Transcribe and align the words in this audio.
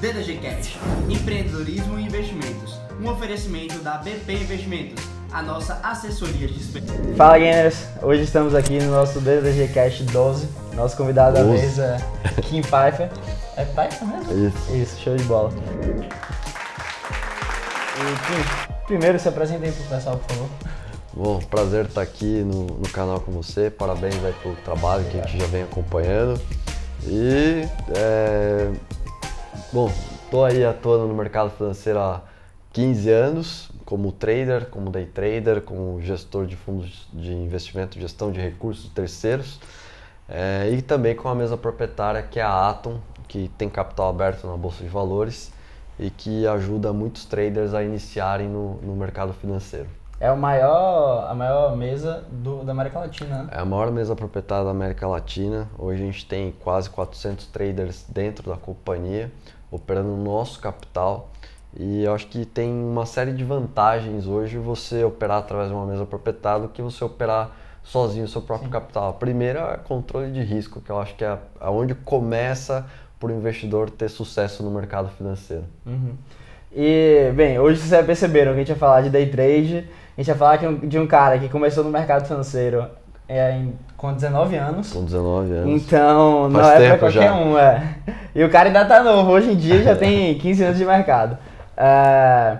DDG 0.00 0.38
Cash, 0.38 0.78
empreendedorismo 1.08 1.98
e 1.98 2.04
investimentos. 2.04 2.78
Um 3.00 3.08
oferecimento 3.10 3.80
da 3.80 3.98
BP 3.98 4.32
Investimentos, 4.32 5.04
a 5.32 5.42
nossa 5.42 5.80
assessoria 5.82 6.46
de 6.46 6.54
despesas. 6.54 7.16
Fala 7.16 7.36
gamers, 7.36 7.88
hoje 8.00 8.22
estamos 8.22 8.54
aqui 8.54 8.78
no 8.78 8.92
nosso 8.92 9.20
DDG 9.20 9.72
Cash 9.74 10.02
12. 10.02 10.48
Nosso 10.74 10.96
convidado 10.96 11.34
da 11.34 11.42
12. 11.42 11.58
vez 11.58 11.78
é 11.80 11.98
Kim 12.42 12.62
Pfeiffer. 12.62 13.10
É 13.56 13.64
Pfeiffer 13.64 14.06
mesmo? 14.06 14.46
Isso. 14.46 14.76
Isso, 14.76 15.00
show 15.00 15.16
de 15.16 15.24
bola. 15.24 15.50
E 17.96 18.04
Kim, 18.26 18.86
primeiro 18.86 19.18
se 19.18 19.28
apresenta 19.28 19.64
aí 19.64 19.72
pro 19.72 19.82
pessoal, 19.96 20.16
por 20.16 20.32
favor. 20.32 20.48
Bom, 21.12 21.38
prazer 21.40 21.86
estar 21.86 22.02
aqui 22.02 22.44
no, 22.44 22.66
no 22.66 22.88
canal 22.90 23.18
com 23.18 23.32
você. 23.32 23.68
Parabéns 23.68 24.24
aí 24.24 24.32
pelo 24.44 24.54
trabalho 24.56 25.04
que 25.06 25.18
a 25.18 25.26
gente 25.26 25.40
já 25.40 25.46
vem 25.48 25.64
acompanhando. 25.64 26.40
E, 27.04 27.66
é, 27.96 28.70
bom, 29.72 29.90
estou 30.24 30.44
aí 30.44 30.64
atuando 30.64 31.06
no 31.06 31.14
mercado 31.14 31.50
financeiro 31.50 31.98
há 31.98 32.22
15 32.72 33.10
anos, 33.10 33.70
como 33.84 34.12
trader, 34.12 34.66
como 34.66 34.90
day 34.90 35.06
trader, 35.06 35.62
como 35.62 36.00
gestor 36.00 36.46
de 36.46 36.56
fundos 36.56 37.08
de 37.12 37.32
investimento, 37.32 37.98
gestão 37.98 38.30
de 38.30 38.40
recursos 38.40 38.90
terceiros. 38.90 39.60
É, 40.28 40.68
e 40.70 40.82
também 40.82 41.14
com 41.16 41.28
a 41.28 41.34
mesa 41.34 41.56
proprietária 41.56 42.22
que 42.22 42.38
é 42.38 42.42
a 42.42 42.68
Atom, 42.68 43.00
que 43.26 43.50
tem 43.56 43.68
capital 43.68 44.10
aberto 44.10 44.46
na 44.46 44.56
Bolsa 44.56 44.82
de 44.82 44.88
Valores 44.88 45.50
e 45.98 46.10
que 46.10 46.46
ajuda 46.46 46.92
muitos 46.92 47.24
traders 47.24 47.74
a 47.74 47.82
iniciarem 47.82 48.48
no, 48.48 48.74
no 48.82 48.94
mercado 48.94 49.32
financeiro. 49.32 49.88
É 50.20 50.32
o 50.32 50.36
maior, 50.36 51.30
a 51.30 51.34
maior 51.34 51.76
mesa 51.76 52.24
do, 52.28 52.64
da 52.64 52.72
América 52.72 52.98
Latina, 52.98 53.44
né? 53.44 53.50
É 53.52 53.60
a 53.60 53.64
maior 53.64 53.92
mesa 53.92 54.16
proprietária 54.16 54.64
da 54.64 54.72
América 54.72 55.06
Latina. 55.06 55.68
Hoje 55.78 56.02
a 56.02 56.06
gente 56.06 56.26
tem 56.26 56.52
quase 56.60 56.90
400 56.90 57.46
traders 57.46 58.04
dentro 58.08 58.50
da 58.50 58.56
companhia, 58.56 59.30
operando 59.70 60.08
no 60.08 60.22
nosso 60.22 60.60
capital. 60.60 61.30
E 61.78 62.04
eu 62.04 62.14
acho 62.14 62.26
que 62.26 62.44
tem 62.44 62.72
uma 62.72 63.06
série 63.06 63.32
de 63.32 63.44
vantagens 63.44 64.26
hoje 64.26 64.58
você 64.58 65.04
operar 65.04 65.38
através 65.38 65.68
de 65.68 65.74
uma 65.74 65.86
mesa 65.86 66.06
proprietária 66.06 66.62
do 66.62 66.68
que 66.68 66.80
você 66.80 67.04
operar 67.04 67.50
sozinho 67.82 68.24
o 68.24 68.28
seu 68.28 68.42
próprio 68.42 68.70
capital. 68.70 69.10
A 69.10 69.12
primeira 69.12 69.60
é 69.74 69.76
controle 69.76 70.30
de 70.32 70.42
risco, 70.42 70.80
que 70.80 70.90
eu 70.90 70.98
acho 70.98 71.14
que 71.14 71.24
é 71.24 71.38
onde 71.62 71.94
começa 71.94 72.86
para 73.20 73.28
o 73.28 73.32
investidor 73.32 73.90
ter 73.90 74.08
sucesso 74.08 74.62
no 74.62 74.70
mercado 74.70 75.08
financeiro. 75.10 75.64
Uhum. 75.86 76.14
E, 76.74 77.32
bem, 77.34 77.58
hoje 77.58 77.78
vocês 77.78 77.90
já 77.90 78.02
perceberam 78.02 78.52
que 78.52 78.56
a 78.56 78.60
gente 78.60 78.68
vai 78.68 78.78
falar 78.78 79.00
de 79.02 79.10
day 79.10 79.26
trade, 79.28 79.88
a 80.16 80.20
gente 80.20 80.26
vai 80.34 80.36
falar 80.36 80.70
um- 80.70 80.86
de 80.86 80.98
um 80.98 81.06
cara 81.06 81.38
que 81.38 81.48
começou 81.48 81.82
no 81.82 81.90
mercado 81.90 82.26
financeiro 82.26 82.86
é, 83.28 83.52
em- 83.58 83.74
com 83.96 84.12
19 84.12 84.56
anos. 84.56 84.92
Com 84.92 85.04
19 85.04 85.52
anos. 85.52 85.82
Então, 85.82 86.48
não 86.48 86.60
Faz 86.60 86.80
é 86.82 86.88
pra 86.90 86.98
qualquer 86.98 87.22
já. 87.22 87.34
um, 87.34 87.58
é. 87.58 87.94
E 88.34 88.42
o 88.44 88.50
cara 88.50 88.68
ainda 88.68 88.84
tá 88.84 89.02
novo, 89.02 89.30
hoje 89.30 89.50
em 89.52 89.56
dia 89.56 89.82
já 89.82 89.94
tem 89.96 90.36
15 90.38 90.62
anos 90.64 90.78
de 90.78 90.84
mercado. 90.84 91.36
É, 91.76 92.58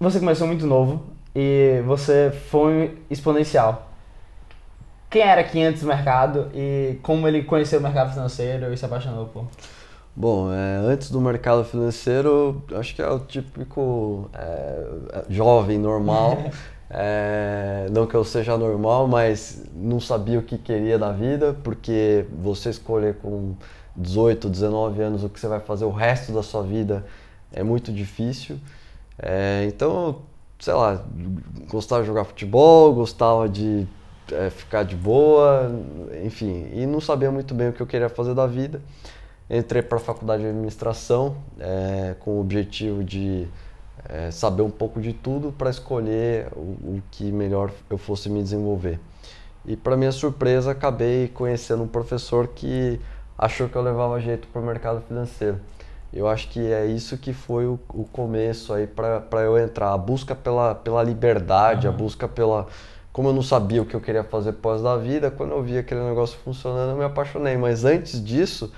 Você 0.00 0.18
começou 0.18 0.46
muito 0.46 0.66
novo 0.66 1.02
e 1.34 1.82
você 1.86 2.32
foi 2.50 2.98
exponencial. 3.10 3.86
Quem 5.10 5.22
era 5.22 5.40
aqui 5.40 5.62
antes 5.62 5.82
do 5.82 5.88
mercado 5.88 6.48
e 6.54 6.98
como 7.02 7.26
ele 7.28 7.42
conheceu 7.42 7.80
o 7.80 7.82
mercado 7.82 8.10
financeiro 8.12 8.72
e 8.72 8.76
se 8.76 8.84
apaixonou 8.84 9.26
por? 9.26 9.44
Bom, 10.14 10.52
é, 10.52 10.76
antes 10.92 11.10
do 11.10 11.20
mercado 11.20 11.64
financeiro, 11.64 12.62
acho 12.78 12.94
que 12.94 13.02
é 13.02 13.08
o 13.08 13.18
típico 13.20 14.30
é, 14.34 15.22
jovem 15.28 15.78
normal. 15.78 16.38
É, 16.92 17.86
não 17.92 18.04
que 18.04 18.16
eu 18.16 18.24
seja 18.24 18.58
normal, 18.58 19.06
mas 19.06 19.64
não 19.72 20.00
sabia 20.00 20.40
o 20.40 20.42
que 20.42 20.58
queria 20.58 20.98
da 20.98 21.12
vida, 21.12 21.56
porque 21.62 22.26
você 22.42 22.70
escolher 22.70 23.14
com 23.16 23.54
18, 23.96 24.48
19 24.48 25.00
anos 25.00 25.22
o 25.22 25.28
que 25.28 25.38
você 25.38 25.46
vai 25.46 25.60
fazer 25.60 25.84
o 25.84 25.90
resto 25.90 26.32
da 26.32 26.42
sua 26.42 26.62
vida 26.62 27.06
é 27.52 27.62
muito 27.62 27.92
difícil. 27.92 28.58
É, 29.18 29.64
então, 29.68 30.22
sei 30.58 30.74
lá, 30.74 31.04
gostava 31.68 32.02
de 32.02 32.08
jogar 32.08 32.24
futebol, 32.24 32.92
gostava 32.92 33.48
de 33.48 33.86
é, 34.32 34.50
ficar 34.50 34.82
de 34.82 34.96
boa, 34.96 35.70
enfim, 36.24 36.70
e 36.72 36.86
não 36.86 37.00
sabia 37.00 37.30
muito 37.30 37.54
bem 37.54 37.68
o 37.68 37.72
que 37.72 37.80
eu 37.80 37.86
queria 37.86 38.08
fazer 38.08 38.34
da 38.34 38.46
vida. 38.46 38.80
Entrei 39.48 39.82
para 39.82 39.98
a 39.98 40.00
faculdade 40.00 40.42
de 40.42 40.48
administração 40.48 41.36
é, 41.58 42.14
com 42.20 42.32
o 42.32 42.40
objetivo 42.40 43.02
de 43.02 43.48
é, 44.08 44.30
saber 44.30 44.62
um 44.62 44.70
pouco 44.70 45.00
de 45.00 45.12
tudo 45.12 45.52
para 45.52 45.70
escolher 45.70 46.48
o, 46.54 46.60
o 46.60 47.02
que 47.10 47.30
melhor 47.30 47.70
eu 47.88 47.98
fosse 47.98 48.28
me 48.28 48.42
desenvolver. 48.42 48.98
E 49.64 49.76
para 49.76 49.96
minha 49.96 50.12
surpresa, 50.12 50.70
acabei 50.70 51.28
conhecendo 51.28 51.82
um 51.82 51.88
professor 51.88 52.48
que 52.48 52.98
achou 53.36 53.68
que 53.68 53.76
eu 53.76 53.82
levava 53.82 54.20
jeito 54.20 54.48
para 54.48 54.60
o 54.60 54.64
mercado 54.64 55.02
financeiro. 55.02 55.60
Eu 56.12 56.26
acho 56.26 56.48
que 56.48 56.60
é 56.60 56.86
isso 56.86 57.16
que 57.16 57.32
foi 57.32 57.66
o, 57.66 57.78
o 57.90 58.04
começo 58.04 58.72
aí 58.72 58.86
para 58.86 59.42
eu 59.42 59.56
entrar. 59.56 59.92
A 59.92 59.98
busca 59.98 60.34
pela, 60.34 60.74
pela 60.74 61.02
liberdade, 61.02 61.86
a 61.86 61.92
busca 61.92 62.26
pela. 62.26 62.66
Como 63.12 63.28
eu 63.28 63.32
não 63.32 63.42
sabia 63.42 63.82
o 63.82 63.86
que 63.86 63.94
eu 63.94 64.00
queria 64.00 64.24
fazer 64.24 64.52
pós 64.54 64.82
da 64.82 64.96
vida, 64.96 65.30
quando 65.30 65.50
eu 65.50 65.62
vi 65.62 65.78
aquele 65.78 66.00
negócio 66.00 66.38
funcionando, 66.44 66.90
eu 66.90 66.96
me 66.96 67.04
apaixonei. 67.04 67.56
Mas 67.56 67.84
antes 67.84 68.22
disso, 68.24 68.72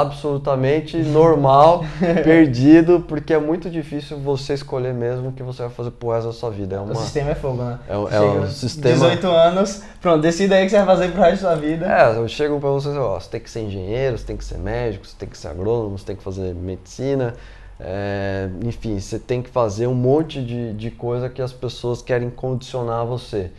absolutamente 0.00 0.96
normal, 0.96 1.84
perdido, 2.24 3.04
porque 3.06 3.34
é 3.34 3.38
muito 3.38 3.68
difícil 3.68 4.18
você 4.18 4.54
escolher 4.54 4.94
mesmo 4.94 5.28
o 5.28 5.32
que 5.32 5.42
você 5.42 5.62
vai 5.62 5.70
fazer 5.70 5.90
pro 5.90 6.10
resto 6.10 6.28
da 6.28 6.32
sua 6.32 6.50
vida. 6.50 6.76
É 6.76 6.80
uma, 6.80 6.92
O 6.92 6.96
sistema 6.96 7.30
é 7.30 7.34
fogo, 7.34 7.62
né? 7.62 7.78
É 7.88 7.96
o- 7.96 8.08
é 8.08 8.46
sistema- 8.48 8.94
18 8.94 9.26
anos, 9.28 9.82
pronto, 10.00 10.22
decida 10.22 10.54
aí 10.56 10.62
o 10.62 10.64
que 10.64 10.70
você 10.70 10.76
vai 10.82 10.86
fazer 10.86 11.12
pro 11.12 11.20
resto 11.22 11.42
da 11.42 11.50
sua 11.50 11.56
vida. 11.60 11.86
É, 11.86 12.16
eu 12.16 12.26
chego 12.28 12.58
pra 12.58 12.70
vocês, 12.70 12.96
ó, 12.96 13.20
você 13.20 13.28
tem 13.30 13.40
que 13.40 13.50
ser 13.50 13.60
engenheiro, 13.60 14.16
você 14.16 14.24
tem 14.24 14.36
que 14.36 14.44
ser 14.44 14.58
médico, 14.58 15.06
você 15.06 15.14
tem 15.18 15.28
que 15.28 15.36
ser 15.36 15.48
agrônomo, 15.48 15.98
você 15.98 16.06
tem 16.06 16.16
que 16.16 16.22
fazer 16.22 16.54
medicina, 16.54 17.34
é, 17.78 18.48
enfim, 18.64 18.98
você 18.98 19.18
tem 19.18 19.42
que 19.42 19.50
fazer 19.50 19.86
um 19.86 19.94
monte 19.94 20.42
de, 20.42 20.72
de 20.72 20.90
coisa 20.90 21.28
que 21.28 21.42
as 21.42 21.52
pessoas 21.52 22.00
querem 22.00 22.30
condicionar 22.30 23.04
você. 23.04 23.50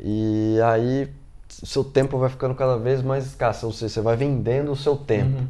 E 0.00 0.58
aí 0.64 1.08
seu 1.64 1.84
tempo 1.84 2.18
vai 2.18 2.28
ficando 2.28 2.54
cada 2.54 2.76
vez 2.76 3.02
mais 3.02 3.26
escasso, 3.26 3.66
ou 3.66 3.72
seja, 3.72 3.94
você 3.94 4.00
vai 4.00 4.16
vendendo 4.16 4.72
o 4.72 4.76
seu 4.76 4.96
tempo. 4.96 5.42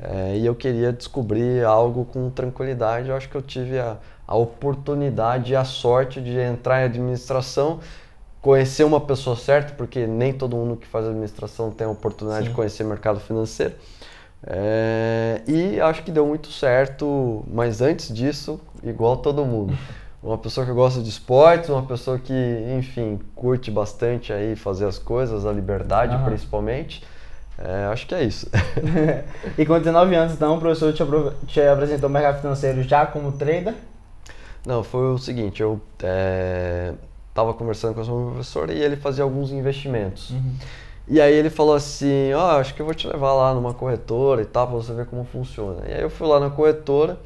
É, 0.00 0.36
e 0.36 0.44
eu 0.44 0.54
queria 0.54 0.92
descobrir 0.92 1.64
algo 1.64 2.04
com 2.06 2.28
tranquilidade. 2.30 3.08
Eu 3.08 3.16
acho 3.16 3.28
que 3.28 3.36
eu 3.36 3.42
tive 3.42 3.78
a, 3.78 3.98
a 4.26 4.36
oportunidade 4.36 5.52
e 5.52 5.56
a 5.56 5.64
sorte 5.64 6.20
de 6.20 6.36
entrar 6.38 6.82
em 6.82 6.84
administração, 6.84 7.78
conhecer 8.40 8.82
uma 8.82 9.00
pessoa 9.00 9.36
certa, 9.36 9.74
porque 9.74 10.06
nem 10.06 10.32
todo 10.32 10.56
mundo 10.56 10.76
que 10.76 10.86
faz 10.86 11.06
administração 11.06 11.70
tem 11.70 11.86
a 11.86 11.90
oportunidade 11.90 12.44
Sim. 12.44 12.50
de 12.50 12.54
conhecer 12.54 12.84
mercado 12.84 13.20
financeiro. 13.20 13.74
É, 14.44 15.42
e 15.46 15.80
acho 15.80 16.02
que 16.02 16.10
deu 16.10 16.26
muito 16.26 16.50
certo, 16.50 17.44
mas 17.46 17.80
antes 17.80 18.12
disso, 18.12 18.60
igual 18.82 19.18
todo 19.18 19.44
mundo. 19.44 19.76
Uma 20.22 20.38
pessoa 20.38 20.64
que 20.64 20.72
gosta 20.72 21.02
de 21.02 21.08
esportes, 21.08 21.68
uma 21.68 21.82
pessoa 21.82 22.16
que, 22.16 22.32
enfim, 22.78 23.18
curte 23.34 23.72
bastante 23.72 24.32
aí 24.32 24.54
fazer 24.54 24.86
as 24.86 24.96
coisas, 24.96 25.44
a 25.44 25.50
liberdade 25.52 26.14
Aham. 26.14 26.24
principalmente. 26.24 27.02
É, 27.58 27.86
acho 27.92 28.06
que 28.06 28.14
é 28.14 28.22
isso. 28.22 28.48
E 29.58 29.66
com 29.66 29.78
19 29.78 30.14
anos, 30.14 30.32
então, 30.32 30.56
o 30.56 30.60
professor 30.60 30.92
te, 30.92 31.02
te 31.46 31.60
apresentou 31.60 32.08
o 32.08 32.12
mercado 32.12 32.40
financeiro 32.40 32.82
já 32.84 33.04
como 33.04 33.32
trader? 33.32 33.74
Não, 34.64 34.84
foi 34.84 35.12
o 35.12 35.18
seguinte, 35.18 35.60
eu 35.60 35.80
estava 37.28 37.52
conversando 37.52 37.94
com 37.94 38.02
o 38.02 38.04
meu 38.04 38.30
professor 38.30 38.70
e 38.70 38.78
ele 38.78 38.94
fazia 38.94 39.24
alguns 39.24 39.50
investimentos. 39.50 40.32
E 41.08 41.20
aí 41.20 41.34
ele 41.34 41.50
falou 41.50 41.74
assim, 41.74 42.32
ó, 42.32 42.60
acho 42.60 42.74
que 42.74 42.80
eu 42.80 42.86
vou 42.86 42.94
te 42.94 43.08
levar 43.08 43.32
lá 43.32 43.52
numa 43.52 43.74
corretora 43.74 44.40
e 44.40 44.44
tal, 44.44 44.68
pra 44.68 44.76
você 44.76 44.94
ver 44.94 45.06
como 45.06 45.24
funciona. 45.24 45.82
E 45.88 45.92
aí 45.92 46.00
eu 46.00 46.08
fui 46.08 46.28
lá 46.28 46.38
na 46.38 46.48
corretora 46.48 47.18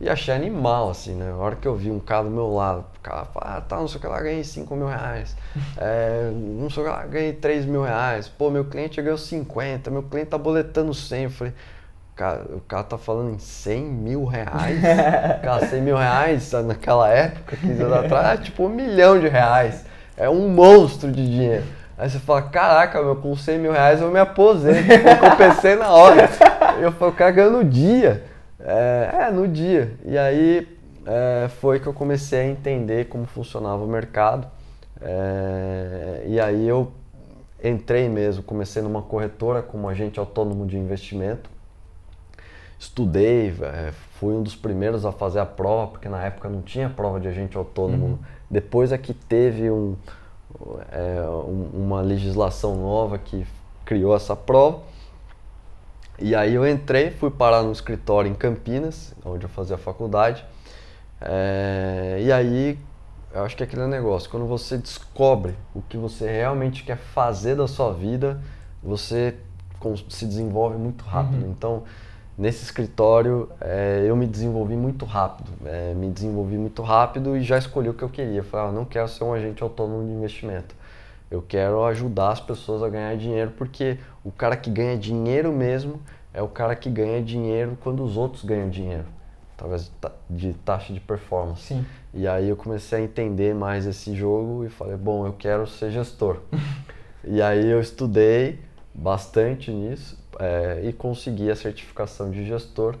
e 0.00 0.08
achei 0.08 0.34
animal, 0.34 0.90
assim, 0.90 1.14
né? 1.14 1.30
A 1.30 1.36
hora 1.36 1.56
que 1.56 1.66
eu 1.66 1.76
vi 1.76 1.90
um 1.90 2.00
cara 2.00 2.24
do 2.24 2.30
meu 2.30 2.52
lado, 2.52 2.84
o 2.98 3.00
cara 3.00 3.24
fala, 3.26 3.56
ah, 3.56 3.60
tá, 3.60 3.76
não 3.76 3.86
sei 3.86 3.98
o 3.98 4.00
que 4.00 4.06
lá, 4.06 4.20
ganhei 4.20 4.42
5 4.42 4.74
mil 4.74 4.88
reais. 4.88 5.36
É, 5.76 6.30
não 6.34 6.68
sei 6.68 6.82
o 6.82 6.86
que 6.86 6.92
lá, 6.92 7.06
ganhei 7.06 7.32
3 7.32 7.64
mil 7.64 7.82
reais. 7.82 8.28
Pô, 8.28 8.50
meu 8.50 8.64
cliente 8.64 9.00
ganhou 9.00 9.16
50, 9.16 9.90
meu 9.90 10.02
cliente 10.02 10.30
tá 10.30 10.38
boletando 10.38 10.92
100. 10.92 11.22
Eu 11.22 11.30
falei, 11.30 11.52
cara, 12.16 12.42
o 12.50 12.60
cara 12.60 12.82
tá 12.82 12.98
falando 12.98 13.34
em 13.34 13.38
100 13.38 13.84
mil 13.84 14.24
reais? 14.24 14.80
Cara, 15.42 15.66
100 15.66 15.80
mil 15.80 15.96
reais 15.96 16.52
naquela 16.52 17.08
época, 17.08 17.56
15 17.56 17.82
anos 17.82 17.96
atrás, 17.96 18.40
é 18.40 18.42
tipo 18.42 18.66
um 18.66 18.68
milhão 18.68 19.18
de 19.18 19.28
reais. 19.28 19.86
É 20.16 20.28
um 20.28 20.48
monstro 20.48 21.10
de 21.10 21.24
dinheiro. 21.24 21.64
Aí 21.96 22.10
você 22.10 22.18
fala, 22.18 22.42
caraca, 22.42 23.00
meu, 23.00 23.14
com 23.14 23.36
100 23.36 23.58
mil 23.58 23.72
reais 23.72 24.00
eu 24.00 24.10
me 24.10 24.18
aposento. 24.18 24.76
Eu 24.90 25.36
pensei 25.36 25.76
na 25.76 25.90
hora. 25.90 26.28
Eu 26.80 26.90
falei, 26.90 27.14
o 27.14 27.16
cara 27.16 27.30
ganhou 27.30 27.52
no 27.52 27.64
dia. 27.64 28.33
É, 28.64 29.10
é, 29.28 29.30
no 29.30 29.46
dia. 29.46 29.94
E 30.04 30.16
aí 30.16 30.66
é, 31.06 31.48
foi 31.60 31.78
que 31.80 31.86
eu 31.86 31.92
comecei 31.92 32.40
a 32.40 32.46
entender 32.46 33.08
como 33.08 33.26
funcionava 33.26 33.84
o 33.84 33.86
mercado. 33.86 34.46
É, 35.00 36.24
e 36.26 36.40
aí 36.40 36.66
eu 36.66 36.90
entrei 37.62 38.08
mesmo, 38.08 38.42
comecei 38.42 38.82
numa 38.82 39.02
corretora 39.02 39.62
como 39.62 39.88
agente 39.88 40.18
autônomo 40.18 40.66
de 40.66 40.78
investimento. 40.78 41.50
Estudei, 42.78 43.54
é, 43.62 43.92
fui 44.18 44.34
um 44.34 44.42
dos 44.42 44.56
primeiros 44.56 45.06
a 45.06 45.12
fazer 45.12 45.40
a 45.40 45.46
prova, 45.46 45.86
porque 45.92 46.08
na 46.08 46.22
época 46.24 46.48
não 46.48 46.60
tinha 46.60 46.88
prova 46.90 47.20
de 47.20 47.28
agente 47.28 47.56
autônomo. 47.56 48.18
Depois 48.50 48.92
é 48.92 48.98
que 48.98 49.14
teve 49.14 49.70
um, 49.70 49.94
é, 50.92 51.20
um- 51.28 51.70
uma 51.74 52.00
legislação 52.00 52.76
nova 52.76 53.18
que 53.18 53.46
criou 53.84 54.14
essa 54.14 54.34
prova. 54.36 54.80
E 56.18 56.34
aí 56.34 56.54
eu 56.54 56.66
entrei, 56.66 57.10
fui 57.10 57.30
parar 57.30 57.62
no 57.62 57.72
escritório 57.72 58.30
em 58.30 58.34
Campinas, 58.34 59.14
onde 59.24 59.44
eu 59.44 59.48
fazia 59.48 59.76
faculdade. 59.76 60.44
É, 61.20 62.18
e 62.20 62.30
aí, 62.30 62.78
eu 63.32 63.42
acho 63.44 63.56
que 63.56 63.62
é 63.62 63.66
aquele 63.66 63.86
negócio, 63.86 64.30
quando 64.30 64.46
você 64.46 64.78
descobre 64.78 65.54
o 65.74 65.82
que 65.82 65.96
você 65.96 66.30
realmente 66.30 66.84
quer 66.84 66.96
fazer 66.96 67.56
da 67.56 67.66
sua 67.66 67.92
vida, 67.92 68.40
você 68.82 69.34
se 70.08 70.24
desenvolve 70.24 70.76
muito 70.76 71.04
rápido. 71.04 71.44
Uhum. 71.44 71.50
Então, 71.50 71.82
nesse 72.38 72.62
escritório, 72.64 73.50
é, 73.60 74.04
eu 74.06 74.16
me 74.16 74.26
desenvolvi 74.26 74.76
muito 74.76 75.04
rápido. 75.04 75.50
É, 75.64 75.94
me 75.94 76.10
desenvolvi 76.10 76.56
muito 76.56 76.82
rápido 76.82 77.36
e 77.36 77.42
já 77.42 77.58
escolhi 77.58 77.88
o 77.88 77.94
que 77.94 78.02
eu 78.02 78.08
queria. 78.08 78.42
falei, 78.42 78.68
ah, 78.68 78.72
não 78.72 78.84
quero 78.84 79.08
ser 79.08 79.24
um 79.24 79.34
agente 79.34 79.62
autônomo 79.62 80.04
de 80.04 80.12
investimento. 80.12 80.74
Eu 81.34 81.42
quero 81.42 81.84
ajudar 81.86 82.30
as 82.30 82.40
pessoas 82.40 82.80
a 82.80 82.88
ganhar 82.88 83.16
dinheiro, 83.16 83.50
porque 83.58 83.98
o 84.22 84.30
cara 84.30 84.56
que 84.56 84.70
ganha 84.70 84.96
dinheiro 84.96 85.52
mesmo 85.52 86.00
é 86.32 86.40
o 86.40 86.46
cara 86.46 86.76
que 86.76 86.88
ganha 86.88 87.20
dinheiro 87.20 87.76
quando 87.80 88.04
os 88.04 88.16
outros 88.16 88.44
ganham 88.44 88.70
dinheiro. 88.70 89.06
Talvez 89.56 89.90
de 90.30 90.52
taxa 90.52 90.92
de 90.92 91.00
performance. 91.00 91.62
Sim. 91.62 91.84
E 92.12 92.28
aí 92.28 92.48
eu 92.48 92.54
comecei 92.54 93.00
a 93.00 93.02
entender 93.02 93.52
mais 93.52 93.84
esse 93.84 94.14
jogo 94.14 94.64
e 94.64 94.68
falei, 94.68 94.96
bom, 94.96 95.26
eu 95.26 95.32
quero 95.32 95.66
ser 95.66 95.90
gestor. 95.90 96.38
e 97.24 97.42
aí 97.42 97.68
eu 97.68 97.80
estudei 97.80 98.60
bastante 98.94 99.72
nisso 99.72 100.16
é, 100.38 100.82
e 100.84 100.92
consegui 100.92 101.50
a 101.50 101.56
certificação 101.56 102.30
de 102.30 102.46
gestor, 102.46 102.94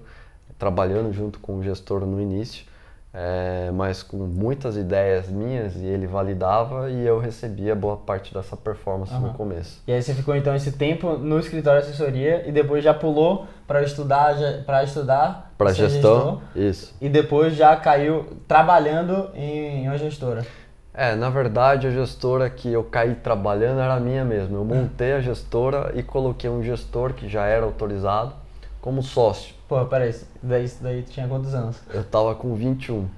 trabalhando 0.58 1.12
junto 1.12 1.38
com 1.38 1.58
o 1.58 1.62
gestor 1.62 2.00
no 2.04 2.20
início, 2.20 2.64
é, 3.16 3.70
mas 3.72 4.02
com 4.02 4.16
muitas 4.16 4.76
ideias 4.76 5.28
minhas 5.28 5.76
e 5.76 5.86
ele 5.86 6.04
validava 6.04 6.90
e 6.90 7.06
eu 7.06 7.20
recebia 7.20 7.72
boa 7.72 7.96
parte 7.96 8.34
dessa 8.34 8.56
performance 8.56 9.14
uhum. 9.14 9.20
no 9.20 9.34
começo. 9.34 9.80
E 9.86 9.92
aí 9.92 10.02
você 10.02 10.12
ficou 10.12 10.34
então 10.34 10.52
esse 10.52 10.72
tempo 10.72 11.16
no 11.16 11.38
escritório 11.38 11.80
de 11.80 11.88
assessoria 11.88 12.42
e 12.44 12.50
depois 12.50 12.82
já 12.82 12.92
pulou 12.92 13.46
para 13.68 13.84
estudar 13.84 14.34
para 14.66 14.82
estudar 14.82 15.54
para 15.56 15.72
gestão, 15.72 16.40
gestor, 16.40 16.40
isso. 16.56 16.94
E 17.00 17.08
depois 17.08 17.54
já 17.54 17.76
caiu 17.76 18.26
trabalhando 18.48 19.30
em 19.32 19.86
uma 19.86 19.96
gestora. 19.96 20.44
É, 20.92 21.14
na 21.14 21.30
verdade 21.30 21.86
a 21.86 21.90
gestora 21.92 22.50
que 22.50 22.68
eu 22.72 22.82
caí 22.82 23.14
trabalhando 23.14 23.78
era 23.78 24.00
minha 24.00 24.24
mesmo. 24.24 24.56
Eu 24.56 24.64
montei 24.64 25.12
a 25.12 25.20
gestora 25.20 25.92
e 25.94 26.02
coloquei 26.02 26.50
um 26.50 26.64
gestor 26.64 27.12
que 27.12 27.28
já 27.28 27.46
era 27.46 27.64
autorizado 27.64 28.32
como 28.80 29.04
sócio. 29.04 29.54
Pô, 29.66 29.82
peraí, 29.86 30.14
daí, 30.42 30.70
daí 30.80 31.02
tu 31.02 31.10
tinha 31.10 31.26
quantos 31.26 31.54
anos? 31.54 31.80
Eu 31.92 32.04
tava 32.04 32.34
com 32.34 32.54
21. 32.54 33.08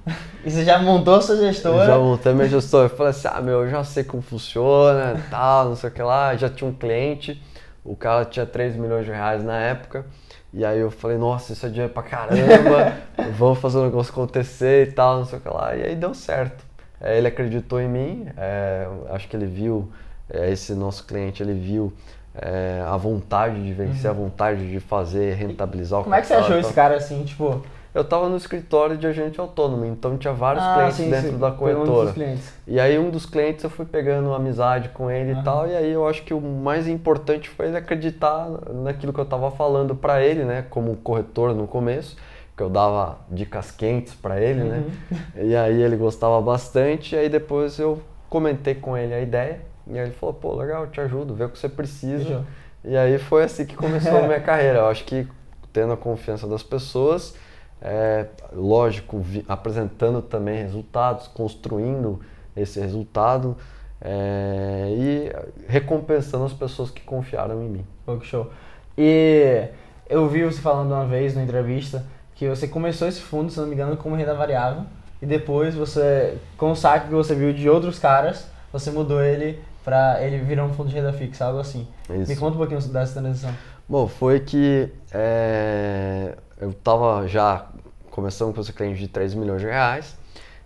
e 0.45 0.49
você 0.49 0.63
já 0.63 0.79
montou 0.79 1.21
sua 1.21 1.35
gestora? 1.35 1.83
Eu 1.83 1.87
já 1.87 1.97
montei 1.97 2.33
minha 2.33 2.47
gestora. 2.47 2.85
Eu 2.85 2.95
falei 2.95 3.09
assim, 3.09 3.27
ah, 3.29 3.41
meu, 3.41 3.65
eu 3.65 3.69
já 3.69 3.83
sei 3.83 4.05
como 4.05 4.23
funciona, 4.23 5.21
tal, 5.29 5.65
não 5.65 5.75
sei 5.75 5.89
o 5.89 5.93
que 5.93 6.01
lá. 6.01 6.35
Já 6.37 6.49
tinha 6.49 6.69
um 6.69 6.73
cliente, 6.73 7.41
o 7.83 7.97
cara 7.97 8.23
tinha 8.23 8.45
3 8.45 8.77
milhões 8.77 9.05
de 9.05 9.11
reais 9.11 9.43
na 9.43 9.59
época. 9.59 10.05
E 10.53 10.63
aí 10.63 10.79
eu 10.79 10.89
falei, 10.89 11.17
nossa, 11.17 11.51
isso 11.51 11.65
é 11.65 11.69
dinheiro 11.69 11.91
pra 11.91 12.01
caramba, 12.01 12.93
vamos 13.37 13.59
fazer 13.59 13.79
o 13.79 13.83
negócio 13.83 14.13
acontecer 14.13 14.87
e 14.87 14.91
tal, 14.93 15.17
não 15.17 15.25
sei 15.25 15.39
o 15.39 15.41
que 15.41 15.49
lá. 15.49 15.75
E 15.75 15.83
aí 15.83 15.95
deu 15.95 16.13
certo. 16.13 16.65
É, 17.01 17.17
ele 17.17 17.27
acreditou 17.27 17.79
em 17.81 17.89
mim, 17.89 18.27
é, 18.37 18.87
acho 19.09 19.27
que 19.27 19.35
ele 19.35 19.45
viu, 19.45 19.91
é, 20.29 20.49
esse 20.49 20.73
nosso 20.73 21.05
cliente, 21.05 21.43
ele 21.43 21.53
viu 21.53 21.93
é, 22.41 22.83
a 22.85 22.97
vontade 22.97 23.63
de 23.63 23.73
vencer, 23.73 24.11
uhum. 24.11 24.17
a 24.17 24.19
vontade 24.21 24.69
de 24.69 24.79
fazer, 24.79 25.33
rentabilizar 25.35 26.01
o 26.01 26.03
Como 26.03 26.15
é 26.15 26.21
que 26.21 26.27
você 26.27 26.33
achou 26.33 26.57
esse 26.57 26.73
cara 26.73 26.95
assim, 26.95 27.23
tipo... 27.23 27.63
Eu 27.95 28.03
estava 28.03 28.29
no 28.29 28.37
escritório 28.37 28.95
de 28.95 29.07
agente 29.07 29.39
autônomo, 29.39 29.83
então 29.83 30.17
tinha 30.19 30.31
vários 30.31 30.63
ah, 30.63 30.73
clientes 30.75 30.97
sim, 30.97 31.09
dentro 31.09 31.31
sim. 31.31 31.37
da 31.39 31.49
corretora. 31.49 32.13
Um 32.15 32.37
e 32.67 32.79
aí 32.79 32.99
um 32.99 33.09
dos 33.09 33.25
clientes 33.25 33.63
eu 33.63 33.71
fui 33.71 33.85
pegando 33.85 34.31
amizade 34.35 34.89
com 34.89 35.09
ele 35.09 35.33
uhum. 35.33 35.39
e 35.39 35.43
tal, 35.43 35.67
e 35.67 35.75
aí 35.75 35.91
eu 35.91 36.07
acho 36.07 36.21
que 36.21 36.31
o 36.31 36.39
mais 36.39 36.87
importante 36.87 37.49
foi 37.49 37.67
ele 37.67 37.77
acreditar 37.77 38.47
naquilo 38.71 39.11
que 39.11 39.19
eu 39.19 39.23
estava 39.23 39.49
falando 39.49 39.95
para 39.95 40.21
ele, 40.21 40.43
né, 40.43 40.63
como 40.69 40.95
corretor 40.97 41.55
no 41.55 41.65
começo 41.65 42.15
que 42.57 42.63
eu 42.63 42.69
dava 42.71 43.19
dicas 43.29 43.69
quentes 43.69 44.15
para 44.15 44.41
ele, 44.41 44.63
né? 44.63 44.83
Uhum. 45.11 45.45
E 45.45 45.55
aí 45.55 45.79
ele 45.79 45.95
gostava 45.95 46.41
bastante, 46.41 47.13
e 47.13 47.17
aí 47.17 47.29
depois 47.29 47.77
eu 47.77 48.01
comentei 48.27 48.73
com 48.73 48.97
ele 48.97 49.13
a 49.13 49.21
ideia, 49.21 49.61
e 49.89 49.97
aí 49.97 50.05
ele 50.05 50.13
falou, 50.13 50.33
pô, 50.33 50.55
legal, 50.55 50.87
te 50.87 50.99
ajudo, 51.01 51.33
vê 51.33 51.45
o 51.45 51.49
que 51.49 51.57
você 51.57 51.69
precisa. 51.69 52.45
E 52.83 52.95
aí 52.95 53.17
foi 53.17 53.43
assim 53.43 53.65
que 53.65 53.75
começou 53.75 54.17
a 54.17 54.21
minha 54.23 54.39
carreira. 54.41 54.79
Eu 54.79 54.87
acho 54.87 55.03
que 55.05 55.27
tendo 55.73 55.93
a 55.93 55.97
confiança 55.97 56.47
das 56.47 56.63
pessoas, 56.63 57.35
é, 57.81 58.27
lógico, 58.53 59.19
vi, 59.19 59.45
apresentando 59.47 60.21
também 60.21 60.61
resultados, 60.61 61.27
construindo 61.27 62.19
esse 62.55 62.79
resultado 62.79 63.55
é, 64.01 64.87
e 64.89 65.31
recompensando 65.67 66.45
as 66.45 66.53
pessoas 66.53 66.89
que 66.89 67.01
confiaram 67.01 67.61
em 67.63 67.69
mim. 67.69 67.85
Pô, 68.05 68.17
que 68.17 68.25
show. 68.25 68.49
E 68.97 69.67
eu 70.09 70.27
vi 70.27 70.43
você 70.43 70.59
falando 70.59 70.91
uma 70.91 71.05
vez 71.05 71.35
na 71.35 71.43
entrevista 71.43 72.05
que 72.35 72.47
você 72.47 72.67
começou 72.67 73.07
esse 73.07 73.21
fundo, 73.21 73.51
se 73.51 73.59
não 73.59 73.67
me 73.67 73.73
engano, 73.73 73.97
como 73.97 74.15
renda 74.15 74.33
variável 74.33 74.83
e 75.21 75.25
depois 75.25 75.73
você, 75.75 76.37
com 76.57 76.71
o 76.71 76.75
saque 76.75 77.07
que 77.07 77.13
você 77.13 77.33
viu 77.33 77.51
de 77.51 77.67
outros 77.69 77.97
caras, 77.97 78.47
você 78.71 78.91
mudou 78.91 79.21
ele 79.21 79.59
para 79.87 80.21
ele 80.21 80.39
virar 80.39 80.65
um 80.65 80.73
fundo 80.73 80.89
de 80.89 80.95
renda 80.95 81.13
fixa, 81.13 81.45
algo 81.45 81.61
assim. 81.61 81.87
Isso. 82.09 82.29
Me 82.29 82.35
conta 82.35 82.55
um 82.55 82.57
pouquinho 82.57 82.81
dessa 82.89 83.21
transição. 83.21 83.53
Bom, 83.87 84.05
foi 84.05 84.41
que 84.41 84.89
é, 85.13 86.35
eu 86.59 86.71
estava 86.71 87.25
já 87.25 87.67
começando 88.11 88.53
com 88.53 88.59
esse 88.59 88.73
cliente 88.73 88.99
de 88.99 89.07
3 89.07 89.33
milhões 89.33 89.61
de 89.61 89.67
reais 89.67 90.17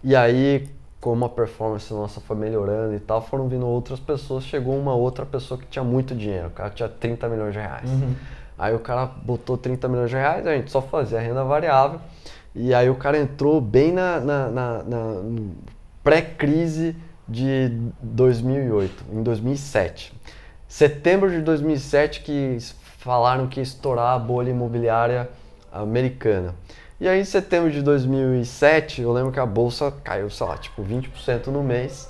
e 0.04 0.16
aí 0.16 0.68
como 1.00 1.24
a 1.24 1.30
performance 1.30 1.94
nossa 1.94 2.20
foi 2.20 2.36
melhorando 2.36 2.96
e 2.96 3.00
tal, 3.00 3.22
foram 3.22 3.48
vindo 3.48 3.68
outras 3.68 4.00
pessoas, 4.00 4.44
chegou 4.44 4.76
uma 4.76 4.96
outra 4.96 5.24
pessoa 5.24 5.60
que 5.60 5.68
tinha 5.68 5.84
muito 5.84 6.16
dinheiro, 6.16 6.48
o 6.48 6.52
cara 6.52 6.72
tinha 6.72 6.90
30 6.90 7.30
milhões 7.30 7.54
de 7.54 7.60
reais. 7.60 7.90
Uhum. 7.92 8.16
Aí 8.58 8.74
o 8.74 8.80
cara 8.80 9.06
botou 9.06 9.56
30 9.56 9.88
milhões 9.88 10.10
de 10.10 10.16
reais, 10.16 10.48
a 10.48 10.56
gente 10.56 10.72
só 10.72 10.82
fazia 10.82 11.20
renda 11.20 11.44
variável. 11.44 12.00
E 12.56 12.74
aí 12.74 12.90
o 12.90 12.96
cara 12.96 13.20
entrou 13.20 13.62
bem 13.62 13.92
na, 13.92 14.20
na, 14.20 14.50
na, 14.50 14.84
na 14.84 15.22
pré-crise 16.04 16.96
de 17.32 17.72
2008, 18.02 19.06
em 19.12 19.24
2007. 19.24 20.14
Setembro 20.68 21.32
de 21.32 21.42
2007 21.42 22.22
que 22.22 22.58
falaram 22.98 23.48
que 23.48 23.60
ia 23.60 23.64
estourar 23.64 24.14
a 24.14 24.20
bolha 24.20 24.50
imobiliária 24.50 25.30
americana. 25.72 26.54
E 27.00 27.08
aí 27.08 27.22
em 27.22 27.26
setembro 27.26 27.72
de 27.72 27.82
2007, 27.82 29.02
eu 29.02 29.12
lembro 29.12 29.32
que 29.32 29.40
a 29.40 29.46
bolsa 29.46 29.92
caiu, 30.04 30.30
sei 30.30 30.46
lá, 30.46 30.58
tipo 30.58 30.84
20% 30.84 31.48
no 31.48 31.64
mês. 31.64 32.10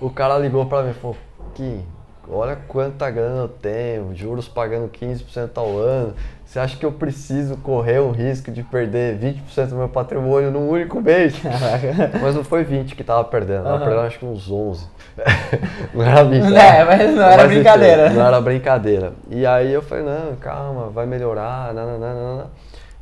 O 0.00 0.10
cara 0.10 0.36
ligou 0.38 0.66
para 0.66 0.82
mim 0.82 0.90
e 0.90 0.94
falou: 0.94 1.16
"Que 1.54 1.80
olha 2.28 2.56
quanta 2.68 3.10
grana 3.10 3.42
eu 3.42 3.48
tenho, 3.48 4.14
juros 4.14 4.48
pagando 4.48 4.88
15% 4.88 5.50
ao 5.56 5.76
ano. 5.78 6.14
Você 6.44 6.60
acha 6.60 6.76
que 6.76 6.86
eu 6.86 6.92
preciso 6.92 7.56
correr 7.56 7.98
o 7.98 8.10
risco 8.10 8.52
de 8.52 8.62
perder 8.62 9.18
20% 9.18 9.66
do 9.66 9.76
meu 9.76 9.88
patrimônio 9.88 10.50
num 10.50 10.68
único 10.68 11.00
mês? 11.00 11.34
mas 12.22 12.34
não 12.34 12.44
foi 12.44 12.62
20 12.62 12.94
que 12.94 13.02
tava 13.02 13.24
perdendo, 13.24 13.64
tava 13.64 13.78
perdendo 13.80 14.00
acho 14.00 14.18
que 14.18 14.24
uns 14.24 14.50
11. 14.50 14.86
não 15.92 16.04
era 16.04 16.24
brincadeira. 16.24 16.62
É, 16.62 16.84
mas 16.84 17.14
não 17.14 17.22
era 17.22 17.42
mas, 17.42 17.52
brincadeira. 17.52 18.10
Não 18.10 18.26
era 18.26 18.40
brincadeira. 18.40 19.12
E 19.28 19.44
aí 19.44 19.72
eu 19.72 19.82
falei, 19.82 20.04
não, 20.04 20.36
calma, 20.36 20.88
vai 20.88 21.04
melhorar, 21.04 21.74
nananana. 21.74 22.46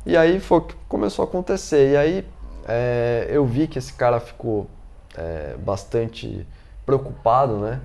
E 0.05 0.17
aí 0.17 0.39
foi 0.39 0.61
que 0.61 0.75
começou 0.87 1.23
a 1.23 1.27
acontecer. 1.27 1.91
E 1.91 1.97
aí 1.97 2.25
é, 2.67 3.27
eu 3.29 3.45
vi 3.45 3.67
que 3.67 3.77
esse 3.77 3.93
cara 3.93 4.19
ficou 4.19 4.67
é, 5.17 5.55
bastante 5.57 6.45
preocupado, 6.85 7.57
né? 7.57 7.79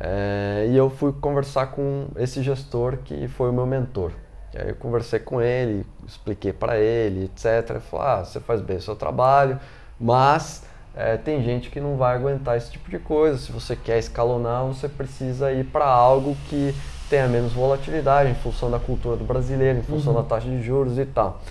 É, 0.00 0.66
e 0.70 0.76
eu 0.76 0.88
fui 0.88 1.12
conversar 1.12 1.66
com 1.66 2.06
esse 2.16 2.42
gestor 2.42 2.96
que 3.04 3.28
foi 3.28 3.50
o 3.50 3.52
meu 3.52 3.66
mentor. 3.66 4.12
E 4.54 4.58
aí 4.58 4.68
eu 4.70 4.76
conversei 4.76 5.20
com 5.20 5.42
ele, 5.42 5.86
expliquei 6.06 6.52
para 6.52 6.78
ele, 6.78 7.26
etc. 7.26 7.70
Ele 7.70 7.80
falou: 7.80 8.06
ah, 8.06 8.24
você 8.24 8.40
faz 8.40 8.62
bem 8.62 8.78
o 8.78 8.82
seu 8.82 8.96
trabalho, 8.96 9.60
mas 9.98 10.64
é, 10.96 11.18
tem 11.18 11.42
gente 11.42 11.70
que 11.70 11.80
não 11.80 11.96
vai 11.96 12.16
aguentar 12.16 12.56
esse 12.56 12.70
tipo 12.72 12.90
de 12.90 12.98
coisa. 12.98 13.38
Se 13.38 13.52
você 13.52 13.76
quer 13.76 13.98
escalonar, 13.98 14.64
você 14.64 14.88
precisa 14.88 15.52
ir 15.52 15.64
para 15.66 15.84
algo 15.84 16.34
que 16.48 16.74
tenha 17.10 17.28
menos 17.28 17.52
volatilidade 17.52 18.30
em 18.30 18.34
função 18.34 18.70
da 18.70 18.78
cultura 18.78 19.16
do 19.16 19.24
brasileiro, 19.24 19.80
em 19.80 19.82
função 19.82 20.14
uhum. 20.14 20.22
da 20.22 20.28
taxa 20.28 20.48
de 20.48 20.62
juros 20.62 20.98
e 20.98 21.04
tal. 21.04 21.42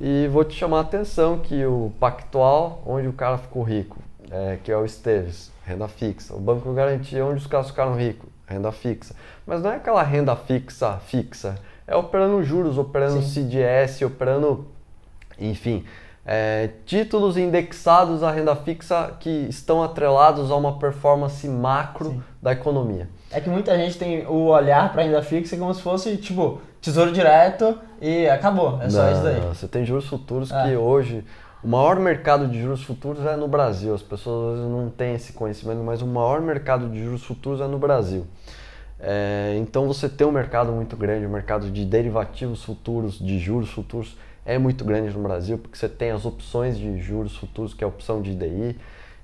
E 0.00 0.26
vou 0.28 0.44
te 0.44 0.56
chamar 0.56 0.78
a 0.78 0.80
atenção 0.80 1.38
que 1.38 1.64
o 1.64 1.92
Pactual, 2.00 2.82
onde 2.84 3.06
o 3.06 3.12
cara 3.12 3.38
ficou 3.38 3.62
rico, 3.62 3.98
é, 4.30 4.58
que 4.64 4.72
é 4.72 4.76
o 4.76 4.84
Esteves, 4.84 5.51
renda 5.64 5.88
fixa. 5.88 6.34
O 6.34 6.40
banco 6.40 6.72
garantia 6.72 7.24
onde 7.24 7.38
os 7.38 7.46
caras 7.46 7.68
ficaram 7.68 7.96
ricos, 7.96 8.28
renda 8.46 8.72
fixa. 8.72 9.14
Mas 9.46 9.62
não 9.62 9.72
é 9.72 9.76
aquela 9.76 10.02
renda 10.02 10.34
fixa 10.36 10.98
fixa, 11.06 11.56
é 11.86 11.96
operando 11.96 12.42
juros, 12.42 12.78
operando 12.78 13.22
Sim. 13.22 13.48
CDS, 13.48 14.02
operando, 14.02 14.66
enfim, 15.38 15.84
é, 16.24 16.70
títulos 16.86 17.36
indexados 17.36 18.22
à 18.22 18.30
renda 18.30 18.54
fixa 18.54 19.14
que 19.18 19.46
estão 19.48 19.82
atrelados 19.82 20.50
a 20.50 20.56
uma 20.56 20.78
performance 20.78 21.46
macro 21.48 22.10
Sim. 22.10 22.22
da 22.40 22.52
economia. 22.52 23.08
É 23.30 23.40
que 23.40 23.48
muita 23.48 23.76
gente 23.76 23.98
tem 23.98 24.26
o 24.26 24.46
olhar 24.46 24.92
para 24.92 25.02
renda 25.02 25.22
fixa 25.22 25.56
como 25.56 25.74
se 25.74 25.82
fosse 25.82 26.16
tipo 26.16 26.60
tesouro 26.80 27.12
direto 27.12 27.78
e 28.00 28.28
acabou, 28.28 28.80
é 28.82 28.90
só 28.90 29.04
não, 29.04 29.12
isso 29.12 29.22
daí. 29.22 29.40
Você 29.40 29.68
tem 29.68 29.84
juros 29.84 30.06
futuros 30.08 30.50
é. 30.50 30.62
que 30.64 30.76
hoje 30.76 31.24
o 31.62 31.68
maior 31.68 32.00
mercado 32.00 32.48
de 32.48 32.60
juros 32.60 32.82
futuros 32.82 33.24
é 33.24 33.36
no 33.36 33.46
Brasil. 33.46 33.94
As 33.94 34.02
pessoas 34.02 34.58
não 34.60 34.90
têm 34.90 35.14
esse 35.14 35.32
conhecimento, 35.32 35.82
mas 35.82 36.02
o 36.02 36.06
maior 36.06 36.40
mercado 36.40 36.88
de 36.88 37.02
juros 37.02 37.24
futuros 37.24 37.60
é 37.60 37.66
no 37.66 37.78
Brasil. 37.78 38.26
É, 38.98 39.56
então 39.58 39.86
você 39.86 40.08
tem 40.08 40.26
um 40.26 40.32
mercado 40.32 40.72
muito 40.72 40.96
grande, 40.96 41.26
o 41.26 41.28
um 41.28 41.32
mercado 41.32 41.70
de 41.70 41.84
derivativos 41.84 42.64
futuros, 42.64 43.18
de 43.18 43.38
juros 43.38 43.70
futuros 43.70 44.16
é 44.44 44.58
muito 44.58 44.84
grande 44.84 45.16
no 45.16 45.22
Brasil, 45.22 45.56
porque 45.58 45.76
você 45.76 45.88
tem 45.88 46.10
as 46.10 46.24
opções 46.24 46.76
de 46.76 47.00
juros 47.00 47.36
futuros, 47.36 47.74
que 47.74 47.84
é 47.84 47.86
a 47.86 47.88
opção 47.88 48.20
de 48.20 48.34
DI. 48.34 48.76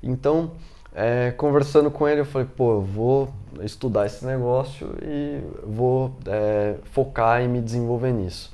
Então, 0.03 0.53
é, 0.95 1.33
conversando 1.33 1.91
com 1.91 2.09
ele, 2.09 2.21
eu 2.21 2.25
falei, 2.25 2.47
pô, 2.57 2.75
eu 2.75 2.83
vou 2.83 3.29
estudar 3.63 4.07
esse 4.07 4.25
negócio 4.25 4.95
e 5.03 5.41
vou 5.65 6.15
é, 6.27 6.77
focar 6.93 7.41
em 7.41 7.49
me 7.49 7.61
desenvolver 7.61 8.13
nisso. 8.13 8.53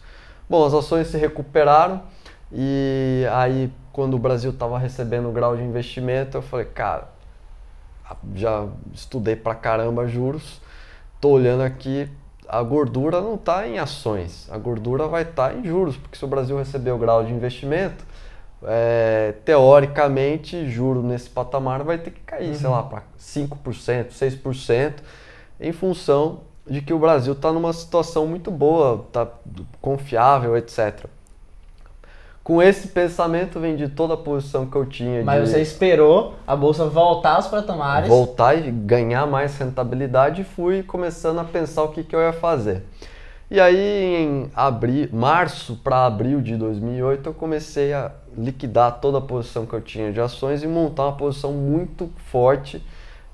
Bom, 0.49 0.65
as 0.65 0.75
ações 0.75 1.09
se 1.09 1.17
recuperaram 1.17 2.03
e 2.55 3.27
aí 3.33 3.71
quando 3.93 4.15
o 4.15 4.19
Brasil 4.19 4.51
estava 4.51 4.79
recebendo 4.79 5.29
o 5.29 5.33
grau 5.33 5.57
de 5.57 5.63
investimento, 5.63 6.37
eu 6.37 6.43
falei, 6.43 6.67
cara, 6.67 7.09
já 8.35 8.67
estudei 8.93 9.37
pra 9.37 9.55
caramba 9.55 10.07
juros, 10.07 10.61
tô 11.21 11.31
olhando 11.31 11.63
aqui, 11.63 12.09
a 12.49 12.63
gordura 12.63 13.21
não 13.21 13.35
está 13.35 13.67
em 13.67 13.79
ações, 13.79 14.49
a 14.51 14.59
gordura 14.59 15.07
vai 15.07 15.23
estar 15.23 15.51
tá 15.51 15.55
em 15.55 15.65
juros, 15.65 15.97
porque 15.97 16.17
se 16.17 16.25
o 16.25 16.29
Brasil 16.29 16.57
receber 16.57 16.93
o 16.93 16.99
grau 16.99 17.25
de 17.25 17.33
investimento, 17.33 18.05
é, 18.65 19.35
teoricamente, 19.45 20.69
juro 20.69 21.03
nesse 21.03 21.29
patamar 21.29 21.83
vai 21.83 21.99
ter 21.99 22.11
que 22.11 22.21
cair, 22.21 22.51
uhum. 22.51 22.55
sei 22.55 22.69
lá, 22.69 22.83
para 22.83 23.03
5%, 23.19 24.11
6%, 24.11 24.95
em 25.61 25.73
função 25.73 26.41
de 26.67 26.81
que 26.81 26.93
o 26.93 26.99
Brasil 26.99 27.33
está 27.33 27.53
numa 27.53 27.73
situação 27.73 28.27
muito 28.27 28.51
boa, 28.51 29.05
está 29.07 29.29
confiável, 29.81 30.57
etc. 30.57 31.07
Com 32.45 32.63
esse 32.63 32.89
pensamento 32.89 33.59
vendi 33.59 33.89
toda 33.89 34.13
a 34.13 34.17
posição 34.19 34.67
que 34.67 34.77
eu 34.77 34.85
tinha. 34.85 35.25
Mas 35.25 35.43
de... 35.43 35.49
você 35.49 35.63
esperou 35.63 36.35
a 36.47 36.55
bolsa 36.55 36.85
voltar 36.85 37.37
aos 37.37 37.47
patamares? 37.47 38.07
Voltar 38.07 38.55
e 38.55 38.71
ganhar 38.71 39.27
mais 39.27 39.57
rentabilidade 39.57 40.43
e 40.43 40.45
fui 40.45 40.83
começando 40.83 41.39
a 41.39 41.45
pensar 41.45 41.85
o 41.85 41.89
que, 41.89 42.05
que 42.05 42.15
eu 42.15 42.21
ia 42.21 42.35
fazer. 42.35 42.83
E 43.51 43.59
aí 43.59 44.17
em 44.17 44.51
abril, 44.55 45.09
março 45.11 45.77
para 45.77 46.05
abril 46.05 46.43
de 46.43 46.55
2008 46.57 47.31
eu 47.31 47.33
comecei 47.33 47.95
a 47.95 48.13
liquidar 48.37 49.01
toda 49.01 49.19
a 49.19 49.21
posição 49.23 49.65
que 49.65 49.73
eu 49.73 49.81
tinha 49.81 50.13
de 50.13 50.21
ações 50.21 50.63
e 50.63 50.67
montar 50.67 51.05
uma 51.05 51.17
posição 51.17 51.51
muito 51.51 52.11
forte 52.31 52.85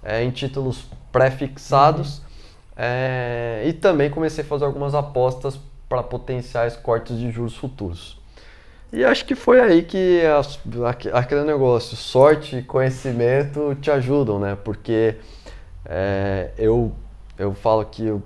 é, 0.04 0.22
em 0.22 0.30
títulos 0.30 0.84
pré-fixados. 1.10 2.18
Uhum. 2.18 2.24
É, 2.76 3.62
e 3.66 3.72
também 3.72 4.08
comecei 4.08 4.44
a 4.44 4.46
fazer 4.46 4.66
algumas 4.66 4.94
apostas 4.94 5.58
para 5.88 6.00
potenciais 6.04 6.76
cortes 6.76 7.18
de 7.18 7.32
juros 7.32 7.56
futuros. 7.56 8.19
E 8.92 9.04
acho 9.04 9.24
que 9.24 9.36
foi 9.36 9.60
aí 9.60 9.82
que 9.82 10.20
as, 10.26 10.58
aquele 11.12 11.44
negócio, 11.44 11.96
sorte 11.96 12.56
e 12.56 12.62
conhecimento 12.62 13.76
te 13.80 13.90
ajudam, 13.90 14.38
né? 14.40 14.56
Porque 14.64 15.16
é, 15.84 16.50
eu, 16.58 16.92
eu 17.38 17.54
falo 17.54 17.84
que 17.84 18.04
eu 18.04 18.22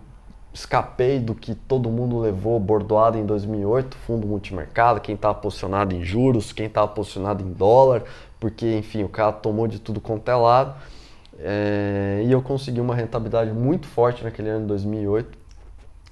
escapei 0.54 1.18
do 1.18 1.34
que 1.34 1.54
todo 1.54 1.90
mundo 1.90 2.18
levou 2.18 2.58
bordoado 2.58 3.18
em 3.18 3.26
2008, 3.26 3.96
fundo 4.06 4.26
multimercado, 4.26 5.00
quem 5.00 5.16
estava 5.16 5.34
posicionado 5.34 5.94
em 5.94 6.02
juros, 6.02 6.52
quem 6.52 6.66
estava 6.66 6.88
posicionado 6.88 7.42
em 7.42 7.52
dólar, 7.52 8.04
porque 8.40 8.78
enfim, 8.78 9.02
o 9.02 9.08
cara 9.08 9.32
tomou 9.32 9.66
de 9.66 9.78
tudo 9.80 10.00
quanto 10.00 10.30
é 10.30 10.34
lado. 10.34 10.74
É, 11.38 12.22
e 12.24 12.32
eu 12.32 12.40
consegui 12.40 12.80
uma 12.80 12.94
rentabilidade 12.94 13.50
muito 13.50 13.86
forte 13.86 14.22
naquele 14.22 14.48
ano 14.48 14.60
de 14.60 14.66
2008. 14.68 15.43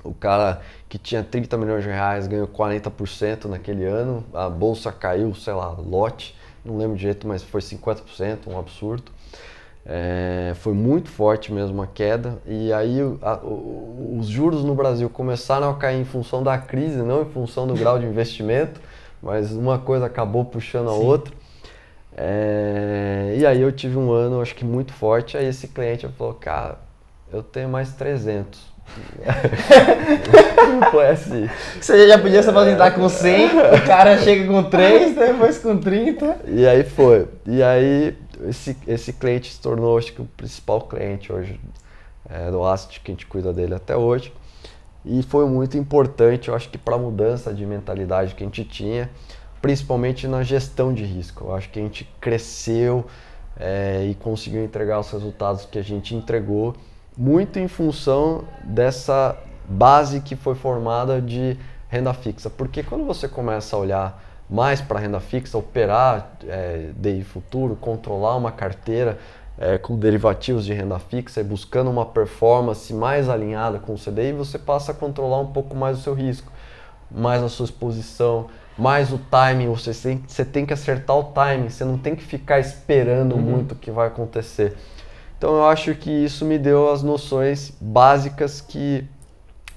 O 0.05 0.13
cara 0.13 0.61
que 0.89 0.99
tinha 0.99 1.23
30 1.23 1.57
milhões 1.57 1.85
de 1.85 1.91
reais 1.91 2.27
ganhou 2.27 2.49
40% 2.49 3.45
naquele 3.47 3.85
ano, 3.85 4.25
a 4.35 4.49
bolsa 4.49 4.91
caiu, 4.91 5.35
sei 5.35 5.53
lá, 5.53 5.69
lote, 5.71 6.37
não 6.65 6.77
lembro 6.77 6.97
de 6.97 7.03
jeito, 7.03 7.27
mas 7.27 7.43
foi 7.43 7.61
50%, 7.61 8.49
um 8.49 8.59
absurdo. 8.59 9.13
É, 9.85 10.53
foi 10.57 10.73
muito 10.73 11.09
forte 11.09 11.53
mesmo 11.53 11.83
a 11.83 11.89
queda 11.89 12.39
e 12.47 12.73
aí 12.73 13.01
a, 13.21 13.41
os 13.45 14.29
juros 14.29 14.63
no 14.63 14.77
Brasil 14.77 15.11
começaram 15.11 15.69
a 15.69 15.75
cair 15.75 16.01
em 16.01 16.05
função 16.05 16.41
da 16.41 16.57
crise, 16.57 16.99
não 16.99 17.23
em 17.23 17.31
função 17.31 17.67
do 17.67 17.75
grau 17.75 17.99
de 17.99 18.07
investimento, 18.07 18.81
mas 19.21 19.51
uma 19.51 19.81
coisa 19.81 20.07
acabou 20.07 20.45
puxando 20.45 20.89
a 20.89 20.93
Sim. 20.93 21.05
outra. 21.05 21.35
É, 22.17 23.35
e 23.39 23.45
aí 23.45 23.61
eu 23.61 23.73
tive 23.73 23.97
um 23.97 24.13
ano, 24.13 24.41
acho 24.41 24.55
que 24.55 24.65
muito 24.65 24.93
forte, 24.93 25.37
aí 25.37 25.47
esse 25.47 25.67
cliente 25.67 26.07
falou, 26.17 26.35
cara, 26.35 26.79
eu 27.33 27.43
tenho 27.43 27.69
mais 27.69 27.93
300. 27.95 28.72
Foi 30.91 31.09
assim. 31.09 31.49
Você 31.81 32.09
já 32.09 32.19
podia 32.19 32.43
se 32.43 32.51
aposentar 32.51 32.91
com 32.93 33.09
100, 33.09 33.47
o 33.47 33.87
cara 33.87 34.19
chega 34.19 34.47
com 34.47 34.63
3, 34.65 35.15
depois 35.15 35.59
com 35.59 35.79
30. 35.79 36.41
E 36.47 36.67
aí 36.67 36.85
foi. 36.85 37.29
E 37.47 37.63
aí 37.63 38.17
esse, 38.49 38.77
esse 38.87 39.13
cliente 39.13 39.53
se 39.53 39.61
tornou, 39.61 39.97
acho 39.99 40.13
que, 40.13 40.23
o 40.23 40.25
principal 40.37 40.83
cliente 40.83 41.33
hoje 41.33 41.61
é, 42.29 42.51
do 42.51 42.65
Asset, 42.65 43.01
que 43.01 43.11
a 43.11 43.15
gente 43.15 43.27
cuida 43.27 43.53
dele 43.53 43.75
até 43.75 43.97
hoje. 43.97 44.33
E 45.05 45.23
foi 45.23 45.47
muito 45.47 45.77
importante, 45.77 46.49
eu 46.49 46.55
acho 46.55 46.69
que 46.69 46.79
para 46.79 46.95
a 46.95 46.99
mudança 46.99 47.53
de 47.53 47.67
mentalidade 47.67 48.35
que 48.35 48.45
a 48.45 48.47
gente 48.47 48.65
tinha, 48.65 49.11
principalmente 49.61 50.29
na 50.29 50.43
gestão 50.43 50.93
de 50.93 51.05
risco. 51.05 51.47
Eu 51.47 51.55
acho 51.55 51.69
que 51.71 51.79
a 51.79 51.83
gente 51.83 52.09
cresceu 52.21 53.05
é, 53.59 54.07
e 54.09 54.15
conseguiu 54.15 54.65
entregar 54.65 55.01
os 55.01 55.11
resultados 55.11 55.67
que 55.67 55.79
a 55.79 55.83
gente 55.83 56.15
entregou, 56.15 56.75
muito 57.17 57.59
em 57.59 57.69
função 57.69 58.45
dessa 58.65 59.37
base 59.69 60.21
que 60.21 60.37
foi 60.37 60.55
formada 60.55 61.21
de 61.21 61.57
renda 61.89 62.13
fixa. 62.15 62.49
Porque 62.49 62.83
quando 62.83 63.05
você 63.05 63.29
começa 63.29 63.77
a 63.77 63.79
olhar 63.79 64.23
mais 64.49 64.81
para 64.81 64.99
renda 64.99 65.21
fixa, 65.21 65.57
operar 65.57 66.33
é, 66.47 66.91
DI 66.97 67.23
futuro, 67.25 67.77
controlar 67.77 68.37
uma 68.37 68.53
carteira 68.53 69.19
é, 69.59 69.79
com 69.79 69.99
derivativos 69.99 70.65
de 70.65 70.73
renda 70.73 70.99
fixa 70.99 71.41
e 71.41 71.45
buscando 71.45 71.91
uma 71.91 72.05
performance 72.07 72.93
mais 72.93 73.29
alinhada 73.29 73.79
com 73.79 73.95
o 73.95 73.99
CDI, 73.99 74.33
você 74.33 74.59
passa 74.59 74.93
a 74.93 74.95
controlar 74.95 75.39
um 75.41 75.53
pouco 75.53 75.77
mais 75.77 75.99
o 75.99 76.03
seu 76.03 76.15
risco, 76.15 76.51
mais 77.11 77.43
a 77.43 77.49
sua 77.49 77.65
exposição, 77.65 78.47
mais 78.77 79.13
o 79.13 79.19
timing. 79.19 79.69
Você 79.69 79.93
tem, 79.95 80.25
você 80.27 80.45
tem 80.45 80.67
que 80.67 80.73
acertar 80.73 81.17
o 81.17 81.25
timing, 81.25 81.69
você 81.69 81.85
não 81.85 81.99
tem 81.99 82.17
que 82.17 82.25
ficar 82.25 82.59
esperando 82.59 83.35
uhum. 83.35 83.41
muito 83.41 83.73
o 83.73 83.77
que 83.77 83.91
vai 83.91 84.09
acontecer. 84.09 84.77
Então 85.43 85.57
eu 85.57 85.65
acho 85.65 85.93
que 85.97 86.09
isso 86.09 86.45
me 86.45 86.57
deu 86.57 86.89
as 86.93 87.03
noções 87.03 87.73
básicas 87.81 88.61
que 88.61 89.05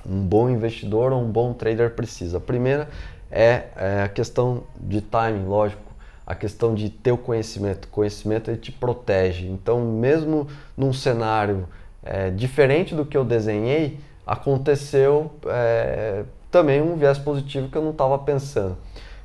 um 0.08 0.22
bom 0.22 0.48
investidor 0.48 1.12
ou 1.12 1.20
um 1.20 1.28
bom 1.28 1.54
trader 1.54 1.96
precisa. 1.96 2.38
A 2.38 2.40
primeira 2.40 2.88
é, 3.32 3.64
é 3.76 4.04
a 4.04 4.08
questão 4.08 4.62
de 4.80 5.02
timing, 5.02 5.46
lógico, 5.46 5.82
a 6.24 6.36
questão 6.36 6.76
de 6.76 6.92
ter 6.92 7.14
o 7.14 7.18
conhecimento. 7.18 7.86
O 7.86 7.88
conhecimento 7.88 8.52
ele 8.52 8.60
te 8.60 8.72
protege. 8.72 9.48
Então, 9.48 9.82
mesmo 9.82 10.48
num 10.78 10.94
cenário 10.94 11.68
é, 12.04 12.30
diferente 12.30 12.94
do 12.94 13.04
que 13.04 13.18
eu 13.18 13.26
desenhei, 13.26 14.00
aconteceu 14.24 15.32
é, 15.48 16.26
também 16.52 16.80
um 16.80 16.96
viés 16.96 17.18
positivo 17.18 17.70
que 17.70 17.76
eu 17.76 17.82
não 17.82 17.90
estava 17.90 18.20
pensando. 18.20 18.78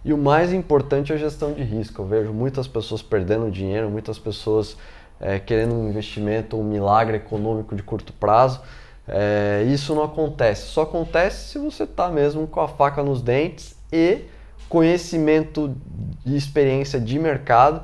E 0.03 0.11
o 0.11 0.17
mais 0.17 0.55
importante 0.55 1.13
é 1.13 1.17
a 1.17 1.19
gestão 1.19 1.53
de 1.53 1.63
risco. 1.63 2.01
Eu 2.01 2.07
vejo 2.07 2.33
muitas 2.33 2.67
pessoas 2.67 3.03
perdendo 3.03 3.51
dinheiro, 3.51 3.91
muitas 3.91 4.19
pessoas 4.19 4.79
é, 5.21 5.39
querendo 5.39 5.75
um 5.75 5.89
investimento, 5.89 6.59
um 6.59 6.65
milagre 6.65 7.19
econômico 7.19 7.77
de 7.77 7.83
curto 7.83 8.13
prazo. 8.13 8.61
É, 9.07 9.65
isso 9.69 9.95
não 9.95 10.05
acontece. 10.05 10.69
Só 10.69 10.83
acontece 10.83 11.51
se 11.51 11.59
você 11.59 11.83
está 11.83 12.09
mesmo 12.09 12.47
com 12.47 12.61
a 12.61 12.69
faca 12.69 13.03
nos 13.03 13.21
dentes 13.21 13.77
e 13.93 14.25
conhecimento 14.69 15.77
e 16.25 16.37
experiência 16.37 17.01
de 17.01 17.19
mercado 17.19 17.83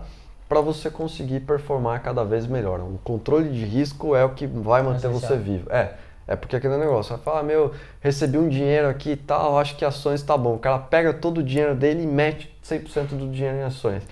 para 0.49 0.61
você 0.61 0.89
conseguir 0.89 1.41
performar 1.41 2.01
cada 2.03 2.25
vez 2.25 2.47
melhor. 2.47 2.81
O 2.81 2.99
controle 3.03 3.51
de 3.51 3.65
risco 3.65 4.15
é 4.15 4.25
o 4.25 4.31
que 4.31 4.47
vai 4.47 4.83
manter 4.83 5.09
você 5.09 5.37
vivo. 5.37 5.71
É, 5.73 5.95
é 6.29 6.37
porque 6.37 6.55
aquele 6.55 6.77
negócio, 6.77 7.15
vai 7.17 7.25
falar, 7.25 7.43
meu, 7.43 7.73
recebi 8.01 8.39
um 8.39 8.49
dinheiro 8.49 8.89
aqui 8.89 9.11
e 9.11 9.17
tal, 9.17 9.59
acho 9.59 9.77
que 9.77 9.85
ações 9.85 10.23
tá 10.23 10.37
bom. 10.37 10.55
O 10.55 10.59
cara 10.59 10.79
pega 10.79 11.13
todo 11.13 11.39
o 11.39 11.43
dinheiro 11.43 11.75
dele 11.75 12.05
e 12.05 12.07
mete 12.07 12.57
100% 12.65 13.09
do 13.11 13.29
dinheiro 13.29 13.59
em 13.59 13.63
ações. 13.63 14.05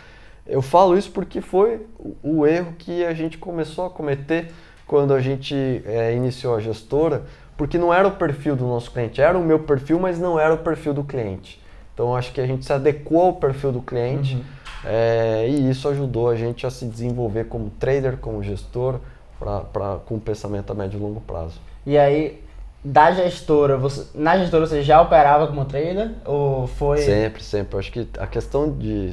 Eu 0.46 0.60
falo 0.60 0.96
isso 0.96 1.10
porque 1.10 1.40
foi 1.40 1.86
o 2.22 2.46
erro 2.46 2.74
que 2.78 3.04
a 3.04 3.14
gente 3.14 3.38
começou 3.38 3.86
a 3.86 3.90
cometer 3.90 4.50
quando 4.86 5.14
a 5.14 5.20
gente 5.20 5.82
é, 5.86 6.14
iniciou 6.14 6.54
a 6.54 6.60
gestora, 6.60 7.22
porque 7.56 7.78
não 7.78 7.92
era 7.92 8.06
o 8.06 8.12
perfil 8.12 8.54
do 8.54 8.66
nosso 8.66 8.90
cliente, 8.90 9.20
era 9.20 9.38
o 9.38 9.42
meu 9.42 9.60
perfil, 9.60 9.98
mas 9.98 10.18
não 10.18 10.38
era 10.38 10.52
o 10.52 10.58
perfil 10.58 10.92
do 10.92 11.02
cliente. 11.02 11.60
Então 11.94 12.14
acho 12.14 12.32
que 12.32 12.40
a 12.40 12.46
gente 12.46 12.64
se 12.64 12.72
adequou 12.72 13.22
ao 13.22 13.32
perfil 13.34 13.72
do 13.72 13.80
cliente 13.80 14.34
uhum. 14.34 14.42
é, 14.84 15.48
e 15.48 15.70
isso 15.70 15.88
ajudou 15.88 16.28
a 16.28 16.36
gente 16.36 16.66
a 16.66 16.70
se 16.70 16.84
desenvolver 16.84 17.44
como 17.44 17.70
trader, 17.70 18.18
como 18.18 18.42
gestor, 18.42 19.00
pra, 19.38 19.60
pra, 19.60 19.96
com 20.04 20.18
pensamento 20.18 20.70
a 20.70 20.74
médio 20.74 20.98
e 20.98 21.02
longo 21.02 21.20
prazo. 21.20 21.60
E 21.86 21.96
aí, 21.96 22.42
da 22.84 23.12
gestora, 23.12 23.76
você, 23.76 24.06
na 24.14 24.36
gestora 24.36 24.66
você 24.66 24.82
já 24.82 25.00
operava 25.00 25.46
como 25.46 25.64
trader 25.64 26.12
ou 26.24 26.66
foi? 26.66 26.98
Sempre, 26.98 27.42
sempre. 27.42 27.78
Acho 27.78 27.92
que 27.92 28.08
a 28.18 28.26
questão 28.26 28.70
de 28.70 29.12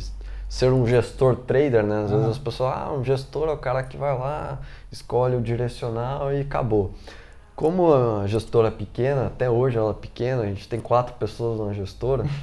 ser 0.51 0.69
um 0.73 0.85
gestor 0.85 1.37
trader, 1.37 1.81
né? 1.81 2.03
Às 2.03 2.11
uhum. 2.11 2.17
vezes 2.17 2.31
as 2.31 2.37
pessoas, 2.37 2.73
ah, 2.75 2.91
um 2.91 3.05
gestor 3.05 3.47
é 3.47 3.53
o 3.53 3.57
cara 3.57 3.81
que 3.83 3.95
vai 3.95 4.13
lá, 4.17 4.59
escolhe 4.91 5.37
o 5.37 5.41
direcional 5.41 6.33
e 6.33 6.41
acabou. 6.41 6.91
Como 7.55 7.93
a 7.93 8.27
gestora 8.27 8.67
é 8.67 8.71
pequena, 8.71 9.27
até 9.27 9.49
hoje 9.49 9.77
ela 9.77 9.91
é 9.91 9.93
pequena, 9.93 10.41
a 10.41 10.47
gente 10.47 10.67
tem 10.67 10.81
quatro 10.81 11.13
pessoas 11.13 11.65
na 11.65 11.73
gestora, 11.73 12.25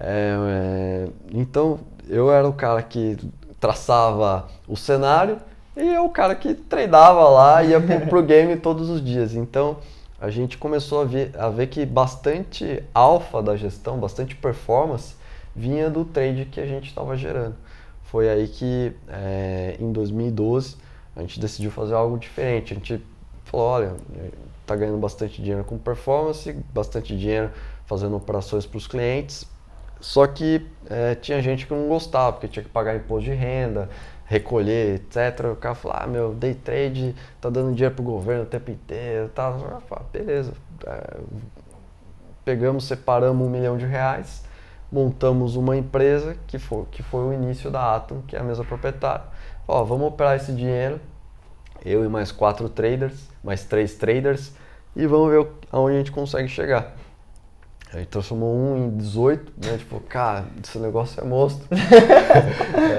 É, 0.00 0.36
é, 0.48 1.08
então 1.32 1.80
eu 2.08 2.30
era 2.30 2.48
o 2.48 2.52
cara 2.52 2.80
que 2.82 3.16
traçava 3.58 4.46
o 4.68 4.76
cenário 4.76 5.38
e 5.76 5.94
eu 5.94 6.04
o 6.04 6.10
cara 6.10 6.36
que 6.36 6.54
treinava 6.54 7.28
lá, 7.28 7.64
ia 7.64 7.80
pro, 7.80 8.06
pro 8.06 8.22
game 8.24 8.56
todos 8.56 8.88
os 8.88 9.04
dias. 9.04 9.34
Então 9.34 9.78
a 10.20 10.30
gente 10.30 10.56
começou 10.56 11.00
a 11.00 11.04
ver, 11.04 11.32
a 11.36 11.48
ver 11.48 11.66
que 11.66 11.84
bastante 11.84 12.82
alfa 12.94 13.42
da 13.42 13.56
gestão, 13.56 13.98
bastante 13.98 14.36
performance, 14.36 15.16
vinha 15.58 15.90
do 15.90 16.04
trade 16.04 16.44
que 16.46 16.60
a 16.60 16.66
gente 16.66 16.88
estava 16.88 17.16
gerando. 17.16 17.56
Foi 18.04 18.28
aí 18.28 18.48
que, 18.48 18.92
é, 19.08 19.76
em 19.78 19.92
2012, 19.92 20.76
a 21.14 21.20
gente 21.20 21.40
decidiu 21.40 21.70
fazer 21.70 21.94
algo 21.94 22.16
diferente. 22.18 22.72
A 22.72 22.76
gente 22.76 23.02
falou, 23.44 23.66
olha, 23.66 23.96
está 24.62 24.76
ganhando 24.76 24.98
bastante 24.98 25.42
dinheiro 25.42 25.64
com 25.64 25.76
performance, 25.76 26.52
bastante 26.72 27.16
dinheiro 27.16 27.50
fazendo 27.86 28.16
operações 28.16 28.66
para 28.66 28.76
os 28.76 28.86
clientes, 28.86 29.46
só 30.00 30.26
que 30.26 30.64
é, 30.88 31.14
tinha 31.14 31.40
gente 31.42 31.66
que 31.66 31.74
não 31.74 31.88
gostava, 31.88 32.32
porque 32.32 32.48
tinha 32.48 32.62
que 32.62 32.68
pagar 32.68 32.94
imposto 32.94 33.24
de 33.24 33.34
renda, 33.34 33.88
recolher, 34.26 34.96
etc. 34.96 35.46
O 35.52 35.56
cara 35.56 35.74
falou, 35.74 35.96
ah, 36.00 36.06
meu, 36.06 36.34
day 36.34 36.54
trade 36.54 37.14
tá 37.40 37.48
dando 37.48 37.72
dinheiro 37.74 37.94
pro 37.94 38.04
governo 38.04 38.44
o 38.44 38.46
tempo 38.46 38.70
inteiro, 38.70 39.28
tá? 39.30 39.52
Falei, 39.88 40.04
beleza. 40.12 40.52
É, 40.86 41.20
pegamos, 42.44 42.84
separamos 42.84 43.46
um 43.46 43.50
milhão 43.50 43.76
de 43.76 43.86
reais, 43.86 44.44
montamos 44.90 45.56
uma 45.56 45.76
empresa 45.76 46.36
que 46.46 46.58
foi, 46.58 46.84
que 46.90 47.02
foi 47.02 47.24
o 47.24 47.32
início 47.32 47.70
da 47.70 47.96
Atom, 47.96 48.22
que 48.26 48.36
é 48.36 48.38
a 48.38 48.42
mesa 48.42 48.64
proprietária. 48.64 49.24
Ó, 49.66 49.84
vamos 49.84 50.08
operar 50.08 50.36
esse 50.36 50.52
dinheiro, 50.52 51.00
eu 51.84 52.04
e 52.04 52.08
mais 52.08 52.32
quatro 52.32 52.68
traders, 52.68 53.28
mais 53.42 53.64
três 53.64 53.94
traders, 53.94 54.52
e 54.96 55.06
vamos 55.06 55.30
ver 55.30 55.46
aonde 55.70 55.94
a 55.94 55.98
gente 55.98 56.12
consegue 56.12 56.48
chegar. 56.48 56.94
A 57.92 57.98
gente 57.98 58.08
transformou 58.08 58.54
um 58.54 58.76
em 58.76 58.96
18, 58.98 59.52
né? 59.64 59.78
Tipo, 59.78 59.98
cara, 60.00 60.44
esse 60.62 60.78
negócio 60.78 61.22
é 61.22 61.24
monstro. 61.24 61.66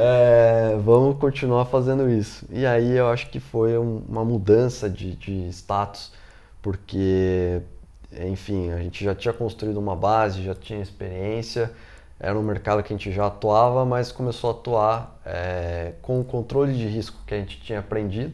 é, 0.01 0.75
vamos 0.83 1.19
continuar 1.19 1.65
fazendo 1.65 2.09
isso. 2.09 2.45
E 2.49 2.65
aí 2.65 2.97
eu 2.97 3.07
acho 3.07 3.29
que 3.29 3.39
foi 3.39 3.77
um, 3.77 4.01
uma 4.09 4.25
mudança 4.25 4.89
de, 4.89 5.15
de 5.15 5.47
status, 5.49 6.11
porque, 6.59 7.61
enfim, 8.17 8.71
a 8.71 8.77
gente 8.77 9.03
já 9.03 9.13
tinha 9.13 9.33
construído 9.33 9.77
uma 9.77 9.95
base, 9.95 10.43
já 10.43 10.55
tinha 10.55 10.81
experiência, 10.81 11.71
era 12.19 12.37
um 12.37 12.41
mercado 12.41 12.83
que 12.83 12.93
a 12.93 12.97
gente 12.97 13.11
já 13.11 13.27
atuava, 13.27 13.85
mas 13.85 14.11
começou 14.11 14.49
a 14.49 14.53
atuar 14.53 15.19
é, 15.25 15.93
com 16.01 16.19
o 16.19 16.23
controle 16.23 16.73
de 16.73 16.87
risco 16.87 17.17
que 17.25 17.33
a 17.33 17.37
gente 17.37 17.61
tinha 17.61 17.79
aprendido, 17.79 18.33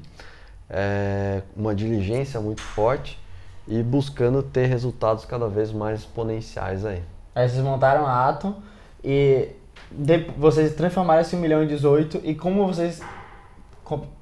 é, 0.70 1.42
uma 1.56 1.76
diligência 1.76 2.40
muito 2.40 2.62
forte 2.62 3.20
e 3.68 3.84
buscando 3.84 4.42
ter 4.42 4.66
resultados 4.66 5.26
cada 5.26 5.48
vez 5.48 5.72
mais 5.72 6.02
exponenciais 6.02 6.86
aí. 6.86 7.04
Aí 7.36 7.48
vocês 7.48 7.64
montaram 7.64 8.08
a 8.08 8.30
Atom 8.30 8.56
e 9.04 9.50
de, 9.92 10.20
vocês 10.38 10.74
transformaram 10.74 11.22
esse 11.22 11.36
1 11.36 11.40
milhão 11.40 11.64
em 11.64 11.68
18 11.68 12.22
e 12.24 12.34
como 12.34 12.66
vocês 12.66 13.02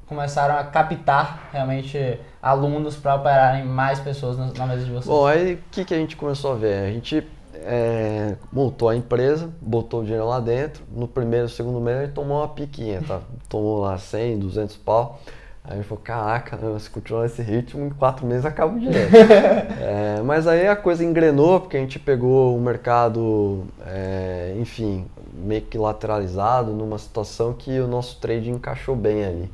começaram 0.07 0.57
a 0.57 0.63
captar 0.63 1.49
realmente 1.51 2.19
alunos 2.41 2.95
para 2.95 3.15
operarem 3.15 3.65
mais 3.65 3.99
pessoas 3.99 4.37
na, 4.57 4.65
mesa 4.65 4.83
de 4.83 4.91
vocês? 4.91 5.05
Bom, 5.05 5.25
aí 5.25 5.55
o 5.55 5.59
que, 5.71 5.85
que 5.85 5.93
a 5.93 5.97
gente 5.97 6.15
começou 6.15 6.53
a 6.53 6.55
ver? 6.55 6.87
A 6.87 6.91
gente 6.91 7.25
é, 7.55 8.35
montou 8.51 8.89
a 8.89 8.95
empresa, 8.95 9.49
botou 9.61 10.01
o 10.01 10.03
dinheiro 10.03 10.27
lá 10.27 10.39
dentro, 10.39 10.83
no 10.91 11.07
primeiro, 11.07 11.47
segundo 11.49 11.79
mês 11.79 11.97
a 11.97 12.01
gente 12.05 12.13
tomou 12.13 12.39
uma 12.39 12.47
piquinha, 12.47 13.01
tá? 13.07 13.21
tomou 13.47 13.79
lá 13.79 13.97
100, 13.97 14.39
200 14.39 14.77
pau. 14.77 15.19
Aí 15.65 15.77
ele 15.77 15.83
falou, 15.83 16.03
caraca, 16.03 16.59
se 16.77 16.89
continuar 16.89 17.23
nesse 17.23 17.41
ritmo, 17.41 17.85
em 17.85 17.89
quatro 17.89 18.25
meses 18.25 18.45
acaba 18.45 18.75
o 18.75 18.79
dinheiro. 18.79 19.09
é, 19.79 20.21
mas 20.21 20.45
aí 20.45 20.67
a 20.67 20.75
coisa 20.75 21.05
engrenou, 21.05 21.61
porque 21.61 21.77
a 21.77 21.79
gente 21.79 21.97
pegou 21.97 22.57
o 22.57 22.59
mercado, 22.59 23.63
é, 23.85 24.57
enfim, 24.59 25.05
meio 25.33 25.61
que 25.61 25.77
lateralizado, 25.77 26.73
numa 26.73 26.97
situação 26.97 27.53
que 27.53 27.79
o 27.79 27.87
nosso 27.87 28.19
trade 28.19 28.49
encaixou 28.49 28.93
bem 28.93 29.23
ali. 29.23 29.49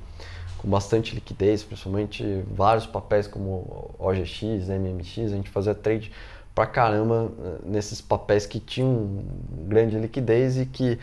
Com 0.60 0.70
bastante 0.70 1.16
liquidez, 1.16 1.64
principalmente 1.64 2.44
vários 2.52 2.86
papéis 2.86 3.28
como 3.28 3.96
OGX, 3.98 4.68
MMX, 4.68 5.18
a 5.32 5.36
gente 5.36 5.50
fazia 5.50 5.74
trade 5.74 6.12
pra 6.54 6.68
caramba 6.68 7.32
eh, 7.40 7.58
nesses 7.64 8.02
papéis 8.02 8.46
que 8.46 8.60
tinham 8.60 9.24
grande 9.68 9.98
liquidez 9.98 10.58
e 10.58 10.66
que 10.66 11.00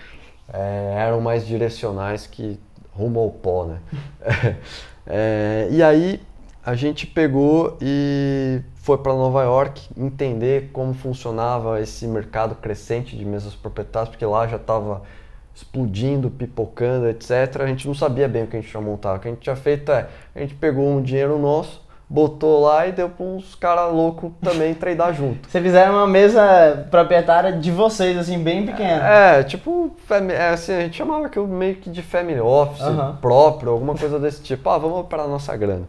é, 0.53 0.95
eram 0.99 1.21
mais 1.21 1.47
direcionais 1.47 2.27
que 2.27 2.61
rumo 2.93 3.21
ao 3.21 3.31
pó, 3.31 3.65
né? 3.65 3.81
É, 5.07 5.69
e 5.73 5.83
aí 5.83 6.21
a 6.65 6.75
gente 6.75 7.07
pegou 7.07 7.77
e 7.81 8.61
foi 8.75 8.99
para 8.99 9.13
Nova 9.13 9.43
York 9.45 9.89
entender 9.97 10.71
como 10.73 10.95
funcionava 10.95 11.81
esse 11.81 12.07
mercado 12.07 12.57
crescente 12.57 13.17
de 13.17 13.25
mesas 13.25 13.55
proprietárias, 13.55 14.09
porque 14.09 14.25
lá 14.25 14.47
já 14.47 14.57
estava 14.57 15.03
explodindo, 15.57 16.31
pipocando, 16.31 17.09
etc. 17.09 17.63
A 17.63 17.67
gente 17.67 17.87
não 17.87 17.95
sabia 17.95 18.29
bem 18.29 18.45
o 18.45 18.47
que 18.47 18.59
a 18.59 18.61
gente 18.61 18.73
ia 18.73 18.81
montar. 18.81 19.17
O 19.17 19.19
que 19.19 19.27
a 19.27 19.31
gente 19.31 19.41
tinha 19.41 19.57
feito 19.57 19.91
é, 19.91 20.07
a 20.35 20.41
gente 20.41 20.55
pegou 20.55 20.87
um 20.87 21.01
dinheiro 21.01 21.39
nosso, 21.39 21.81
botou 22.09 22.61
lá 22.61 22.87
e 22.87 22.93
deu 22.93 23.09
para 23.09 23.25
uns 23.25 23.55
caras 23.55 23.91
loucos 23.91 24.31
também 24.43 24.75
tradar 24.77 25.15
junto. 25.15 25.49
Vocês 25.49 25.65
fizeram 25.65 25.95
uma 25.95 26.07
mesa 26.07 26.87
proprietária 26.91 27.53
de 27.53 27.71
vocês, 27.71 28.19
assim, 28.19 28.39
bem 28.39 28.67
pequena. 28.67 29.03
É, 29.03 29.43
tipo, 29.43 29.91
é, 30.11 30.49
assim, 30.51 30.75
a 30.75 30.81
gente 30.83 30.99
chamava 30.99 31.25
aquilo 31.25 31.49
meio 31.49 31.77
que 31.77 31.89
de 31.89 32.03
family 32.03 32.39
office 32.39 32.83
uhum. 32.83 33.17
próprio, 33.17 33.73
alguma 33.73 33.95
coisa 33.95 34.19
desse 34.21 34.43
tipo. 34.43 34.69
Ah, 34.69 34.77
vamos 34.77 35.07
para 35.07 35.27
nossa 35.27 35.57
grana. 35.57 35.89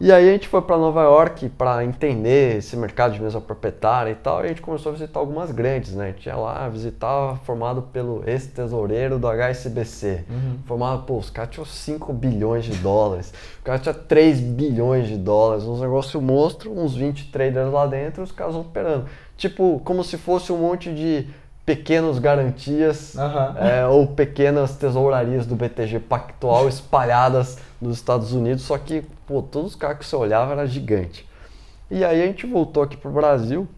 E 0.00 0.12
aí 0.12 0.28
a 0.28 0.32
gente 0.32 0.46
foi 0.46 0.62
para 0.62 0.76
Nova 0.76 1.02
York 1.02 1.48
para 1.48 1.84
entender 1.84 2.58
esse 2.58 2.76
mercado 2.76 3.14
de 3.14 3.20
mesa 3.20 3.40
proprietária 3.40 4.12
e 4.12 4.14
tal, 4.14 4.42
e 4.42 4.44
a 4.44 4.48
gente 4.48 4.62
começou 4.62 4.90
a 4.90 4.92
visitar 4.92 5.18
algumas 5.18 5.50
grandes, 5.50 5.92
né? 5.92 6.04
A 6.04 6.10
gente 6.12 6.26
ia 6.26 6.36
lá 6.36 6.68
visitar 6.68 7.36
formado 7.42 7.82
pelo 7.82 8.22
ex-tesoureiro 8.24 9.18
do 9.18 9.26
HSBC. 9.26 10.24
Uhum. 10.30 10.58
Formado, 10.66 11.02
pô, 11.02 11.18
os 11.18 11.30
caras 11.30 11.50
tinham 11.50 11.64
5 11.64 12.12
bilhões 12.12 12.64
de 12.64 12.76
dólares, 12.76 13.34
o 13.60 13.64
cara 13.64 13.80
tinha 13.80 13.92
3 13.92 14.38
bilhões 14.38 15.08
de 15.08 15.16
dólares, 15.16 15.64
uns 15.64 15.80
negócios 15.80 16.22
monstro, 16.22 16.70
uns 16.70 16.94
20 16.94 17.32
traders 17.32 17.72
lá 17.72 17.84
dentro, 17.84 18.22
os 18.22 18.30
caras 18.30 18.54
operando. 18.54 19.06
Tipo, 19.36 19.80
como 19.84 20.04
se 20.04 20.16
fosse 20.16 20.52
um 20.52 20.58
monte 20.58 20.94
de 20.94 21.26
pequenos 21.66 22.20
garantias 22.20 23.16
uhum. 23.16 23.66
é, 23.66 23.84
ou 23.84 24.06
pequenas 24.06 24.76
tesourarias 24.76 25.44
do 25.44 25.56
BTG 25.56 25.98
Pactual 25.98 26.68
espalhadas 26.68 27.58
nos 27.80 27.96
Estados 27.96 28.32
Unidos, 28.32 28.62
só 28.62 28.78
que 28.78 29.04
pô, 29.28 29.42
todos 29.42 29.72
os 29.72 29.76
caras 29.76 29.98
que 29.98 30.06
você 30.06 30.16
olhava 30.16 30.52
era 30.52 30.66
gigante. 30.66 31.28
E 31.90 32.02
aí 32.02 32.22
a 32.22 32.26
gente 32.26 32.46
voltou 32.46 32.82
aqui 32.82 32.96
para 32.96 33.10
o 33.10 33.12
Brasil. 33.12 33.68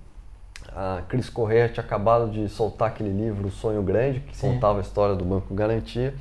A 0.74 1.02
Cris 1.08 1.28
Correia 1.28 1.68
tinha 1.68 1.84
acabado 1.84 2.30
de 2.30 2.48
soltar 2.48 2.88
aquele 2.88 3.10
livro 3.10 3.48
O 3.48 3.50
Sonho 3.50 3.82
Grande, 3.82 4.20
que 4.20 4.36
Sim. 4.36 4.54
contava 4.54 4.78
a 4.78 4.82
história 4.82 5.16
do 5.16 5.24
Banco 5.24 5.52
Garantia. 5.52 6.14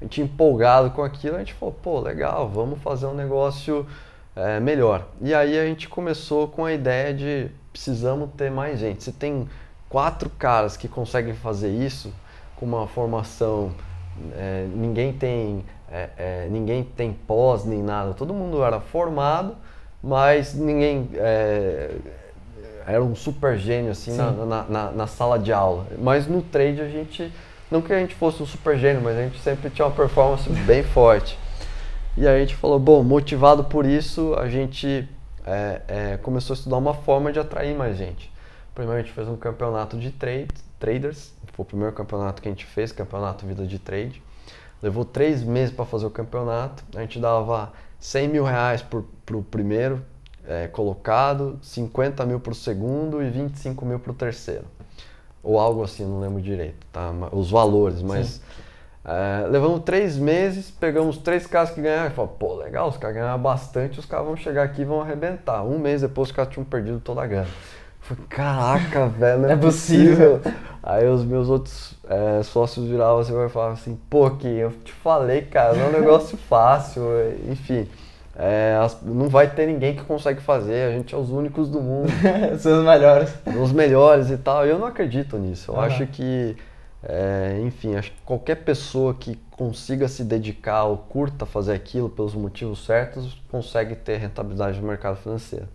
A 0.00 0.04
gente 0.04 0.22
empolgado 0.22 0.90
com 0.92 1.02
aquilo, 1.02 1.36
a 1.36 1.40
gente 1.40 1.52
falou, 1.52 1.74
pô, 1.82 2.00
legal, 2.00 2.48
vamos 2.48 2.80
fazer 2.80 3.04
um 3.04 3.12
negócio 3.14 3.86
é, 4.34 4.58
melhor. 4.58 5.06
E 5.20 5.34
aí 5.34 5.58
a 5.58 5.66
gente 5.66 5.86
começou 5.86 6.48
com 6.48 6.64
a 6.64 6.72
ideia 6.72 7.12
de 7.12 7.50
precisamos 7.70 8.30
ter 8.36 8.50
mais 8.50 8.80
gente. 8.80 9.04
Você 9.04 9.12
tem 9.12 9.46
quatro 9.90 10.30
caras 10.30 10.78
que 10.78 10.88
conseguem 10.88 11.34
fazer 11.34 11.70
isso 11.70 12.12
com 12.56 12.64
uma 12.64 12.86
formação, 12.86 13.72
é, 14.32 14.66
ninguém 14.74 15.12
tem 15.12 15.64
é, 15.90 16.08
é, 16.16 16.48
ninguém 16.50 16.84
tem 16.84 17.12
pós 17.12 17.64
nem 17.64 17.82
nada, 17.82 18.14
todo 18.14 18.32
mundo 18.32 18.62
era 18.62 18.80
formado, 18.80 19.56
mas 20.02 20.54
ninguém 20.54 21.08
é, 21.14 21.90
era 22.86 23.02
um 23.02 23.14
super 23.14 23.58
gênio 23.58 23.90
assim 23.90 24.16
na, 24.16 24.30
na, 24.30 24.62
na, 24.64 24.90
na, 24.92 25.06
sala 25.06 25.38
de 25.38 25.52
aula. 25.52 25.86
Mas 25.98 26.26
no 26.26 26.42
trade 26.42 26.80
a 26.80 26.88
gente, 26.88 27.32
não 27.70 27.82
que 27.82 27.92
a 27.92 27.98
gente 27.98 28.14
fosse 28.14 28.42
um 28.42 28.46
super 28.46 28.78
gênio, 28.78 29.02
mas 29.02 29.16
a 29.16 29.22
gente 29.22 29.38
sempre 29.40 29.68
tinha 29.70 29.86
uma 29.86 29.94
performance 29.94 30.48
bem 30.64 30.82
forte. 30.82 31.38
E 32.16 32.26
a 32.26 32.38
gente 32.38 32.54
falou, 32.54 32.78
bom, 32.78 33.02
motivado 33.02 33.64
por 33.64 33.86
isso, 33.86 34.34
a 34.34 34.48
gente 34.48 35.08
é, 35.46 35.80
é, 35.88 36.16
começou 36.18 36.54
a 36.54 36.56
estudar 36.56 36.76
uma 36.76 36.94
forma 36.94 37.32
de 37.32 37.38
atrair 37.38 37.74
mais 37.74 37.96
gente. 37.96 38.30
Primeiro 38.74 39.00
a 39.00 39.02
gente 39.02 39.12
fez 39.12 39.28
um 39.28 39.36
campeonato 39.36 39.96
de 39.98 40.10
trade, 40.10 40.48
traders, 40.78 41.32
foi 41.52 41.62
o 41.62 41.66
primeiro 41.66 41.92
campeonato 41.92 42.40
que 42.40 42.48
a 42.48 42.50
gente 42.50 42.64
fez, 42.64 42.92
campeonato 42.92 43.46
Vida 43.46 43.66
de 43.66 43.78
Trade. 43.78 44.22
Levou 44.82 45.04
três 45.04 45.42
meses 45.42 45.74
para 45.74 45.84
fazer 45.84 46.06
o 46.06 46.10
campeonato, 46.10 46.82
a 46.94 47.00
gente 47.00 47.18
dava 47.18 47.72
100 47.98 48.28
mil 48.28 48.44
reais 48.44 48.82
para 48.82 49.36
o 49.36 49.42
primeiro 49.42 50.02
é, 50.46 50.68
colocado, 50.68 51.58
50 51.62 52.24
mil 52.24 52.40
para 52.40 52.52
o 52.52 52.54
segundo 52.54 53.22
e 53.22 53.28
25 53.28 53.84
mil 53.84 53.98
para 53.98 54.12
o 54.12 54.14
terceiro. 54.14 54.64
Ou 55.42 55.58
algo 55.58 55.82
assim, 55.82 56.04
não 56.04 56.20
lembro 56.20 56.40
direito, 56.40 56.86
tá? 56.92 57.12
os 57.32 57.50
valores, 57.50 58.02
mas... 58.02 58.40
É, 59.02 59.46
levamos 59.48 59.82
três 59.82 60.18
meses, 60.18 60.70
pegamos 60.70 61.16
três 61.16 61.46
caras 61.46 61.70
que 61.70 61.80
ganharam 61.80 62.10
e 62.10 62.10
falamos, 62.10 62.36
pô, 62.38 62.54
legal, 62.54 62.88
os 62.88 62.98
caras 62.98 63.16
ganharam 63.16 63.40
bastante, 63.40 63.98
os 63.98 64.04
caras 64.04 64.26
vão 64.26 64.36
chegar 64.36 64.62
aqui 64.62 64.82
e 64.82 64.84
vão 64.84 65.00
arrebentar. 65.00 65.62
Um 65.62 65.78
mês 65.78 66.02
depois 66.02 66.28
os 66.28 66.34
caras 66.36 66.52
tinham 66.52 66.64
perdido 66.64 67.00
toda 67.00 67.22
a 67.22 67.26
grana. 67.26 67.48
Falei, 68.00 68.24
caraca, 68.28 69.06
velho, 69.08 69.42
não 69.42 69.48
é, 69.48 69.52
é 69.52 69.56
possível. 69.56 70.38
possível. 70.38 70.70
Aí 70.82 71.06
os 71.06 71.24
meus 71.24 71.48
outros 71.48 71.94
é, 72.08 72.42
sócios 72.42 72.88
viravam 72.88 73.20
assim 73.20 73.32
e 73.32 73.48
falavam 73.48 73.74
assim, 73.74 73.98
pô, 74.08 74.30
que 74.30 74.48
eu 74.48 74.72
te 74.84 74.92
falei, 74.92 75.42
cara, 75.42 75.74
não 75.74 75.86
é 75.86 75.88
um 75.88 75.92
negócio 75.92 76.36
fácil, 76.48 77.02
enfim. 77.48 77.86
É, 78.34 78.74
não 79.02 79.28
vai 79.28 79.50
ter 79.50 79.66
ninguém 79.66 79.94
que 79.94 80.02
consegue 80.02 80.40
fazer, 80.40 80.88
a 80.88 80.92
gente 80.92 81.14
é 81.14 81.18
os 81.18 81.30
únicos 81.30 81.68
do 81.68 81.80
mundo. 81.80 82.10
São 82.58 82.78
os 82.78 82.84
melhores. 82.84 83.34
Os 83.60 83.72
melhores 83.72 84.30
e 84.30 84.38
tal. 84.38 84.64
Eu 84.64 84.78
não 84.78 84.86
acredito 84.86 85.36
nisso. 85.36 85.70
Eu 85.70 85.74
uhum. 85.74 85.80
acho 85.82 86.06
que, 86.06 86.56
é, 87.02 87.60
enfim, 87.62 87.96
acho 87.96 88.10
que 88.10 88.22
qualquer 88.24 88.56
pessoa 88.56 89.12
que 89.12 89.38
consiga 89.50 90.08
se 90.08 90.24
dedicar 90.24 90.84
ou 90.84 90.96
curta 90.96 91.44
fazer 91.44 91.74
aquilo 91.74 92.08
pelos 92.08 92.34
motivos 92.34 92.86
certos, 92.86 93.36
consegue 93.50 93.94
ter 93.94 94.16
rentabilidade 94.16 94.80
no 94.80 94.88
mercado 94.88 95.16
financeiro. 95.16 95.68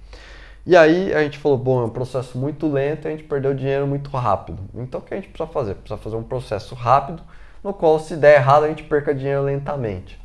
E 0.65 0.75
aí 0.75 1.13
a 1.13 1.21
gente 1.21 1.38
falou, 1.38 1.60
bom, 1.60 1.82
é 1.84 1.86
um 1.86 1.89
processo 1.89 2.38
muito 2.39 2.67
lento 2.67 3.06
e 3.06 3.08
a 3.08 3.12
gente 3.12 3.23
perdeu 3.23 3.54
dinheiro 3.54 3.86
muito 3.86 4.10
rápido. 4.10 4.63
Então 4.73 4.99
o 4.99 5.04
que 5.04 5.13
a 5.13 5.17
gente 5.17 5.30
precisa 5.30 5.47
fazer? 5.51 5.75
Precisa 5.75 5.97
fazer 5.97 6.15
um 6.15 6.23
processo 6.23 6.73
rápido, 6.73 7.21
no 7.63 7.71
qual 7.71 7.99
se 7.99 8.15
der 8.15 8.38
errado 8.38 8.63
a 8.63 8.67
gente 8.67 8.82
perca 8.84 9.13
dinheiro 9.13 9.43
lentamente. 9.43 10.19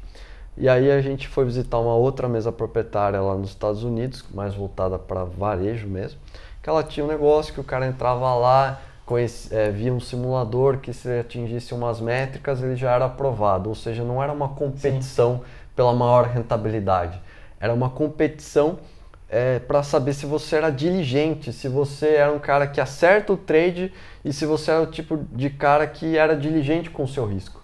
E 0.57 0.66
aí 0.66 0.90
a 0.90 1.00
gente 1.03 1.29
foi 1.29 1.44
visitar 1.44 1.79
uma 1.79 1.94
outra 1.94 2.26
mesa 2.26 2.50
proprietária 2.50 3.20
lá 3.20 3.35
nos 3.35 3.50
Estados 3.50 3.85
Unidos, 3.85 4.24
mais 4.33 4.55
voltada 4.55 4.98
para 4.98 5.24
varejo 5.24 5.87
mesmo, 5.87 6.18
que 6.62 6.68
ela 6.68 6.83
tinha 6.83 7.05
um 7.05 7.09
negócio 7.09 7.53
que 7.53 7.61
o 7.61 7.64
cara 7.64 7.87
entrava 7.87 8.35
lá, 8.35 8.81
conhece, 9.05 9.55
é, 9.55 9.70
via 9.70 9.92
um 9.92 10.00
simulador 10.00 10.79
que 10.79 10.92
se 10.92 11.18
atingisse 11.18 11.74
umas 11.74 12.00
métricas 12.00 12.62
ele 12.62 12.76
já 12.76 12.92
era 12.92 13.07
aprovado, 13.07 13.68
ou 13.68 13.74
seja, 13.74 14.03
não 14.05 14.22
era 14.22 14.33
uma 14.33 14.50
competição 14.50 15.38
Sim. 15.38 15.44
pela 15.76 15.92
maior 15.92 16.26
rentabilidade, 16.26 17.20
era 17.59 17.74
uma 17.74 17.90
competição 17.90 18.79
é, 19.31 19.61
para 19.61 19.83
saber 19.85 20.12
se 20.12 20.27
você 20.27 20.57
era 20.57 20.71
diligente, 20.71 21.53
se 21.53 21.69
você 21.69 22.14
era 22.14 22.33
um 22.33 22.40
cara 22.40 22.66
que 22.66 22.81
acerta 22.81 23.33
o 23.33 23.37
trade 23.37 23.93
e 24.25 24.33
se 24.33 24.45
você 24.45 24.73
era 24.73 24.83
o 24.83 24.87
tipo 24.87 25.16
de 25.33 25.49
cara 25.49 25.87
que 25.87 26.16
era 26.16 26.37
diligente 26.37 26.90
com 26.90 27.05
o 27.05 27.09
seu 27.09 27.25
risco. 27.25 27.62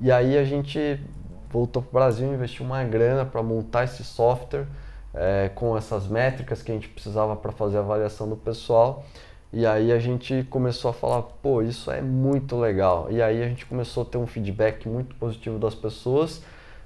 E 0.00 0.10
aí 0.10 0.36
a 0.36 0.44
gente 0.44 1.00
voltou 1.48 1.80
para 1.80 1.88
o 1.88 1.92
Brasil, 1.92 2.34
investiu 2.34 2.66
uma 2.66 2.82
grana 2.82 3.24
para 3.24 3.40
montar 3.44 3.84
esse 3.84 4.02
software 4.02 4.66
é, 5.14 5.50
com 5.54 5.76
essas 5.76 6.08
métricas 6.08 6.62
que 6.62 6.72
a 6.72 6.74
gente 6.74 6.88
precisava 6.88 7.36
para 7.36 7.52
fazer 7.52 7.76
a 7.76 7.80
avaliação 7.80 8.28
do 8.28 8.36
pessoal. 8.36 9.04
E 9.52 9.64
aí 9.64 9.92
a 9.92 10.00
gente 10.00 10.44
começou 10.50 10.90
a 10.90 10.92
falar, 10.92 11.22
pô, 11.22 11.62
isso 11.62 11.92
é 11.92 12.02
muito 12.02 12.56
legal. 12.56 13.06
E 13.08 13.22
aí 13.22 13.40
a 13.40 13.46
gente 13.46 13.64
começou 13.66 14.02
a 14.02 14.06
ter 14.06 14.18
um 14.18 14.26
feedback 14.26 14.88
muito 14.88 15.14
positivo 15.14 15.60
das 15.60 15.76
pessoas, 15.76 16.42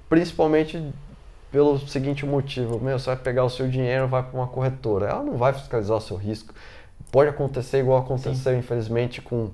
principalmente 0.07 0.93
pelo 1.51 1.79
seguinte 1.79 2.25
motivo, 2.25 2.79
meu, 2.79 2.99
você 2.99 3.07
vai 3.07 3.15
pegar 3.15 3.43
o 3.43 3.49
seu 3.49 3.67
dinheiro, 3.67 4.07
vai 4.07 4.23
para 4.23 4.37
uma 4.37 4.47
corretora, 4.47 5.07
ela 5.07 5.23
não 5.23 5.37
vai 5.37 5.53
fiscalizar 5.53 5.97
o 5.97 6.01
seu 6.01 6.15
risco. 6.15 6.53
Pode 7.11 7.29
acontecer 7.29 7.79
igual 7.79 7.99
aconteceu, 7.99 8.53
Sim. 8.53 8.59
infelizmente, 8.59 9.21
com 9.21 9.49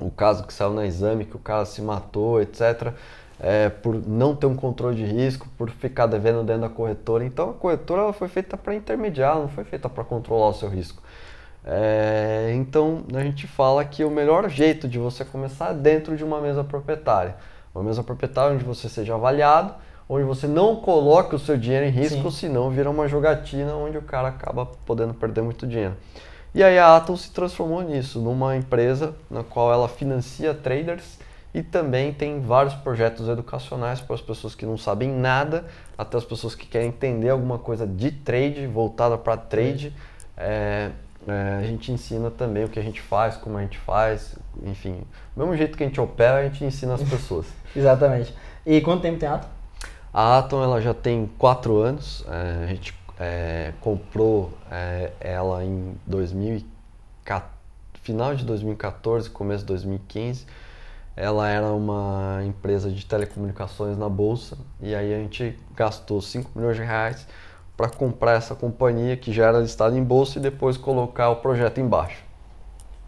o 0.00 0.10
caso 0.10 0.46
que 0.46 0.52
saiu 0.52 0.72
na 0.72 0.86
exame, 0.86 1.24
que 1.24 1.36
o 1.36 1.38
cara 1.38 1.64
se 1.64 1.82
matou, 1.82 2.40
etc. 2.40 2.92
É, 3.40 3.68
por 3.68 3.94
não 3.94 4.34
ter 4.34 4.46
um 4.46 4.56
controle 4.56 4.96
de 4.96 5.04
risco, 5.04 5.46
por 5.56 5.70
ficar 5.70 6.06
devendo 6.06 6.42
dentro 6.42 6.62
da 6.62 6.68
corretora. 6.68 7.24
Então 7.24 7.50
a 7.50 7.52
corretora 7.52 8.02
ela 8.02 8.12
foi 8.12 8.28
feita 8.28 8.56
para 8.56 8.74
intermediar, 8.74 9.36
não 9.36 9.48
foi 9.48 9.64
feita 9.64 9.88
para 9.88 10.04
controlar 10.04 10.48
o 10.48 10.54
seu 10.54 10.68
risco. 10.68 11.02
É, 11.64 12.52
então 12.54 13.04
a 13.14 13.20
gente 13.20 13.46
fala 13.46 13.84
que 13.84 14.02
o 14.02 14.10
melhor 14.10 14.48
jeito 14.48 14.88
de 14.88 14.98
você 14.98 15.24
começar 15.24 15.72
é 15.72 15.74
dentro 15.74 16.16
de 16.16 16.24
uma 16.24 16.40
mesa 16.40 16.64
proprietária. 16.64 17.36
Uma 17.74 17.84
mesa 17.84 18.02
proprietária 18.02 18.54
onde 18.54 18.64
você 18.64 18.88
seja 18.88 19.14
avaliado, 19.14 19.74
onde 20.08 20.24
você 20.24 20.46
não 20.46 20.76
coloca 20.76 21.36
o 21.36 21.38
seu 21.38 21.56
dinheiro 21.56 21.86
em 21.86 21.90
risco, 21.90 22.30
Sim. 22.30 22.48
senão 22.48 22.70
vira 22.70 22.88
uma 22.88 23.06
jogatina 23.06 23.74
onde 23.74 23.98
o 23.98 24.02
cara 24.02 24.28
acaba 24.28 24.66
podendo 24.86 25.12
perder 25.12 25.42
muito 25.42 25.66
dinheiro. 25.66 25.94
E 26.54 26.62
aí 26.62 26.78
a 26.78 26.96
Atom 26.96 27.16
se 27.16 27.30
transformou 27.30 27.82
nisso, 27.82 28.18
numa 28.20 28.56
empresa 28.56 29.14
na 29.30 29.44
qual 29.44 29.72
ela 29.72 29.88
financia 29.88 30.54
traders 30.54 31.18
e 31.52 31.62
também 31.62 32.12
tem 32.12 32.40
vários 32.40 32.74
projetos 32.74 33.28
educacionais 33.28 34.00
para 34.00 34.14
as 34.14 34.20
pessoas 34.20 34.54
que 34.54 34.64
não 34.64 34.78
sabem 34.78 35.10
nada, 35.10 35.66
até 35.96 36.16
as 36.16 36.24
pessoas 36.24 36.54
que 36.54 36.66
querem 36.66 36.88
entender 36.88 37.28
alguma 37.28 37.58
coisa 37.58 37.86
de 37.86 38.10
trade, 38.10 38.66
voltada 38.66 39.18
para 39.18 39.36
trade. 39.36 39.94
É, 40.36 40.90
é, 41.26 41.58
a 41.58 41.62
gente 41.62 41.92
ensina 41.92 42.30
também 42.30 42.64
o 42.64 42.68
que 42.68 42.78
a 42.78 42.82
gente 42.82 43.00
faz, 43.00 43.36
como 43.36 43.58
a 43.58 43.62
gente 43.62 43.78
faz, 43.78 44.36
enfim, 44.62 45.02
do 45.36 45.44
mesmo 45.44 45.56
jeito 45.56 45.76
que 45.76 45.82
a 45.82 45.86
gente 45.86 46.00
opera, 46.00 46.38
a 46.38 46.44
gente 46.44 46.64
ensina 46.64 46.94
as 46.94 47.02
pessoas. 47.02 47.46
Exatamente. 47.76 48.34
E 48.64 48.80
quanto 48.80 49.02
tempo 49.02 49.18
tem 49.18 49.28
a 49.28 49.34
Atom? 49.34 49.57
A 50.20 50.38
Atom 50.38 50.64
ela 50.64 50.80
já 50.80 50.92
tem 50.92 51.30
quatro 51.38 51.76
anos. 51.76 52.24
É, 52.28 52.64
a 52.64 52.66
gente 52.66 52.92
é, 53.20 53.72
comprou 53.80 54.52
é, 54.68 55.12
ela 55.20 55.64
em 55.64 55.94
2014, 56.08 57.44
final 58.02 58.34
de 58.34 58.44
2014, 58.44 59.30
começo 59.30 59.60
de 59.60 59.68
2015. 59.68 60.44
Ela 61.14 61.48
era 61.48 61.68
uma 61.68 62.40
empresa 62.44 62.90
de 62.90 63.06
telecomunicações 63.06 63.96
na 63.96 64.08
bolsa 64.08 64.58
e 64.80 64.92
aí 64.92 65.14
a 65.14 65.18
gente 65.18 65.56
gastou 65.76 66.20
5 66.20 66.50
milhões 66.56 66.74
de 66.74 66.82
reais 66.82 67.24
para 67.76 67.88
comprar 67.88 68.32
essa 68.32 68.56
companhia 68.56 69.16
que 69.16 69.32
já 69.32 69.46
era 69.46 69.60
listada 69.60 69.96
em 69.96 70.02
bolsa 70.02 70.40
e 70.40 70.42
depois 70.42 70.76
colocar 70.76 71.30
o 71.30 71.36
projeto 71.36 71.78
embaixo. 71.78 72.24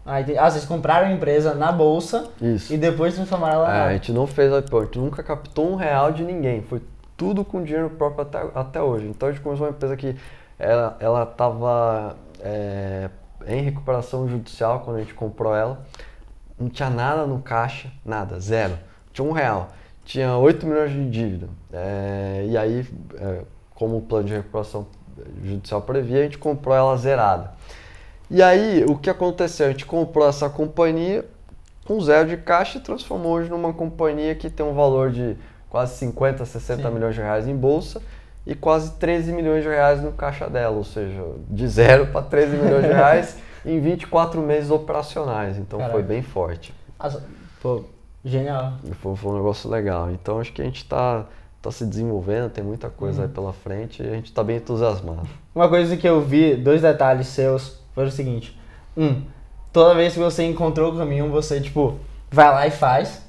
Ah, 0.05 0.15
ah, 0.39 0.49
vocês 0.49 0.65
compraram 0.65 1.07
a 1.07 1.11
empresa 1.11 1.53
na 1.53 1.71
bolsa 1.71 2.31
Isso. 2.41 2.73
e 2.73 2.77
depois 2.77 3.13
transformaram 3.13 3.65
ela 3.65 3.75
é, 3.75 3.87
A 3.89 3.93
gente 3.93 4.11
não 4.11 4.25
fez 4.25 4.51
IPO, 4.51 4.77
a 4.79 4.83
gente 4.85 4.97
nunca 4.97 5.21
captou 5.21 5.71
um 5.71 5.75
real 5.75 6.11
de 6.11 6.23
ninguém. 6.23 6.61
Foi 6.63 6.81
tudo 7.21 7.45
com 7.45 7.63
dinheiro 7.63 7.91
próprio 7.91 8.23
até, 8.23 8.39
até 8.55 8.81
hoje. 8.81 9.05
Então 9.05 9.29
a 9.29 9.31
gente 9.31 9.43
começou 9.43 9.67
uma 9.67 9.71
empresa 9.71 9.95
que 9.95 10.15
ela 10.57 11.21
estava 11.21 12.15
é, 12.39 13.11
em 13.45 13.61
recuperação 13.61 14.27
judicial 14.27 14.79
quando 14.79 14.97
a 14.97 14.99
gente 15.01 15.13
comprou 15.13 15.55
ela. 15.55 15.85
Não 16.59 16.67
tinha 16.67 16.89
nada 16.89 17.27
no 17.27 17.39
caixa, 17.39 17.91
nada, 18.03 18.39
zero. 18.39 18.75
Tinha 19.13 19.23
um 19.23 19.33
real. 19.33 19.69
Tinha 20.03 20.35
8 20.35 20.65
milhões 20.65 20.91
de 20.91 21.11
dívida. 21.11 21.47
É, 21.71 22.47
e 22.49 22.57
aí, 22.57 22.87
é, 23.19 23.41
como 23.75 23.97
o 23.97 24.01
plano 24.01 24.25
de 24.25 24.33
recuperação 24.33 24.87
judicial 25.43 25.83
previa, 25.83 26.21
a 26.21 26.23
gente 26.23 26.39
comprou 26.39 26.75
ela 26.75 26.97
zerada. 26.97 27.51
E 28.31 28.41
aí, 28.41 28.83
o 28.85 28.97
que 28.97 29.11
aconteceu? 29.11 29.67
A 29.67 29.71
gente 29.71 29.85
comprou 29.85 30.27
essa 30.27 30.49
companhia 30.49 31.23
com 31.85 32.01
zero 32.01 32.29
de 32.29 32.37
caixa 32.37 32.79
e 32.79 32.81
transformou 32.81 33.33
hoje 33.33 33.47
numa 33.47 33.73
companhia 33.73 34.33
que 34.33 34.49
tem 34.49 34.65
um 34.65 34.73
valor 34.73 35.11
de 35.11 35.37
quase 35.71 35.95
50, 35.95 36.45
60 36.45 36.83
Sim. 36.83 36.93
milhões 36.93 37.15
de 37.15 37.21
reais 37.21 37.47
em 37.47 37.55
bolsa 37.55 38.01
e 38.45 38.53
quase 38.53 38.91
13 38.93 39.31
milhões 39.31 39.63
de 39.63 39.69
reais 39.69 40.01
no 40.03 40.11
caixa 40.11 40.49
dela, 40.49 40.75
ou 40.75 40.83
seja, 40.83 41.23
de 41.49 41.67
zero 41.67 42.07
para 42.07 42.21
13 42.23 42.57
milhões 42.57 42.83
de 42.83 42.91
reais 42.91 43.37
em 43.65 43.79
24 43.79 44.41
meses 44.41 44.69
operacionais. 44.69 45.57
Então 45.57 45.79
Caraca. 45.79 45.95
foi 45.95 46.03
bem 46.03 46.21
forte. 46.21 46.73
Pô, 47.61 47.85
genial. 48.25 48.73
Foi, 49.01 49.15
foi, 49.15 49.31
um 49.31 49.35
negócio 49.35 49.69
legal. 49.69 50.11
Então 50.11 50.39
acho 50.39 50.51
que 50.51 50.61
a 50.61 50.65
gente 50.65 50.83
está 50.83 51.25
tá 51.61 51.71
se 51.71 51.85
desenvolvendo, 51.85 52.49
tem 52.49 52.63
muita 52.63 52.89
coisa 52.89 53.21
uhum. 53.21 53.27
aí 53.27 53.33
pela 53.33 53.53
frente 53.53 54.03
e 54.03 54.07
a 54.07 54.11
gente 54.11 54.25
está 54.25 54.43
bem 54.43 54.57
entusiasmado. 54.57 55.29
Uma 55.55 55.69
coisa 55.69 55.95
que 55.95 56.07
eu 56.07 56.19
vi, 56.19 56.55
dois 56.55 56.81
detalhes 56.81 57.27
seus 57.27 57.79
foi 57.95 58.07
o 58.07 58.11
seguinte. 58.11 58.59
Um, 58.97 59.21
toda 59.71 59.95
vez 59.95 60.13
que 60.13 60.19
você 60.19 60.43
encontrou 60.43 60.93
o 60.93 60.97
caminho, 60.97 61.29
você, 61.29 61.61
tipo, 61.61 61.97
vai 62.29 62.49
lá 62.49 62.67
e 62.67 62.71
faz. 62.71 63.21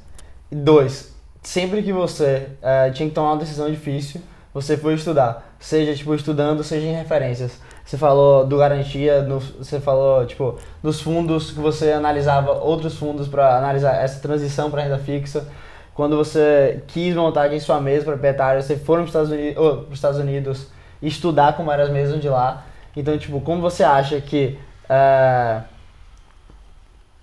E 0.51 0.55
dois, 0.55 1.12
sempre 1.43 1.83
que 1.83 1.93
você 1.93 2.49
uh, 2.63 2.93
tinha 2.93 3.09
que 3.09 3.15
tomar 3.15 3.33
uma 3.33 3.39
decisão 3.39 3.71
difícil, 3.71 4.21
você 4.55 4.77
foi 4.77 4.95
estudar. 4.95 5.55
Seja, 5.59 5.95
tipo, 5.95 6.15
estudando, 6.15 6.63
seja 6.63 6.87
em 6.87 6.95
referências. 6.95 7.59
Você 7.85 7.99
falou 7.99 8.47
do 8.47 8.57
garantia, 8.57 9.27
você 9.59 9.81
falou, 9.81 10.25
tipo, 10.25 10.57
dos 10.83 11.01
fundos 11.01 11.51
que 11.51 11.59
você 11.59 11.93
analisava 11.93 12.53
outros 12.53 12.97
fundos 12.97 13.27
para 13.27 13.59
analisar 13.59 13.97
essa 13.97 14.21
transição 14.21 14.71
para 14.71 14.83
renda 14.83 14.99
fixa. 14.99 15.49
Quando 15.95 16.17
você 16.17 16.83
quis 16.87 17.15
montar 17.15 17.53
em 17.53 17.61
sua 17.61 17.81
mesa 17.81 18.05
proprietária, 18.05 18.63
você 18.63 18.77
foi 18.77 18.97
para 18.97 19.03
os 19.03 19.09
Estados 19.09 19.31
Unidos, 19.31 19.93
Estados 19.93 20.19
Unidos 20.19 20.67
estudar 21.03 21.57
como 21.57 21.71
eram 21.73 21.85
as 21.85 21.91
mesas 21.91 22.21
de 22.21 22.29
lá. 22.29 22.65
Então, 22.97 23.19
tipo, 23.19 23.41
como 23.41 23.61
você 23.61 23.83
acha 23.83 24.21
que 24.21 24.59
uh, 24.85 25.63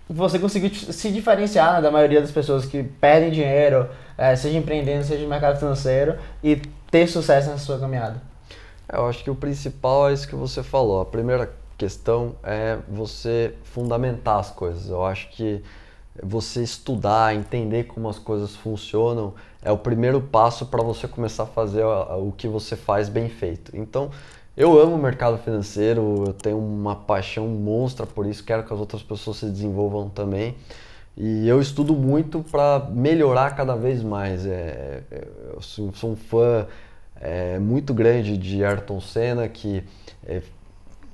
você 0.10 0.40
conseguiu 0.40 0.74
se 0.74 1.12
diferenciar 1.12 1.74
né, 1.74 1.82
da 1.82 1.92
maioria 1.92 2.20
das 2.20 2.32
pessoas 2.32 2.66
que 2.66 2.82
perdem 2.82 3.30
dinheiro, 3.30 3.88
uh, 4.18 4.36
seja 4.36 4.58
empreendendo, 4.58 5.04
seja 5.04 5.22
no 5.22 5.30
mercado 5.30 5.60
financeiro, 5.60 6.18
e 6.44 6.56
ter 6.90 7.08
sucesso 7.08 7.50
nessa 7.50 7.64
sua 7.64 7.78
caminhada? 7.78 8.20
É, 8.92 8.98
eu 8.98 9.08
acho 9.08 9.24
que 9.24 9.30
o 9.30 9.36
principal 9.36 10.10
é 10.10 10.14
isso 10.14 10.28
que 10.28 10.36
você 10.36 10.64
falou. 10.64 11.00
A 11.00 11.06
primeira 11.06 11.54
questão 11.78 12.36
é 12.44 12.80
você 12.88 13.54
fundamentar 13.64 14.40
as 14.40 14.50
coisas. 14.50 14.90
Eu 14.90 15.06
acho 15.06 15.30
que 15.30 15.64
você 16.22 16.64
estudar, 16.64 17.36
entender 17.36 17.84
como 17.84 18.10
as 18.10 18.18
coisas 18.18 18.56
funcionam, 18.56 19.34
é 19.62 19.72
o 19.72 19.78
primeiro 19.78 20.20
passo 20.20 20.66
para 20.66 20.84
você 20.84 21.08
começar 21.08 21.44
a 21.44 21.46
fazer 21.46 21.84
o 21.84 22.34
que 22.36 22.48
você 22.48 22.76
faz 22.76 23.08
bem 23.08 23.30
feito. 23.30 23.76
Então, 23.78 24.10
eu 24.60 24.78
amo 24.78 24.96
o 24.96 25.00
mercado 25.00 25.38
financeiro, 25.38 26.26
eu 26.28 26.34
tenho 26.34 26.60
uma 26.60 26.94
paixão 26.94 27.48
monstra 27.48 28.06
por 28.06 28.26
isso, 28.26 28.44
quero 28.44 28.62
que 28.62 28.74
as 28.74 28.78
outras 28.78 29.02
pessoas 29.02 29.38
se 29.38 29.46
desenvolvam 29.46 30.10
também. 30.10 30.54
E 31.16 31.48
eu 31.48 31.62
estudo 31.62 31.94
muito 31.94 32.44
para 32.44 32.90
melhorar 32.92 33.56
cada 33.56 33.74
vez 33.74 34.04
mais. 34.04 34.46
É, 34.46 35.04
é, 35.10 35.28
eu 35.54 35.62
sou, 35.62 35.94
sou 35.94 36.12
um 36.12 36.16
fã 36.18 36.68
é, 37.22 37.58
muito 37.58 37.94
grande 37.94 38.38
de 38.38 38.62
Ayrton 38.62 39.00
Senna, 39.00 39.48
que 39.48 39.82
é, 40.28 40.42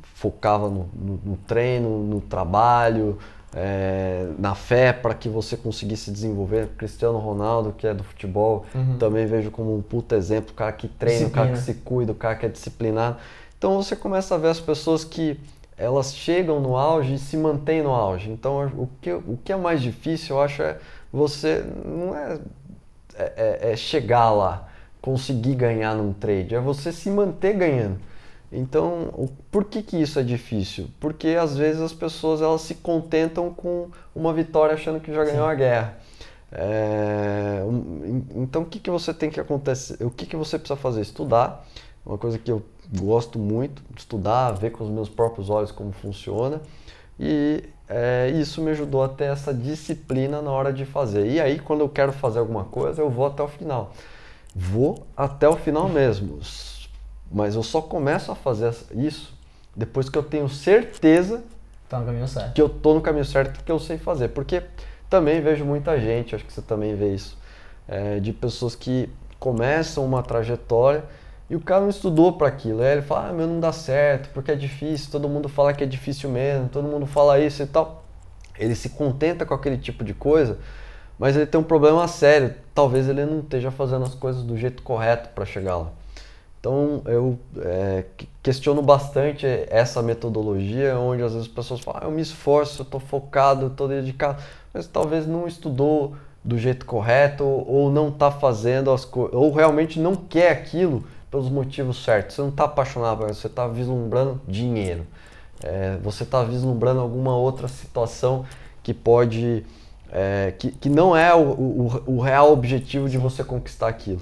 focava 0.02 0.68
no, 0.68 0.90
no, 0.96 1.20
no, 1.24 1.38
treino, 1.38 2.04
no 2.04 2.22
trabalho, 2.22 3.20
é, 3.56 4.28
na 4.38 4.54
fé 4.54 4.92
para 4.92 5.14
que 5.14 5.30
você 5.30 5.56
conseguisse 5.56 6.12
desenvolver. 6.12 6.68
Cristiano 6.78 7.18
Ronaldo, 7.18 7.72
que 7.72 7.88
é 7.88 7.94
do 7.94 8.04
futebol, 8.04 8.66
uhum. 8.76 8.98
também 8.98 9.26
vejo 9.26 9.50
como 9.50 9.76
um 9.76 9.82
puta 9.82 10.16
exemplo, 10.16 10.52
o 10.52 10.54
cara 10.54 10.74
que 10.74 10.90
treina, 10.90 11.20
Disciplina. 11.20 11.44
o 11.44 11.48
cara 11.48 11.58
que 11.58 11.64
se 11.64 11.74
cuida, 11.76 12.12
o 12.12 12.16
cara 12.16 12.36
que 12.36 12.46
é 12.46 12.50
disciplinado. 12.50 13.18
Então 13.58 13.82
você 13.82 13.96
começa 13.96 14.36
a 14.36 14.38
ver 14.38 14.50
as 14.50 14.60
pessoas 14.60 15.06
que 15.06 15.40
elas 15.78 16.14
chegam 16.14 16.60
no 16.60 16.76
auge 16.76 17.16
e 17.16 17.18
se 17.18 17.38
mantêm 17.38 17.82
no 17.82 17.92
auge. 17.92 18.30
Então 18.30 18.66
o 18.78 18.90
que, 19.02 19.14
o 19.14 19.40
que 19.44 19.54
é 19.54 19.56
mais 19.56 19.82
difícil, 19.82 20.36
eu 20.36 20.42
acho, 20.42 20.62
é 20.62 20.78
você 21.12 21.66
não 21.86 22.16
é, 22.16 22.40
é, 23.16 23.34
é, 23.38 23.72
é 23.72 23.76
chegar 23.78 24.32
lá, 24.32 24.68
conseguir 25.02 25.56
ganhar 25.56 25.96
num 25.96 26.12
trade, 26.12 26.56
é 26.56 26.60
você 26.60 26.92
se 26.92 27.10
manter 27.10 27.54
ganhando. 27.54 28.00
Então, 28.56 29.10
o, 29.14 29.30
por 29.52 29.66
que, 29.66 29.84
que 29.84 29.98
isso 30.02 30.18
é 30.18 30.24
difícil? 30.24 30.88
Porque 31.00 31.30
às 31.30 31.58
vezes 31.58 31.82
as 31.82 31.94
pessoas 31.94 32.42
elas 32.42 32.62
se 32.62 32.76
contentam 32.76 33.54
com 33.54 33.90
uma 34.16 34.34
vitória 34.34 34.74
achando 34.74 35.00
que 35.00 35.14
já 35.14 35.24
ganhou 35.24 35.46
Sim. 35.46 35.52
a 35.52 35.56
guerra. 35.56 35.98
É, 36.52 37.64
um, 37.66 38.24
então, 38.36 38.62
o 38.62 38.66
que, 38.66 38.80
que 38.80 38.90
você 38.90 39.14
tem 39.14 39.30
que 39.30 39.40
acontecer? 39.40 40.02
O 40.04 40.10
que, 40.10 40.26
que 40.26 40.36
você 40.36 40.58
precisa 40.58 40.80
fazer? 40.80 41.02
Estudar, 41.02 41.66
uma 42.06 42.18
coisa 42.18 42.40
que 42.40 42.52
eu 42.52 42.64
gosto 42.98 43.38
muito, 43.38 43.84
estudar, 43.98 44.52
ver 44.52 44.72
com 44.72 44.84
os 44.84 44.90
meus 44.90 45.10
próprios 45.10 45.50
olhos 45.50 45.72
como 45.72 45.92
funciona. 45.92 46.62
E 47.20 47.64
é, 47.90 48.32
isso 48.36 48.62
me 48.62 48.72
ajudou 48.72 49.04
a 49.04 49.10
ter 49.10 49.26
essa 49.26 49.54
disciplina 49.54 50.42
na 50.42 50.52
hora 50.52 50.72
de 50.72 50.86
fazer. 50.86 51.28
E 51.28 51.42
aí, 51.42 51.60
quando 51.60 51.82
eu 51.82 51.90
quero 51.90 52.14
fazer 52.14 52.40
alguma 52.40 52.64
coisa, 52.64 53.02
eu 53.02 53.10
vou 53.10 53.26
até 53.26 53.44
o 53.44 53.48
final. 53.48 53.92
Vou 54.56 55.06
até 55.18 55.48
o 55.50 55.58
final 55.58 55.90
mesmo. 55.90 56.40
Mas 57.32 57.56
eu 57.56 57.64
só 57.64 57.82
começo 57.82 58.32
a 58.32 58.36
fazer 58.36 58.74
isso 58.94 59.34
depois 59.76 60.10
que 60.10 60.18
eu 60.18 60.24
tenho 60.24 60.48
certeza 60.48 61.44
tá 61.90 62.00
que 62.54 62.62
eu 62.62 62.70
tô 62.70 62.94
no 62.94 63.02
caminho 63.02 63.26
certo 63.26 63.64
que 63.64 63.72
eu 63.72 63.80
sei 63.80 63.98
fazer. 63.98 64.30
Porque 64.30 64.64
também 65.10 65.42
vejo 65.42 65.66
muita 65.66 66.00
gente, 66.00 66.36
acho 66.36 66.46
que 66.46 66.54
você 66.54 66.62
também 66.62 66.96
vê 66.96 67.14
isso, 67.14 67.38
é, 67.88 68.20
de 68.20 68.34
pessoas 68.34 68.76
que 68.76 69.10
começam 69.40 70.04
uma 70.04 70.24
trajetória 70.24 71.04
e 71.50 71.56
o 71.56 71.60
cara 71.60 71.82
não 71.82 71.90
estudou 71.90 72.34
para 72.34 72.48
aquilo. 72.48 72.82
Aí 72.82 72.94
ele 72.94 73.02
fala, 73.02 73.30
ah, 73.30 73.34
meu, 73.34 73.48
não 73.48 73.60
dá 73.60 73.72
certo, 73.72 74.30
porque 74.34 74.52
é 74.52 74.56
difícil, 74.56 75.12
todo 75.12 75.30
mundo 75.30 75.48
fala 75.48 75.74
que 75.74 75.84
é 75.84 75.88
difícil 75.88 76.30
mesmo, 76.30 76.70
todo 76.70 76.88
mundo 76.88 77.06
fala 77.06 77.40
isso 77.40 77.62
e 77.62 77.68
tal. 77.68 78.04
Ele 78.58 78.74
se 78.74 78.90
contenta 78.90 79.46
com 79.46 79.54
aquele 79.54 79.78
tipo 79.78 80.04
de 80.04 80.14
coisa, 80.14 80.58
mas 81.20 81.36
ele 81.36 81.46
tem 81.46 81.60
um 81.60 81.64
problema 81.64 82.08
sério. 82.08 82.56
Talvez 82.74 83.08
ele 83.08 83.26
não 83.26 83.40
esteja 83.40 83.70
fazendo 83.70 84.04
as 84.06 84.16
coisas 84.16 84.44
do 84.44 84.58
jeito 84.58 84.82
correto 84.82 85.30
para 85.30 85.46
chegar 85.46 85.78
lá. 85.78 85.92
Então 86.66 87.04
eu 87.06 87.38
é, 87.60 88.06
questiono 88.42 88.82
bastante 88.82 89.46
essa 89.70 90.02
metodologia, 90.02 90.98
onde 90.98 91.22
às 91.22 91.34
vezes 91.34 91.48
as 91.48 91.54
pessoas 91.54 91.80
falam, 91.80 92.02
ah, 92.02 92.06
eu 92.08 92.12
me 92.12 92.24
esforço, 92.24 92.82
eu 92.82 92.86
estou 92.86 93.00
focado, 93.00 93.68
estou 93.68 93.88
dedicado, 93.88 94.42
mas 94.74 94.88
talvez 94.88 95.28
não 95.28 95.48
estudou 95.48 96.16
do 96.44 96.58
jeito 96.58 96.84
correto 96.88 97.44
ou 97.44 97.92
não 97.92 98.10
está 98.10 98.32
fazendo 98.32 98.90
as 98.90 99.06
coisas, 99.06 99.36
ou 99.36 99.54
realmente 99.54 100.00
não 100.00 100.16
quer 100.16 100.52
aquilo 100.52 101.04
pelos 101.30 101.50
motivos 101.50 102.04
certos. 102.04 102.36
Você 102.36 102.42
não 102.42 102.50
está 102.50 102.64
apaixonado, 102.64 103.28
você 103.28 103.46
está 103.46 103.68
vislumbrando 103.68 104.42
dinheiro. 104.48 105.06
É, 105.64 106.00
você 106.02 106.24
está 106.24 106.44
vislumbrando 106.44 107.00
alguma 107.00 107.38
outra 107.38 107.68
situação 107.68 108.44
que 108.82 108.92
pode. 108.92 109.64
É, 110.12 110.52
que, 110.58 110.72
que 110.72 110.90
não 110.90 111.16
é 111.16 111.32
o, 111.36 111.42
o, 111.42 112.04
o, 112.08 112.20
real 112.20 112.52
objetivo 112.52 113.08
de 113.08 113.20
você 113.20 113.44
conquistar 113.44 113.88
aquilo. 113.88 114.22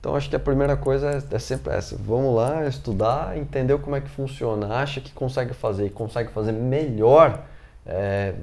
Então 0.00 0.16
acho 0.16 0.30
que 0.30 0.36
a 0.36 0.40
primeira 0.40 0.76
coisa 0.76 1.10
é, 1.10 1.36
é, 1.36 1.38
sempre 1.38 1.74
essa. 1.74 1.94
Vamos 1.96 2.34
lá 2.34 2.66
estudar, 2.66 3.36
entender 3.36 3.78
como 3.78 3.94
é 3.94 4.00
que 4.00 4.08
funciona, 4.08 4.74
acha 4.76 5.00
que 5.00 5.12
consegue 5.12 5.52
fazer 5.52 5.86
e 5.86 5.90
consegue 5.90 6.30
fazer 6.30 6.52
melhor, 6.52 7.44
é, 7.84 8.34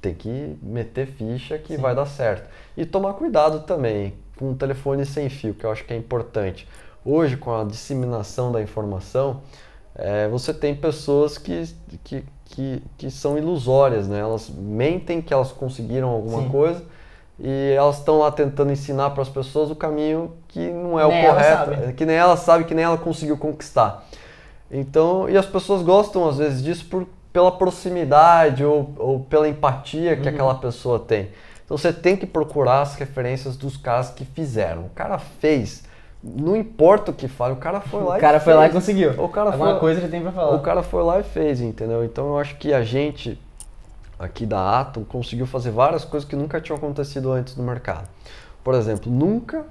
tem 0.00 0.14
que 0.14 0.56
meter 0.62 1.08
ficha 1.08 1.58
que 1.58 1.74
Sim. 1.74 1.82
vai 1.82 1.94
dar 1.96 2.06
certo. 2.06 2.48
E 2.76 2.86
tomar 2.86 3.14
cuidado 3.14 3.60
também 3.60 4.14
com 4.38 4.52
o 4.52 4.54
telefone 4.54 5.04
sem 5.04 5.28
fio, 5.28 5.52
que 5.52 5.66
eu 5.66 5.72
acho 5.72 5.84
que 5.84 5.92
é 5.92 5.96
importante. 5.96 6.66
Hoje, 7.04 7.36
com 7.36 7.52
a 7.52 7.64
disseminação 7.64 8.52
da 8.52 8.62
informação, 8.62 9.42
é, 9.96 10.28
você 10.28 10.54
tem 10.54 10.76
pessoas 10.76 11.36
que, 11.36 11.68
que, 12.04 12.24
que, 12.44 12.82
que, 12.96 13.10
são 13.10 13.36
ilusórias, 13.36 14.06
né? 14.06 14.20
Elas 14.20 14.48
mentem 14.48 15.20
que 15.20 15.34
elas 15.34 15.50
conseguiram 15.50 16.08
alguma 16.08 16.42
Sim. 16.42 16.48
coisa 16.50 16.84
e 17.42 17.72
elas 17.72 17.98
estão 17.98 18.18
lá 18.18 18.30
tentando 18.30 18.70
ensinar 18.70 19.10
para 19.10 19.22
as 19.22 19.28
pessoas 19.28 19.70
o 19.70 19.74
caminho 19.74 20.32
que 20.46 20.70
não 20.70 21.00
é 21.00 21.08
nem 21.08 21.24
o 21.24 21.26
correto, 21.26 21.92
que 21.94 22.04
nem 22.04 22.16
ela 22.16 22.36
sabe, 22.36 22.64
que 22.64 22.74
nem 22.74 22.84
ela 22.84 22.98
conseguiu 22.98 23.38
conquistar. 23.38 24.06
Então, 24.70 25.28
e 25.28 25.36
as 25.36 25.46
pessoas 25.46 25.82
gostam 25.82 26.28
às 26.28 26.36
vezes 26.36 26.62
disso 26.62 26.84
por, 26.84 27.06
pela 27.32 27.50
proximidade 27.50 28.62
ou, 28.64 28.92
ou 28.98 29.20
pela 29.20 29.48
empatia 29.48 30.16
que 30.16 30.28
uhum. 30.28 30.34
aquela 30.34 30.54
pessoa 30.54 30.98
tem. 30.98 31.30
Então 31.64 31.78
você 31.78 31.92
tem 31.92 32.14
que 32.14 32.26
procurar 32.26 32.82
as 32.82 32.94
referências 32.96 33.56
dos 33.56 33.76
caras 33.76 34.10
que 34.10 34.24
fizeram. 34.24 34.82
O 34.82 34.90
cara 34.90 35.18
fez 35.18 35.84
não 36.22 36.54
importa 36.54 37.10
o 37.10 37.14
que 37.14 37.26
fale, 37.26 37.54
o 37.54 37.56
cara 37.56 37.80
foi 37.80 38.02
lá 38.02 38.16
o 38.16 38.20
cara 38.20 38.40
foi 38.40 38.52
lá 38.52 38.66
e 38.66 38.70
conseguiu. 38.70 39.12
O 39.12 39.28
cara 39.28 39.52
Alguma 39.52 39.70
foi, 39.70 39.80
coisa 39.80 40.00
ele 40.00 40.08
tem 40.08 40.20
pra 40.20 40.32
falar. 40.32 40.54
O 40.54 40.60
cara 40.60 40.82
foi 40.82 41.02
lá 41.02 41.20
e 41.20 41.22
fez, 41.22 41.62
entendeu? 41.62 42.04
Então 42.04 42.28
eu 42.28 42.38
acho 42.38 42.56
que 42.56 42.74
a 42.74 42.82
gente 42.82 43.40
aqui 44.20 44.44
da 44.44 44.80
Atom 44.80 45.02
conseguiu 45.02 45.46
fazer 45.46 45.70
várias 45.70 46.04
coisas 46.04 46.28
que 46.28 46.36
nunca 46.36 46.60
tinham 46.60 46.76
acontecido 46.76 47.32
antes 47.32 47.56
no 47.56 47.64
mercado. 47.64 48.06
Por 48.62 48.74
exemplo, 48.74 49.10
nunca 49.10 49.64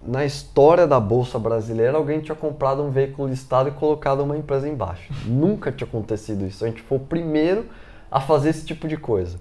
na 0.00 0.24
história 0.24 0.86
da 0.86 1.00
bolsa 1.00 1.38
brasileira 1.38 1.96
alguém 1.96 2.20
tinha 2.20 2.36
comprado 2.36 2.82
um 2.82 2.90
veículo 2.90 3.28
listado 3.28 3.68
e 3.68 3.72
colocado 3.72 4.20
uma 4.20 4.36
empresa 4.36 4.68
embaixo. 4.68 5.12
nunca 5.26 5.72
tinha 5.72 5.88
acontecido 5.88 6.46
isso. 6.46 6.64
A 6.64 6.68
gente 6.68 6.80
foi 6.82 6.98
o 6.98 7.00
primeiro 7.00 7.66
a 8.08 8.20
fazer 8.20 8.50
esse 8.50 8.64
tipo 8.64 8.86
de 8.86 8.96
coisa. 8.96 9.38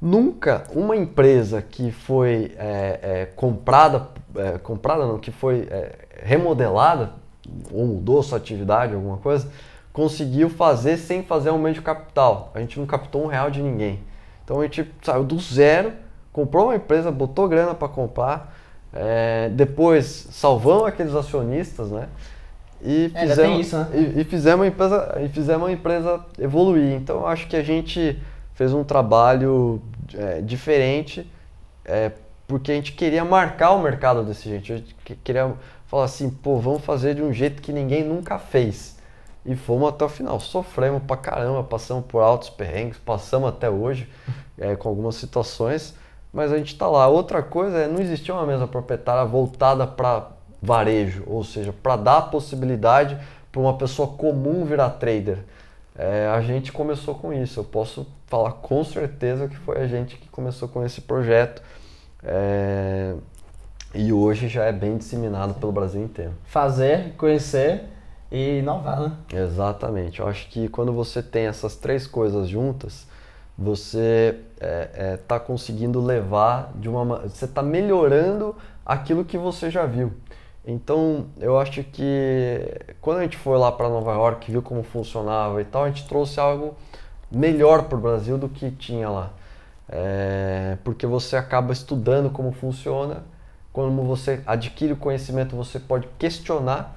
Nunca 0.00 0.64
uma 0.74 0.96
empresa 0.96 1.62
que 1.62 1.92
foi 1.92 2.52
é, 2.58 2.98
é, 3.02 3.26
comprada, 3.36 4.08
é, 4.34 4.58
comprada 4.58 5.06
não, 5.06 5.20
que 5.20 5.30
foi 5.30 5.68
é, 5.70 5.96
remodelada 6.20 7.12
ou 7.70 7.86
mudou 7.86 8.20
sua 8.22 8.38
atividade, 8.38 8.94
alguma 8.94 9.18
coisa, 9.18 9.48
conseguiu 9.92 10.48
fazer 10.48 10.96
sem 10.96 11.22
fazer 11.22 11.50
aumento 11.50 11.74
de 11.74 11.82
capital. 11.82 12.50
A 12.54 12.60
gente 12.60 12.78
não 12.78 12.86
captou 12.86 13.24
um 13.24 13.26
real 13.26 13.50
de 13.50 13.62
ninguém. 13.62 14.00
Então 14.44 14.60
a 14.60 14.64
gente 14.64 14.90
saiu 15.02 15.24
do 15.24 15.38
zero, 15.38 15.92
comprou 16.32 16.66
uma 16.66 16.76
empresa, 16.76 17.10
botou 17.10 17.48
grana 17.48 17.74
para 17.74 17.88
comprar, 17.88 18.56
é, 18.92 19.50
depois 19.50 20.28
salvamos 20.30 20.86
aqueles 20.86 21.14
acionistas, 21.14 21.90
né? 21.90 22.08
E 22.84 23.12
é, 23.14 23.28
fizemos, 23.28 23.66
isso, 23.66 23.78
né? 23.78 23.88
e, 23.94 24.20
e, 24.20 24.24
fizemos 24.24 24.64
a 24.64 24.68
empresa, 24.68 25.18
e 25.24 25.28
fizemos 25.28 25.68
a 25.68 25.72
empresa 25.72 26.20
evoluir. 26.38 26.94
Então 26.94 27.20
eu 27.20 27.26
acho 27.26 27.46
que 27.46 27.54
a 27.54 27.62
gente 27.62 28.18
fez 28.54 28.72
um 28.72 28.82
trabalho 28.82 29.80
é, 30.14 30.40
diferente, 30.40 31.30
é, 31.84 32.10
porque 32.48 32.72
a 32.72 32.74
gente 32.74 32.92
queria 32.92 33.24
marcar 33.24 33.70
o 33.70 33.82
mercado 33.82 34.24
desse 34.24 34.48
jeito. 34.48 34.72
A 34.72 34.76
gente 34.76 34.96
queria 35.22 35.52
falar 35.86 36.04
assim, 36.04 36.28
pô, 36.28 36.58
vamos 36.58 36.84
fazer 36.84 37.14
de 37.14 37.22
um 37.22 37.32
jeito 37.32 37.62
que 37.62 37.72
ninguém 37.72 38.02
nunca 38.02 38.38
fez. 38.38 39.00
E 39.44 39.56
fomos 39.56 39.88
até 39.88 40.04
o 40.04 40.08
final. 40.08 40.38
Sofremos 40.40 41.02
pra 41.02 41.16
caramba, 41.16 41.64
passamos 41.64 42.04
por 42.06 42.20
altos 42.20 42.48
perrengues, 42.48 42.98
passamos 42.98 43.48
até 43.48 43.68
hoje 43.68 44.08
é, 44.58 44.74
com 44.76 44.88
algumas 44.88 45.16
situações, 45.16 45.94
mas 46.32 46.52
a 46.52 46.58
gente 46.58 46.72
está 46.72 46.86
lá. 46.86 47.08
Outra 47.08 47.42
coisa 47.42 47.78
é, 47.78 47.88
não 47.88 48.00
existia 48.00 48.34
uma 48.34 48.46
mesa 48.46 48.66
proprietária 48.66 49.24
voltada 49.24 49.86
para 49.86 50.28
varejo, 50.60 51.24
ou 51.26 51.42
seja, 51.42 51.72
para 51.72 51.96
dar 51.96 52.18
a 52.18 52.22
possibilidade 52.22 53.18
para 53.50 53.60
uma 53.60 53.76
pessoa 53.76 54.08
comum 54.08 54.64
virar 54.64 54.90
trader. 54.90 55.38
É, 55.98 56.26
a 56.28 56.40
gente 56.40 56.72
começou 56.72 57.14
com 57.14 57.32
isso. 57.32 57.60
Eu 57.60 57.64
posso 57.64 58.06
falar 58.26 58.52
com 58.52 58.82
certeza 58.82 59.48
que 59.48 59.56
foi 59.56 59.78
a 59.78 59.86
gente 59.86 60.16
que 60.16 60.28
começou 60.28 60.68
com 60.68 60.84
esse 60.84 61.00
projeto. 61.00 61.62
É, 62.22 63.14
e 63.94 64.12
hoje 64.12 64.48
já 64.48 64.64
é 64.64 64.72
bem 64.72 64.96
disseminado 64.96 65.54
pelo 65.54 65.72
Brasil 65.72 66.02
inteiro. 66.02 66.32
Fazer, 66.44 67.12
conhecer 67.18 67.84
e 68.32 68.60
inovar, 68.60 68.98
né? 68.98 69.12
Exatamente. 69.30 70.20
Eu 70.20 70.26
acho 70.26 70.48
que 70.48 70.66
quando 70.68 70.90
você 70.90 71.22
tem 71.22 71.46
essas 71.46 71.76
três 71.76 72.06
coisas 72.06 72.48
juntas, 72.48 73.06
você 73.56 74.40
está 74.54 74.66
é, 74.66 74.90
é, 74.94 75.16
tá 75.18 75.38
conseguindo 75.38 76.00
levar 76.00 76.72
de 76.74 76.88
uma. 76.88 77.18
Você 77.28 77.44
está 77.44 77.62
melhorando 77.62 78.56
aquilo 78.86 79.22
que 79.22 79.36
você 79.36 79.70
já 79.70 79.84
viu. 79.84 80.14
Então, 80.66 81.26
eu 81.38 81.58
acho 81.58 81.82
que 81.84 82.58
quando 83.00 83.18
a 83.18 83.22
gente 83.22 83.36
foi 83.36 83.58
lá 83.58 83.70
para 83.70 83.88
Nova 83.88 84.12
York, 84.12 84.50
viu 84.50 84.62
como 84.62 84.82
funcionava 84.82 85.60
e 85.60 85.64
tal, 85.64 85.84
a 85.84 85.88
gente 85.88 86.08
trouxe 86.08 86.40
algo 86.40 86.74
melhor 87.30 87.84
para 87.84 87.98
o 87.98 88.00
Brasil 88.00 88.38
do 88.38 88.48
que 88.48 88.70
tinha 88.70 89.10
lá. 89.10 89.30
É, 89.88 90.78
porque 90.84 91.06
você 91.06 91.36
acaba 91.36 91.72
estudando 91.72 92.30
como 92.30 92.52
funciona, 92.52 93.24
quando 93.72 94.02
você 94.04 94.40
adquire 94.46 94.92
o 94.92 94.96
conhecimento, 94.96 95.54
você 95.56 95.78
pode 95.78 96.08
questionar 96.18 96.96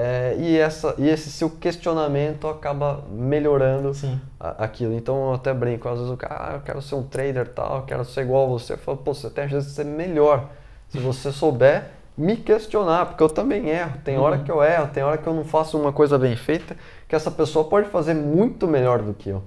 é, 0.00 0.36
e, 0.38 0.56
essa, 0.56 0.94
e 0.96 1.08
esse 1.08 1.28
seu 1.28 1.50
questionamento 1.50 2.46
acaba 2.46 3.02
melhorando 3.10 3.90
a, 4.38 4.64
aquilo. 4.64 4.94
Então 4.94 5.30
eu 5.30 5.34
até 5.34 5.52
brinco, 5.52 5.88
às 5.88 5.98
vezes 5.98 6.12
o 6.12 6.16
cara, 6.16 6.36
ah, 6.38 6.54
eu 6.54 6.60
quero 6.60 6.80
ser 6.80 6.94
um 6.94 7.02
trader 7.02 7.48
tal, 7.48 7.78
eu 7.78 7.82
quero 7.82 8.04
ser 8.04 8.20
igual 8.20 8.44
a 8.44 8.46
você. 8.46 8.74
Eu 8.74 8.78
falo, 8.78 8.98
pô, 8.98 9.12
você 9.12 9.28
tem 9.28 9.42
a 9.42 9.48
chance 9.48 9.66
de 9.66 9.72
ser 9.72 9.84
melhor. 9.84 10.50
Se 10.88 11.00
você 11.00 11.32
souber 11.32 11.86
me 12.16 12.36
questionar, 12.36 13.06
porque 13.06 13.20
eu 13.24 13.28
também 13.28 13.70
erro. 13.70 13.94
Tem 14.04 14.16
uhum. 14.16 14.22
hora 14.22 14.38
que 14.38 14.48
eu 14.48 14.62
erro, 14.62 14.86
tem 14.86 15.02
hora 15.02 15.18
que 15.18 15.26
eu 15.26 15.34
não 15.34 15.44
faço 15.44 15.76
uma 15.76 15.92
coisa 15.92 16.16
bem 16.16 16.36
feita, 16.36 16.76
que 17.08 17.16
essa 17.16 17.30
pessoa 17.32 17.64
pode 17.64 17.88
fazer 17.88 18.14
muito 18.14 18.68
melhor 18.68 19.02
do 19.02 19.12
que 19.12 19.30
eu. 19.30 19.42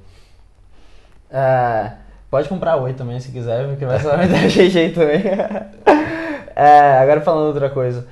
É, 1.32 1.94
pode 2.30 2.50
comprar 2.50 2.76
oi 2.76 2.94
também 2.94 3.22
se 3.22 3.32
quiser, 3.32 3.70
porque 3.70 3.86
vai 3.86 4.02
só 4.02 4.18
me 4.18 4.28
dar 4.28 4.50
jeito 4.50 5.00
também. 5.00 5.22
é, 6.54 6.98
agora 6.98 7.22
falando 7.22 7.48
outra 7.48 7.70
coisa. 7.70 8.06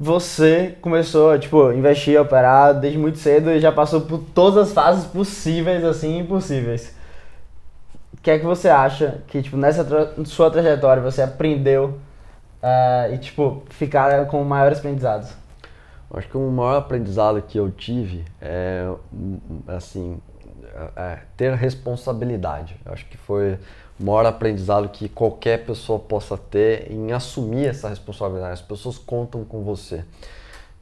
Você 0.00 0.76
começou, 0.80 1.36
tipo, 1.38 1.72
investir, 1.72 2.20
operar 2.20 2.72
desde 2.78 2.98
muito 2.98 3.18
cedo 3.18 3.50
e 3.50 3.58
já 3.58 3.72
passou 3.72 4.02
por 4.02 4.18
todas 4.32 4.68
as 4.68 4.72
fases 4.72 5.04
possíveis, 5.06 5.82
assim, 5.82 6.18
impossíveis. 6.18 6.94
O 8.12 8.20
que 8.22 8.30
é 8.30 8.38
que 8.38 8.44
você 8.44 8.68
acha 8.68 9.22
que, 9.26 9.42
tipo, 9.42 9.56
nessa 9.56 9.84
tra 9.84 10.12
sua 10.24 10.50
trajetória 10.50 11.02
você 11.02 11.20
aprendeu 11.20 11.98
uh, 12.62 13.12
e, 13.12 13.18
tipo, 13.18 13.64
ficar 13.70 14.26
com 14.26 14.44
maiores 14.44 14.78
aprendizados? 14.78 15.30
Acho 16.14 16.28
que 16.28 16.36
o 16.36 16.50
maior 16.50 16.76
aprendizado 16.76 17.42
que 17.42 17.58
eu 17.58 17.70
tive 17.70 18.24
é, 18.40 18.88
assim, 19.66 20.20
é 20.96 21.18
ter 21.36 21.54
responsabilidade. 21.54 22.76
Acho 22.86 23.04
que 23.06 23.16
foi 23.16 23.58
maior 23.98 24.26
aprendizado 24.26 24.88
que 24.88 25.08
qualquer 25.08 25.64
pessoa 25.64 25.98
possa 25.98 26.36
ter 26.36 26.90
em 26.90 27.12
assumir 27.12 27.66
essa 27.66 27.88
responsabilidade. 27.88 28.52
As 28.52 28.62
pessoas 28.62 28.96
contam 28.96 29.44
com 29.44 29.62
você. 29.62 30.04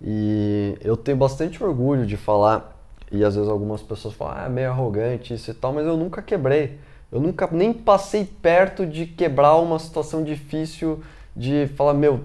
E 0.03 0.77
eu 0.83 0.97
tenho 0.97 1.17
bastante 1.17 1.63
orgulho 1.65 2.07
de 2.07 2.17
falar, 2.17 2.77
e 3.11 3.25
às 3.25 3.35
vezes 3.35 3.49
algumas 3.49 3.81
pessoas 3.81 4.15
falam, 4.15 4.35
ah, 4.37 4.47
é 4.47 4.49
meio 4.49 4.71
arrogante 4.71 5.33
isso 5.33 5.51
e 5.51 5.55
tal, 5.55 5.73
mas 5.73 5.87
eu 5.87 5.97
nunca 5.97 6.21
quebrei. 6.21 6.79
Eu 7.11 7.21
nunca 7.21 7.49
nem 7.51 7.73
passei 7.73 8.25
perto 8.25 8.85
de 8.85 9.07
quebrar 9.07 9.57
uma 9.57 9.79
situação 9.79 10.23
difícil, 10.23 11.03
de 11.35 11.67
falar, 11.77 11.95
meu, 11.95 12.21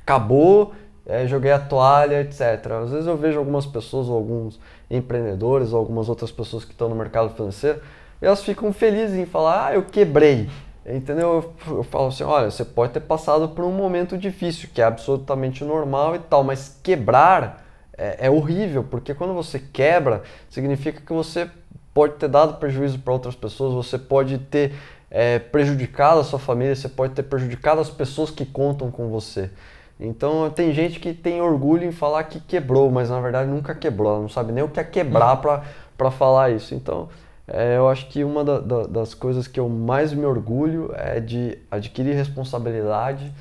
acabou, 0.00 0.72
é, 1.06 1.26
joguei 1.26 1.52
a 1.52 1.58
toalha, 1.58 2.22
etc. 2.22 2.40
Às 2.82 2.90
vezes 2.90 3.06
eu 3.06 3.16
vejo 3.16 3.38
algumas 3.38 3.66
pessoas, 3.66 4.08
ou 4.08 4.16
alguns 4.16 4.58
empreendedores, 4.90 5.72
ou 5.72 5.78
algumas 5.78 6.08
outras 6.08 6.32
pessoas 6.32 6.64
que 6.64 6.72
estão 6.72 6.88
no 6.88 6.96
mercado 6.96 7.30
financeiro, 7.30 7.80
elas 8.24 8.42
ficam 8.42 8.72
felizes 8.72 9.16
em 9.16 9.26
falar, 9.26 9.66
ah, 9.66 9.74
eu 9.74 9.82
quebrei. 9.82 10.48
Entendeu? 10.86 11.54
Eu, 11.66 11.76
eu 11.76 11.82
falo 11.82 12.08
assim, 12.08 12.24
olha, 12.24 12.50
você 12.50 12.64
pode 12.64 12.92
ter 12.92 13.00
passado 13.00 13.48
por 13.48 13.64
um 13.64 13.72
momento 13.72 14.18
difícil, 14.18 14.68
que 14.72 14.82
é 14.82 14.84
absolutamente 14.84 15.64
normal 15.64 16.14
e 16.16 16.18
tal, 16.18 16.44
mas 16.44 16.78
quebrar 16.82 17.64
é, 17.96 18.26
é 18.26 18.30
horrível, 18.30 18.84
porque 18.84 19.14
quando 19.14 19.32
você 19.34 19.58
quebra, 19.58 20.22
significa 20.50 21.00
que 21.00 21.12
você 21.12 21.48
pode 21.92 22.14
ter 22.14 22.28
dado 22.28 22.58
prejuízo 22.58 22.98
para 22.98 23.12
outras 23.12 23.34
pessoas, 23.34 23.72
você 23.72 23.98
pode 23.98 24.38
ter 24.38 24.74
é, 25.10 25.38
prejudicado 25.38 26.20
a 26.20 26.24
sua 26.24 26.38
família, 26.38 26.74
você 26.74 26.88
pode 26.88 27.14
ter 27.14 27.22
prejudicado 27.22 27.80
as 27.80 27.88
pessoas 27.88 28.30
que 28.30 28.44
contam 28.44 28.90
com 28.90 29.08
você. 29.08 29.50
Então 29.98 30.50
tem 30.50 30.72
gente 30.72 30.98
que 30.98 31.14
tem 31.14 31.40
orgulho 31.40 31.84
em 31.84 31.92
falar 31.92 32.24
que 32.24 32.40
quebrou, 32.40 32.90
mas 32.90 33.10
na 33.10 33.20
verdade 33.20 33.48
nunca 33.48 33.74
quebrou, 33.74 34.10
ela 34.10 34.20
não 34.20 34.28
sabe 34.28 34.52
nem 34.52 34.64
o 34.64 34.68
que 34.68 34.80
é 34.80 34.84
quebrar 34.84 35.36
para 35.36 36.10
falar 36.10 36.50
isso. 36.50 36.74
Então 36.74 37.08
é, 37.46 37.76
eu 37.76 37.88
acho 37.88 38.08
que 38.08 38.24
uma 38.24 38.42
da, 38.42 38.58
da, 38.58 38.86
das 38.86 39.12
coisas 39.12 39.46
que 39.46 39.60
eu 39.60 39.68
mais 39.68 40.12
me 40.12 40.24
orgulho 40.24 40.90
é 40.94 41.20
de 41.20 41.58
adquirir 41.70 42.14
responsabilidade 42.14 43.32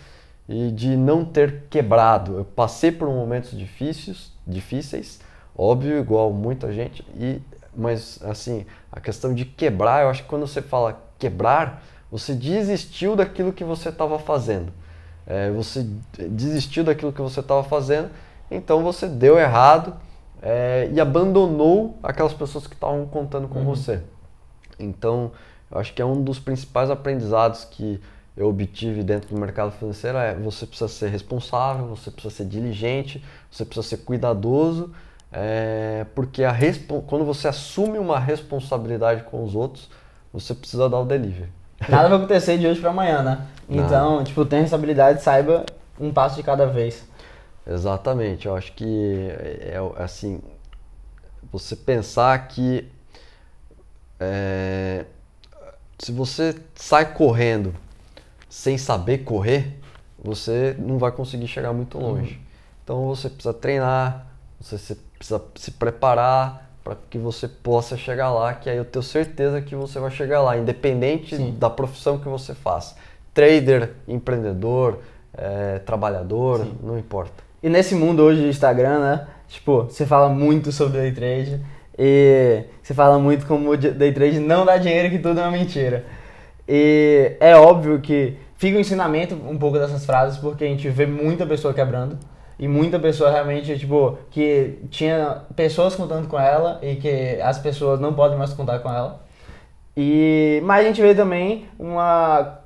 e 0.48 0.72
de 0.72 0.98
não 0.98 1.24
ter 1.24 1.64
quebrado. 1.70 2.38
Eu 2.38 2.46
passei 2.46 2.92
por 2.92 3.08
momentos 3.08 3.58
difíceis, 3.58 4.32
difíceis, 4.46 5.22
óbvio, 5.56 5.98
igual 6.00 6.34
muita 6.34 6.72
gente, 6.74 7.06
e 7.16 7.42
mas 7.76 8.20
assim, 8.24 8.66
a 8.92 9.00
questão 9.00 9.34
de 9.34 9.46
quebrar, 9.46 10.04
eu 10.04 10.10
acho 10.10 10.24
que 10.24 10.30
quando 10.30 10.46
você 10.46 10.62
fala 10.62 11.02
quebrar, 11.18 11.84
você 12.12 12.34
desistiu 12.34 13.16
daquilo 13.16 13.52
que 13.52 13.64
você 13.64 13.90
estava 13.90 14.20
fazendo. 14.20 14.72
É, 15.26 15.50
você 15.50 15.88
desistiu 16.30 16.84
daquilo 16.84 17.12
que 17.12 17.22
você 17.22 17.40
estava 17.40 17.64
fazendo, 17.64 18.12
então 18.52 18.84
você 18.84 19.08
deu 19.08 19.40
errado 19.40 19.96
é, 20.44 20.90
e 20.92 21.00
abandonou 21.00 21.98
aquelas 22.04 22.34
pessoas 22.34 22.68
que 22.68 22.76
estavam 22.76 23.06
contando 23.08 23.48
com 23.48 23.60
uhum. 23.60 23.66
você. 23.66 24.02
Então, 24.78 25.32
eu 25.72 25.80
acho 25.80 25.94
que 25.94 26.02
é 26.02 26.06
um 26.06 26.22
dos 26.22 26.38
principais 26.38 26.90
aprendizados 26.90 27.64
que 27.64 28.00
eu 28.36 28.50
obtive 28.50 29.04
dentro 29.04 29.34
do 29.34 29.40
mercado 29.40 29.72
financeiro 29.72 30.18
é 30.18 30.34
você 30.36 30.66
precisa 30.66 30.88
ser 30.88 31.08
responsável, 31.08 31.88
você 31.88 32.12
precisa 32.12 32.36
ser 32.36 32.46
diligente, 32.46 33.24
você 33.50 33.64
precisa 33.64 33.88
ser 33.88 33.98
cuidadoso 34.04 34.92
é, 35.34 36.06
porque 36.14 36.44
a 36.44 36.56
quando 37.08 37.26
você 37.26 37.48
assume 37.48 37.98
uma 37.98 38.20
responsabilidade 38.20 39.24
com 39.24 39.44
os 39.44 39.56
outros, 39.56 39.90
você 40.32 40.54
precisa 40.54 40.88
dar 40.88 41.00
o 41.00 41.06
delivery. 41.06 41.50
Nada 41.90 42.08
vai 42.08 42.18
acontecer 42.20 42.60
de 42.60 42.68
hoje 42.68 42.80
para 42.80 42.92
amanhã, 42.92 43.24
né? 43.24 43.48
Então, 43.68 44.18
Nada. 44.18 44.24
tipo, 44.26 44.46
tem 44.46 44.62
responsabilidade, 44.62 45.24
saiba 45.24 45.66
um 46.00 46.14
passo 46.14 46.36
de 46.36 46.44
cada 46.44 46.68
vez. 46.68 47.04
Exatamente. 47.66 48.48
Eu 48.48 48.56
acho 48.56 48.74
que 48.74 49.30
é, 49.30 49.74
é 49.76 50.04
assim, 50.04 50.42
você 51.52 51.76
pensar 51.76 52.48
que 52.48 52.88
é, 54.20 55.06
se 56.00 56.12
você 56.12 56.56
sai 56.76 57.14
correndo 57.14 57.74
sem 58.50 58.78
saber 58.78 59.20
correr, 59.20 59.80
você 60.24 60.76
não 60.80 60.98
vai 60.98 61.12
conseguir 61.12 61.48
chegar 61.48 61.74
muito 61.74 61.98
longe. 61.98 62.36
Uhum. 62.36 62.42
Então 62.84 63.08
você 63.08 63.30
precisa 63.30 63.54
treinar, 63.54 64.28
você 64.60 64.96
precisa 65.18 65.42
se 65.56 65.72
preparar 65.72 66.70
para 66.84 66.98
que 67.10 67.18
você 67.18 67.48
possa 67.48 67.96
chegar 67.96 68.32
lá, 68.32 68.54
que 68.54 68.70
aí 68.70 68.78
eu 68.78 68.86
tenho 68.86 69.04
certeza 69.04 69.62
que 69.62 69.76
você 69.76 70.00
vai 70.00 70.12
chegar 70.12 70.42
lá, 70.42 70.58
independente 70.58 71.36
Sim. 71.36 71.56
da 71.58 71.70
profissão 71.70 72.20
que 72.20 72.28
você 72.28 72.54
faça. 72.54 72.96
Trader, 73.34 73.94
empreendedor, 74.08 75.00
é, 75.34 75.80
trabalhador, 75.80 76.60
Sim. 76.60 76.78
não 76.84 77.00
importa. 77.00 77.44
E 77.64 77.70
nesse 77.70 77.96
mundo 77.96 78.22
hoje 78.22 78.42
de 78.42 78.50
Instagram, 78.50 79.00
né? 79.00 79.28
Tipo, 79.48 79.84
você 79.84 80.06
fala 80.06 80.28
muito 80.28 80.70
sobre 80.74 81.00
day 81.00 81.14
trade 81.14 81.62
e 81.98 82.66
você 82.82 82.94
fala 82.94 83.18
muito 83.18 83.46
como 83.46 83.72
o 83.72 83.78
day 83.78 84.12
trade 84.12 84.40
não 84.40 84.66
dá 84.66 84.76
dinheiro, 84.76 85.10
que 85.10 85.18
tudo 85.18 85.40
é 85.40 85.44
uma 85.44 85.52
mentira. 85.52 86.06
E 86.68 87.38
é 87.40 87.56
óbvio 87.56 88.02
que 88.02 88.38
fica 88.58 88.78
um 88.78 88.82
ensinamento 88.82 89.34
um 89.36 89.58
pouco 89.58 89.80
dessas 89.80 90.06
frases, 90.06 90.38
porque 90.40 90.66
a 90.66 90.68
gente 90.68 90.90
vê 90.90 91.06
muita 91.06 91.46
pessoa 91.46 91.74
quebrando. 91.74 92.18
E 92.60 92.68
muita 92.68 93.00
pessoa 93.00 93.32
realmente, 93.32 93.78
tipo, 93.80 94.18
que 94.30 94.80
tinha 94.92 95.44
pessoas 95.56 95.96
contando 95.96 96.28
com 96.28 96.40
ela 96.40 96.80
e 96.82 96.96
que 96.96 97.40
as 97.42 97.60
pessoas 97.60 98.00
não 98.00 98.14
podem 98.14 98.38
mais 98.38 98.54
contar 98.54 98.80
com 98.80 98.90
ela. 98.90 99.22
E, 99.96 100.62
mas 100.66 100.84
a 100.84 100.88
gente 100.88 101.02
vê 101.02 101.16
também 101.16 101.66
uma 101.80 102.60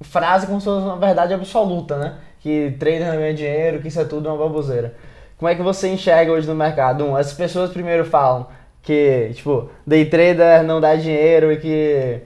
frase 0.00 0.46
como 0.46 0.60
se 0.60 0.66
fosse 0.66 0.84
uma 0.84 0.96
verdade 0.96 1.32
absoluta, 1.32 1.96
né? 1.96 2.16
Que 2.42 2.74
trader 2.78 3.06
não 3.06 3.16
ganha 3.16 3.34
dinheiro, 3.34 3.80
que 3.80 3.88
isso 3.88 4.00
é 4.00 4.04
tudo 4.04 4.28
uma 4.28 4.36
baboseira. 4.36 4.94
Como 5.38 5.48
é 5.48 5.54
que 5.54 5.62
você 5.62 5.88
enxerga 5.88 6.32
hoje 6.32 6.46
no 6.46 6.54
mercado? 6.54 7.04
Um, 7.04 7.16
as 7.16 7.32
pessoas 7.32 7.70
primeiro 7.70 8.04
falam 8.04 8.46
que, 8.82 9.30
tipo, 9.32 9.70
day 9.86 10.04
trader 10.06 10.62
não 10.64 10.80
dá 10.80 10.96
dinheiro 10.96 11.52
e 11.52 11.56
que 11.56 12.20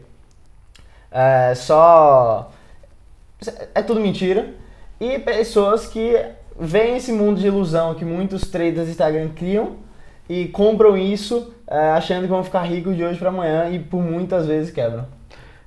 é 1.10 1.54
só... 1.54 2.50
É 3.74 3.82
tudo 3.82 4.00
mentira. 4.00 4.48
E 4.98 5.18
pessoas 5.18 5.86
que 5.86 6.18
vem 6.58 6.96
esse 6.96 7.12
mundo 7.12 7.38
de 7.38 7.46
ilusão 7.46 7.94
que 7.94 8.04
muitos 8.04 8.42
traders 8.42 8.88
Instagram 8.88 9.28
criam 9.36 9.76
e 10.28 10.48
compram 10.48 10.96
isso 10.96 11.54
é, 11.66 11.90
achando 11.90 12.22
que 12.22 12.28
vão 12.28 12.42
ficar 12.42 12.62
ricos 12.62 12.96
de 12.96 13.04
hoje 13.04 13.18
para 13.18 13.28
amanhã 13.28 13.68
e 13.70 13.78
por 13.78 14.02
muitas 14.02 14.46
vezes 14.46 14.72
quebram. 14.72 15.06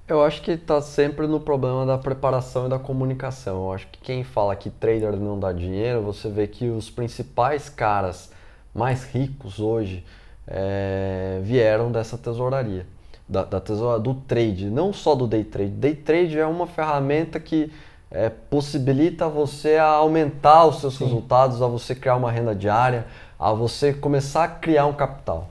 Eu 0.10 0.24
acho 0.24 0.42
que 0.42 0.50
está 0.50 0.82
sempre 0.82 1.28
no 1.28 1.40
problema 1.40 1.86
da 1.86 1.96
preparação 1.96 2.66
e 2.66 2.70
da 2.70 2.80
comunicação. 2.80 3.66
Eu 3.66 3.74
acho 3.74 3.88
que 3.90 4.00
quem 4.00 4.24
fala 4.24 4.56
que 4.56 4.72
trader 4.72 5.16
não 5.16 5.40
dá 5.40 5.54
dinheiro, 5.54 6.02
você 6.02 6.28
vê 6.28 6.48
que 6.48 6.68
os 6.68 6.90
principais 6.90 7.70
caras 7.70 8.32
mais 8.74 9.04
ricos 9.04 9.60
hoje 9.60 10.04
é, 10.48 11.40
vieram 11.44 11.92
dessa 11.92 12.18
tesouraria, 12.18 12.88
da, 13.28 13.44
da 13.44 13.62
tesoura, 13.62 14.00
do 14.00 14.16
trade, 14.16 14.66
não 14.72 14.92
só 14.92 15.14
do 15.14 15.28
day 15.28 15.44
trade. 15.44 15.70
Day 15.70 15.94
trade 15.94 16.40
é 16.40 16.46
uma 16.48 16.66
ferramenta 16.66 17.40
que 17.40 17.72
é, 18.10 18.30
possibilita 18.30 19.30
você 19.30 19.76
a 19.76 19.86
aumentar 19.86 20.66
os 20.66 20.80
seus 20.82 20.98
Sim. 20.98 21.06
resultados, 21.06 21.62
a 21.62 21.68
você 21.68 21.94
criar 21.94 22.16
uma 22.16 22.32
renda 22.32 22.56
diária, 22.56 23.06
a 23.38 23.54
você 23.54 23.94
começar 23.94 24.44
a 24.44 24.48
criar 24.48 24.88
um 24.88 24.94
capital. 24.94 25.50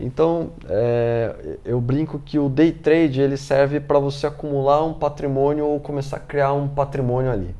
Então, 0.00 0.50
é, 0.68 1.58
eu 1.64 1.80
brinco 1.80 2.18
que 2.18 2.38
o 2.38 2.48
day 2.48 2.72
trade 2.72 3.20
ele 3.20 3.36
serve 3.36 3.78
para 3.78 3.98
você 3.98 4.26
acumular 4.26 4.82
um 4.84 4.94
patrimônio 4.94 5.66
ou 5.66 5.78
começar 5.78 6.16
a 6.16 6.20
criar 6.20 6.52
um 6.52 6.66
patrimônio 6.66 7.30
ali. 7.30 7.54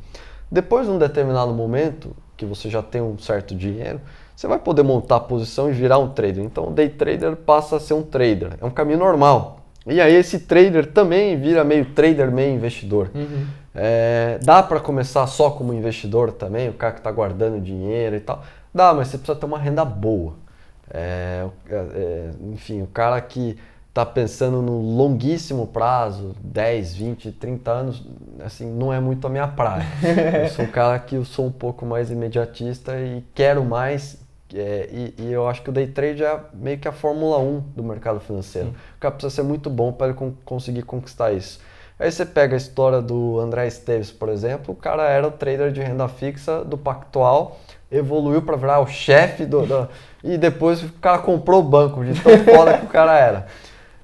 Depois 0.50 0.86
de 0.86 0.92
um 0.92 0.98
determinado 0.98 1.52
momento, 1.52 2.16
que 2.36 2.46
você 2.46 2.70
já 2.70 2.82
tem 2.82 3.00
um 3.00 3.18
certo 3.18 3.54
dinheiro, 3.54 4.00
você 4.34 4.46
vai 4.46 4.58
poder 4.58 4.82
montar 4.82 5.16
a 5.16 5.20
posição 5.20 5.68
e 5.68 5.72
virar 5.72 5.98
um 5.98 6.08
trader. 6.08 6.42
Então, 6.42 6.68
o 6.68 6.70
day 6.70 6.88
trader 6.88 7.36
passa 7.36 7.76
a 7.76 7.80
ser 7.80 7.92
um 7.92 8.02
trader. 8.02 8.52
É 8.60 8.64
um 8.64 8.70
caminho 8.70 8.98
normal. 8.98 9.58
E 9.86 10.00
aí, 10.00 10.14
esse 10.14 10.40
trader 10.40 10.86
também 10.92 11.38
vira 11.38 11.62
meio 11.62 11.84
trader, 11.84 12.30
meio 12.32 12.54
investidor. 12.54 13.10
Uhum. 13.14 13.46
É, 13.74 14.38
dá 14.42 14.62
para 14.62 14.80
começar 14.80 15.26
só 15.26 15.50
como 15.50 15.74
investidor 15.74 16.32
também, 16.32 16.70
o 16.70 16.72
cara 16.72 16.92
que 16.92 17.00
está 17.00 17.12
guardando 17.12 17.60
dinheiro 17.60 18.16
e 18.16 18.20
tal. 18.20 18.42
Dá, 18.74 18.94
mas 18.94 19.08
você 19.08 19.18
precisa 19.18 19.38
ter 19.38 19.46
uma 19.46 19.58
renda 19.58 19.84
boa. 19.84 20.34
É, 20.92 21.46
é, 21.70 22.30
enfim, 22.52 22.82
o 22.82 22.86
cara 22.86 23.20
que 23.20 23.56
está 23.90 24.06
pensando 24.06 24.62
no 24.62 24.80
longuíssimo 24.80 25.66
prazo, 25.66 26.34
10, 26.42 26.94
20, 26.94 27.32
30 27.32 27.70
anos, 27.70 28.02
assim, 28.44 28.70
não 28.70 28.92
é 28.92 29.00
muito 29.00 29.26
a 29.26 29.30
minha 29.30 29.48
praia. 29.48 29.84
eu 30.44 30.48
sou 30.48 30.64
um 30.64 30.68
cara 30.72 30.98
que 30.98 31.16
eu 31.16 31.24
sou 31.24 31.46
um 31.46 31.52
pouco 31.52 31.84
mais 31.84 32.10
imediatista 32.10 32.98
e 32.98 33.24
quero 33.34 33.64
mais. 33.64 34.18
É, 34.52 34.88
e, 34.90 35.14
e, 35.18 35.32
eu 35.32 35.48
acho 35.48 35.62
que 35.62 35.70
o 35.70 35.72
day 35.72 35.86
trade 35.86 36.24
é 36.24 36.40
meio 36.54 36.78
que 36.78 36.88
a 36.88 36.92
Fórmula 36.92 37.38
1 37.38 37.60
do 37.76 37.84
mercado 37.84 38.18
financeiro. 38.20 38.68
Sim. 38.68 38.74
O 38.96 39.00
cara 39.00 39.14
precisa 39.14 39.34
ser 39.34 39.42
muito 39.42 39.70
bom 39.70 39.92
para 39.92 40.08
ele 40.08 40.34
conseguir 40.44 40.82
conquistar 40.82 41.32
isso. 41.32 41.60
Aí 42.00 42.10
você 42.10 42.24
pega 42.24 42.54
a 42.54 42.56
história 42.56 43.02
do 43.02 43.38
André 43.38 43.66
Esteves, 43.66 44.10
por 44.10 44.30
exemplo, 44.30 44.72
o 44.72 44.76
cara 44.76 45.06
era 45.08 45.28
o 45.28 45.30
trader 45.30 45.70
de 45.70 45.82
renda 45.82 46.08
fixa 46.08 46.64
do 46.64 46.78
Pactual, 46.78 47.60
evoluiu 47.90 48.42
para 48.42 48.56
virar 48.56 48.80
o 48.80 48.86
chefe 48.86 49.44
do, 49.44 49.66
do, 49.66 49.88
e 50.22 50.38
depois 50.38 50.82
o 50.82 50.88
cara 51.00 51.18
comprou 51.18 51.60
o 51.60 51.62
banco, 51.62 52.04
de 52.04 52.20
tão 52.20 52.36
foda 52.44 52.78
que 52.78 52.84
o 52.86 52.88
cara 52.88 53.18
era. 53.18 53.46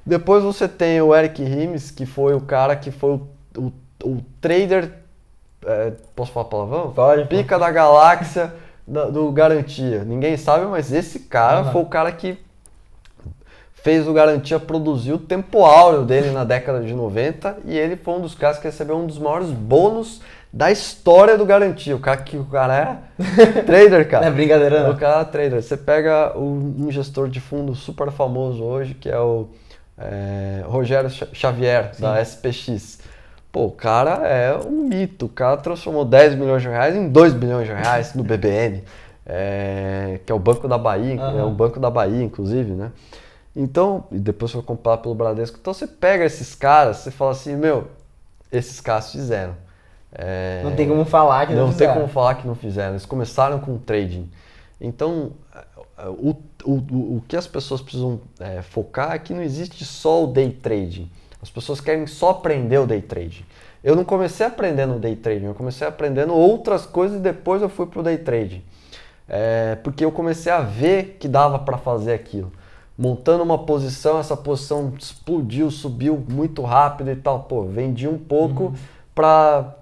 Depois 0.05 0.43
você 0.43 0.69
tem 0.69 1.01
o 1.01 1.15
Eric 1.15 1.43
Rimes, 1.43 1.91
que 1.91 2.07
foi 2.07 2.35
o 2.35 2.41
cara 2.41 2.77
que 2.77 2.91
foi 2.91 3.11
o, 3.13 3.29
o, 3.59 3.73
o 4.05 4.23
trader, 4.41 4.93
é, 5.65 5.93
posso 6.15 6.33
falar 6.33 6.47
palavrão? 6.47 6.93
Pode. 6.93 7.25
Pica 7.27 7.59
da 7.59 7.71
galáxia, 7.71 8.53
da- 8.87 9.07
do 9.07 9.31
Garantia? 9.33 10.05
Ninguém 10.05 10.37
sabe, 10.37 10.67
mas 10.67 10.93
esse 10.93 11.21
cara 11.21 11.61
Aham. 11.61 11.73
foi 11.73 11.83
o 11.83 11.87
cara 11.87 12.13
que 12.13 12.39
fez 13.75 14.07
o 14.09 14.13
Garantia 14.13 14.59
produzir 14.59 15.13
o 15.13 15.19
tempo 15.19 15.65
áureo 15.65 16.03
dele 16.05 16.31
na 16.31 16.43
década 16.45 16.81
de 16.83 16.93
90 16.93 17.59
e 17.65 17.77
ele 17.79 17.97
foi 17.97 18.15
um 18.15 18.21
dos 18.21 18.35
caras 18.35 18.59
que 18.59 18.65
recebeu 18.65 18.97
um 18.97 19.07
dos 19.07 19.19
maiores 19.19 19.51
bônus 19.51 20.21
da 20.57 20.71
história 20.71 21.37
do 21.37 21.45
Garantia. 21.45 21.95
O 21.95 22.01
cara 22.01 22.17
que 22.17 22.39
o 22.39 22.47
cara 22.47 23.03
é 23.21 23.61
trader, 23.63 24.09
cara. 24.09 24.25
Não 24.25 24.33
é 24.33 24.35
brincadeira, 24.35 24.85
não. 24.85 24.93
O 24.93 24.97
cara 24.97 25.21
é 25.21 25.25
trader. 25.25 25.63
Você 25.63 25.77
pega 25.77 26.33
um 26.35 26.91
gestor 26.91 27.29
de 27.29 27.41
fundo 27.41 27.75
super 27.75 28.11
famoso 28.11 28.65
hoje, 28.65 28.95
que 28.95 29.07
é 29.07 29.21
o 29.21 29.49
é, 29.99 30.63
Rogério 30.65 31.11
Xavier, 31.11 31.93
da 31.99 32.23
SPX. 32.23 33.01
Pô, 33.53 33.67
o 33.67 33.71
cara 33.71 34.27
é 34.27 34.57
um 34.57 34.89
mito. 34.89 35.27
O 35.27 35.29
cara 35.29 35.59
transformou 35.59 36.07
10 36.07 36.37
milhões 36.37 36.63
de 36.63 36.69
reais 36.69 36.97
em 36.97 37.07
2 37.07 37.35
bilhões 37.35 37.67
de 37.67 37.75
reais 37.75 38.15
no 38.15 38.25
BBM, 38.25 38.83
é, 39.27 40.21
que 40.25 40.33
é 40.33 40.35
o 40.35 40.39
Banco 40.39 40.67
da 40.67 40.79
Bahia, 40.79 41.17
é 41.17 41.19
Aham. 41.19 41.47
o 41.49 41.51
Banco 41.51 41.79
da 41.79 41.91
Bahia, 41.91 42.25
inclusive, 42.25 42.73
né? 42.73 42.93
Então, 43.55 44.05
e 44.11 44.19
depois 44.19 44.53
foi 44.53 44.63
comprado 44.63 45.03
pelo 45.03 45.15
Bradesco. 45.15 45.59
Então 45.61 45.75
você 45.75 45.87
pega 45.87 46.25
esses 46.25 46.55
caras, 46.55 46.97
você 46.97 47.11
fala 47.11 47.33
assim, 47.33 47.55
meu, 47.57 47.89
esses 48.51 48.81
caras 48.81 49.13
fizeram. 49.13 49.66
É, 50.19 50.63
Não 50.65 50.75
tem 50.75 50.89
como 50.89 51.05
falar 51.05 51.47
que 51.47 51.53
não, 51.53 51.63
não 51.63 51.69
tem 51.69 51.75
fizeram. 51.75 51.95
como 51.95 52.09
falar 52.09 52.35
que 52.37 52.47
não 52.47 52.55
fizeram. 52.55 52.93
Eles 52.93 53.05
começaram 53.05 53.59
com 53.59 53.77
trading. 53.77 54.31
Então, 54.81 55.33
o, 56.05 56.37
o, 56.65 56.73
o, 57.17 57.23
que 57.27 57.37
as 57.37 57.47
pessoas 57.47 57.81
precisam 57.81 58.21
eh, 58.39 58.63
focar 58.63 59.13
é 59.13 59.19
que 59.19 59.33
não 59.33 59.43
existe 59.43 59.85
só 59.85 60.25
o 60.25 60.27
day 60.27 60.51
trading. 60.51 61.11
As 61.43 61.51
pessoas 61.51 61.81
querem 61.81 62.07
só 62.07 62.31
aprender 62.31 62.79
o 62.79 62.87
day 62.87 63.01
trading. 63.01 63.45
Eu 63.83 63.95
não 63.95 64.05
comecei 64.05 64.45
aprendendo 64.45 64.99
day 64.99 65.17
trading, 65.17 65.47
eu 65.47 65.55
comecei 65.55 65.87
aprendendo 65.87 66.35
outras 66.35 66.85
coisas 66.85 67.19
e 67.19 67.21
depois 67.21 67.63
eu 67.63 67.69
fui 67.69 67.87
pro 67.87 68.03
day 68.03 68.19
trading. 68.19 68.63
Eh, 69.29 69.79
porque 69.83 70.05
eu 70.05 70.13
comecei 70.13 70.53
a 70.53 70.61
ver 70.61 71.17
que 71.19 71.29
dava 71.29 71.59
para 71.59 71.79
fazer 71.79 72.13
aquilo. 72.13 72.53
Montando 72.99 73.43
uma 73.43 73.59
posição, 73.59 74.19
essa 74.19 74.37
posição 74.37 74.93
explodiu, 74.99 75.71
subiu 75.71 76.23
muito 76.29 76.63
rápido 76.63 77.11
e 77.11 77.17
tal. 77.17 77.41
Pô, 77.41 77.65
vendi 77.65 78.09
um 78.09 78.19
pouco 78.19 78.75
para 79.17 79.75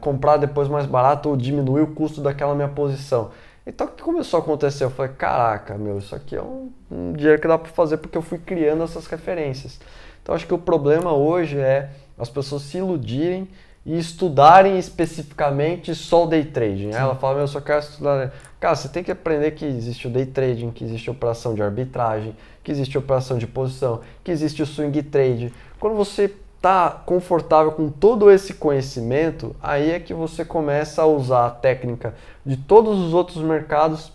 comprar 0.00 0.38
depois 0.38 0.66
mais 0.66 0.86
barato 0.86 1.28
ou 1.28 1.36
diminuir 1.36 1.82
o 1.82 1.88
custo 1.88 2.22
daquela 2.22 2.54
minha 2.54 2.68
posição. 2.68 3.30
Então 3.66 3.86
o 3.86 3.90
que 3.90 4.02
começou 4.02 4.40
a 4.40 4.42
acontecer? 4.42 4.82
Eu 4.82 4.90
falei, 4.90 5.12
caraca, 5.12 5.76
meu, 5.76 5.98
isso 5.98 6.14
aqui 6.16 6.34
é 6.34 6.42
um, 6.42 6.72
um 6.90 7.12
dinheiro 7.12 7.40
que 7.40 7.46
dá 7.46 7.58
para 7.58 7.70
fazer 7.70 7.98
porque 7.98 8.16
eu 8.16 8.22
fui 8.22 8.38
criando 8.38 8.82
essas 8.82 9.06
referências. 9.06 9.78
Então 10.22 10.34
acho 10.34 10.46
que 10.46 10.54
o 10.54 10.58
problema 10.58 11.12
hoje 11.12 11.58
é 11.58 11.90
as 12.18 12.30
pessoas 12.30 12.62
se 12.62 12.78
iludirem 12.78 13.46
e 13.84 13.98
estudarem 13.98 14.78
especificamente 14.78 15.94
só 15.94 16.24
o 16.24 16.26
day 16.26 16.44
trading. 16.44 16.92
Ela 16.92 17.14
fala, 17.14 17.34
meu, 17.34 17.42
eu 17.42 17.48
só 17.48 17.60
quero 17.60 17.80
estudar. 17.80 18.32
Cara, 18.58 18.74
você 18.74 18.88
tem 18.88 19.04
que 19.04 19.10
aprender 19.10 19.50
que 19.50 19.66
existe 19.66 20.06
o 20.06 20.10
day 20.10 20.24
trading, 20.24 20.70
que 20.70 20.82
existe 20.82 21.10
operação 21.10 21.54
de 21.54 21.62
arbitragem, 21.62 22.34
que 22.64 22.72
existe 22.72 22.96
operação 22.96 23.36
de 23.36 23.46
posição, 23.46 24.00
que 24.24 24.30
existe 24.30 24.62
o 24.62 24.66
swing 24.66 25.02
trade. 25.02 25.52
Quando 25.78 25.94
você 25.96 26.32
está 26.62 26.90
confortável 26.90 27.72
com 27.72 27.90
todo 27.90 28.30
esse 28.30 28.54
conhecimento, 28.54 29.56
aí 29.60 29.90
é 29.90 29.98
que 29.98 30.14
você 30.14 30.44
começa 30.44 31.02
a 31.02 31.06
usar 31.06 31.46
a 31.46 31.50
técnica 31.50 32.14
de 32.46 32.56
todos 32.56 33.00
os 33.00 33.12
outros 33.12 33.42
mercados 33.42 34.12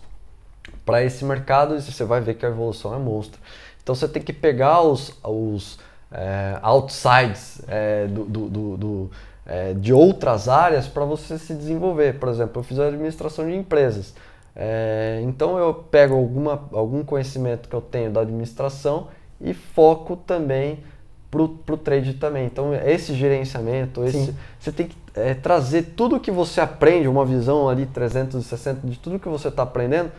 para 0.82 1.04
esse 1.04 1.26
mercado 1.26 1.76
e 1.76 1.82
você 1.82 2.04
vai 2.04 2.22
ver 2.22 2.34
que 2.34 2.46
a 2.46 2.48
evolução 2.48 2.94
é 2.94 2.98
monstro. 2.98 3.38
Então 3.82 3.94
você 3.94 4.08
tem 4.08 4.22
que 4.22 4.32
pegar 4.32 4.80
os, 4.80 5.12
os 5.22 5.78
é, 6.10 6.58
outsides 6.62 7.60
é, 7.68 8.06
do, 8.06 8.24
do, 8.24 8.48
do, 8.48 8.76
do, 8.78 9.10
é, 9.44 9.74
de 9.74 9.92
outras 9.92 10.48
áreas 10.48 10.88
para 10.88 11.04
você 11.04 11.36
se 11.36 11.52
desenvolver. 11.52 12.18
Por 12.18 12.30
exemplo, 12.30 12.60
eu 12.60 12.64
fiz 12.64 12.78
administração 12.78 13.46
de 13.46 13.54
empresas. 13.54 14.14
É, 14.56 15.20
então 15.22 15.58
eu 15.58 15.74
pego 15.74 16.14
alguma, 16.14 16.66
algum 16.72 17.04
conhecimento 17.04 17.68
que 17.68 17.76
eu 17.76 17.82
tenho 17.82 18.10
da 18.10 18.22
administração 18.22 19.08
e 19.38 19.52
foco 19.52 20.16
também 20.16 20.82
para 21.30 21.42
o 21.42 21.76
trade 21.76 22.14
também. 22.14 22.46
Então 22.46 22.74
esse 22.74 23.14
gerenciamento, 23.14 24.04
esse, 24.04 24.26
Sim. 24.26 24.36
você 24.58 24.72
tem 24.72 24.86
que 24.86 24.96
é, 25.14 25.34
trazer 25.34 25.94
tudo 25.96 26.20
que 26.20 26.30
você 26.30 26.60
aprende, 26.60 27.08
uma 27.08 27.24
visão 27.24 27.68
ali 27.68 27.86
360 27.86 28.86
de 28.86 28.98
tudo 28.98 29.18
que 29.18 29.28
você 29.28 29.48
está 29.48 29.62
aprendendo 29.62 30.10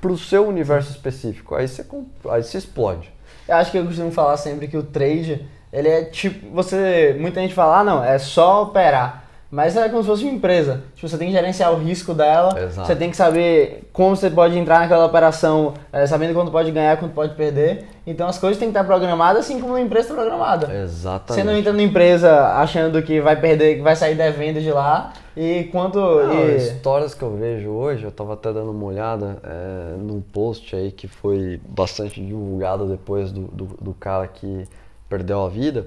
para 0.00 0.10
o 0.10 0.18
seu 0.18 0.46
universo 0.46 0.90
específico. 0.90 1.54
Aí 1.54 1.68
você, 1.68 1.84
aí 2.30 2.42
você 2.42 2.58
explode. 2.58 3.12
Eu 3.48 3.56
acho 3.56 3.70
que 3.70 3.78
eu 3.78 3.86
costumo 3.86 4.10
falar 4.10 4.36
sempre 4.36 4.66
que 4.66 4.76
o 4.76 4.82
trade, 4.82 5.46
ele 5.72 5.88
é 5.88 6.04
tipo, 6.04 6.50
você, 6.50 7.16
muita 7.18 7.40
gente 7.40 7.54
fala, 7.54 7.80
ah 7.80 7.84
não, 7.84 8.04
é 8.04 8.18
só 8.18 8.62
operar. 8.62 9.24
Mas 9.50 9.76
é 9.76 9.88
como 9.88 10.02
se 10.02 10.08
fosse 10.08 10.24
uma 10.24 10.32
empresa. 10.32 10.82
Tipo, 10.94 11.08
você 11.08 11.16
tem 11.16 11.28
que 11.28 11.32
gerenciar 11.32 11.72
o 11.72 11.76
risco 11.76 12.12
dela, 12.12 12.58
Exato. 12.60 12.86
você 12.86 12.96
tem 12.96 13.10
que 13.10 13.16
saber 13.16 13.88
como 13.92 14.16
você 14.16 14.28
pode 14.28 14.58
entrar 14.58 14.80
naquela 14.80 15.06
operação, 15.06 15.72
eh, 15.92 16.06
sabendo 16.06 16.34
quanto 16.34 16.50
pode 16.50 16.70
ganhar, 16.72 16.96
quanto 16.96 17.14
pode 17.14 17.34
perder. 17.34 17.86
Então 18.04 18.26
as 18.26 18.38
coisas 18.38 18.58
têm 18.58 18.68
que 18.68 18.76
estar 18.76 18.84
programadas 18.84 19.44
assim 19.44 19.60
como 19.60 19.72
uma 19.74 19.80
empresa 19.80 20.08
está 20.08 20.14
programada. 20.20 20.74
Exatamente. 20.74 21.34
Você 21.34 21.44
não 21.44 21.56
entra 21.56 21.72
na 21.72 21.82
empresa 21.82 22.54
achando 22.54 23.00
que 23.02 23.20
vai 23.20 23.36
perder, 23.40 23.76
que 23.76 23.82
vai 23.82 23.94
sair 23.94 24.16
devendo 24.16 24.60
de 24.60 24.72
lá 24.72 25.12
e 25.36 25.64
quanto. 25.70 25.98
Não, 25.98 26.48
e- 26.48 26.56
histórias 26.56 27.14
que 27.14 27.22
eu 27.22 27.36
vejo 27.36 27.70
hoje, 27.70 28.04
eu 28.04 28.10
tava 28.10 28.34
até 28.34 28.52
dando 28.52 28.72
uma 28.72 28.86
olhada 28.86 29.38
é, 29.44 29.96
num 29.96 30.20
post 30.20 30.74
aí 30.74 30.90
que 30.90 31.06
foi 31.06 31.60
bastante 31.68 32.20
divulgado 32.20 32.86
depois 32.86 33.30
do, 33.30 33.42
do, 33.42 33.64
do 33.80 33.94
cara 33.94 34.26
que 34.26 34.66
perdeu 35.08 35.44
a 35.44 35.48
vida. 35.48 35.86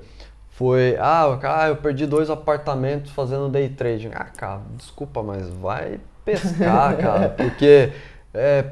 Foi, 0.59 0.97
ah, 0.99 1.37
cara, 1.39 1.69
eu 1.69 1.77
perdi 1.77 2.05
dois 2.05 2.29
apartamentos 2.29 3.13
fazendo 3.13 3.47
day 3.47 3.69
trading. 3.69 4.11
Ah, 4.13 4.25
cara, 4.25 4.59
desculpa, 4.75 5.23
mas 5.23 5.47
vai 5.47 6.01
pescar, 6.25 6.97
cara, 6.99 7.29
porque 7.29 7.93
é, 8.33 8.65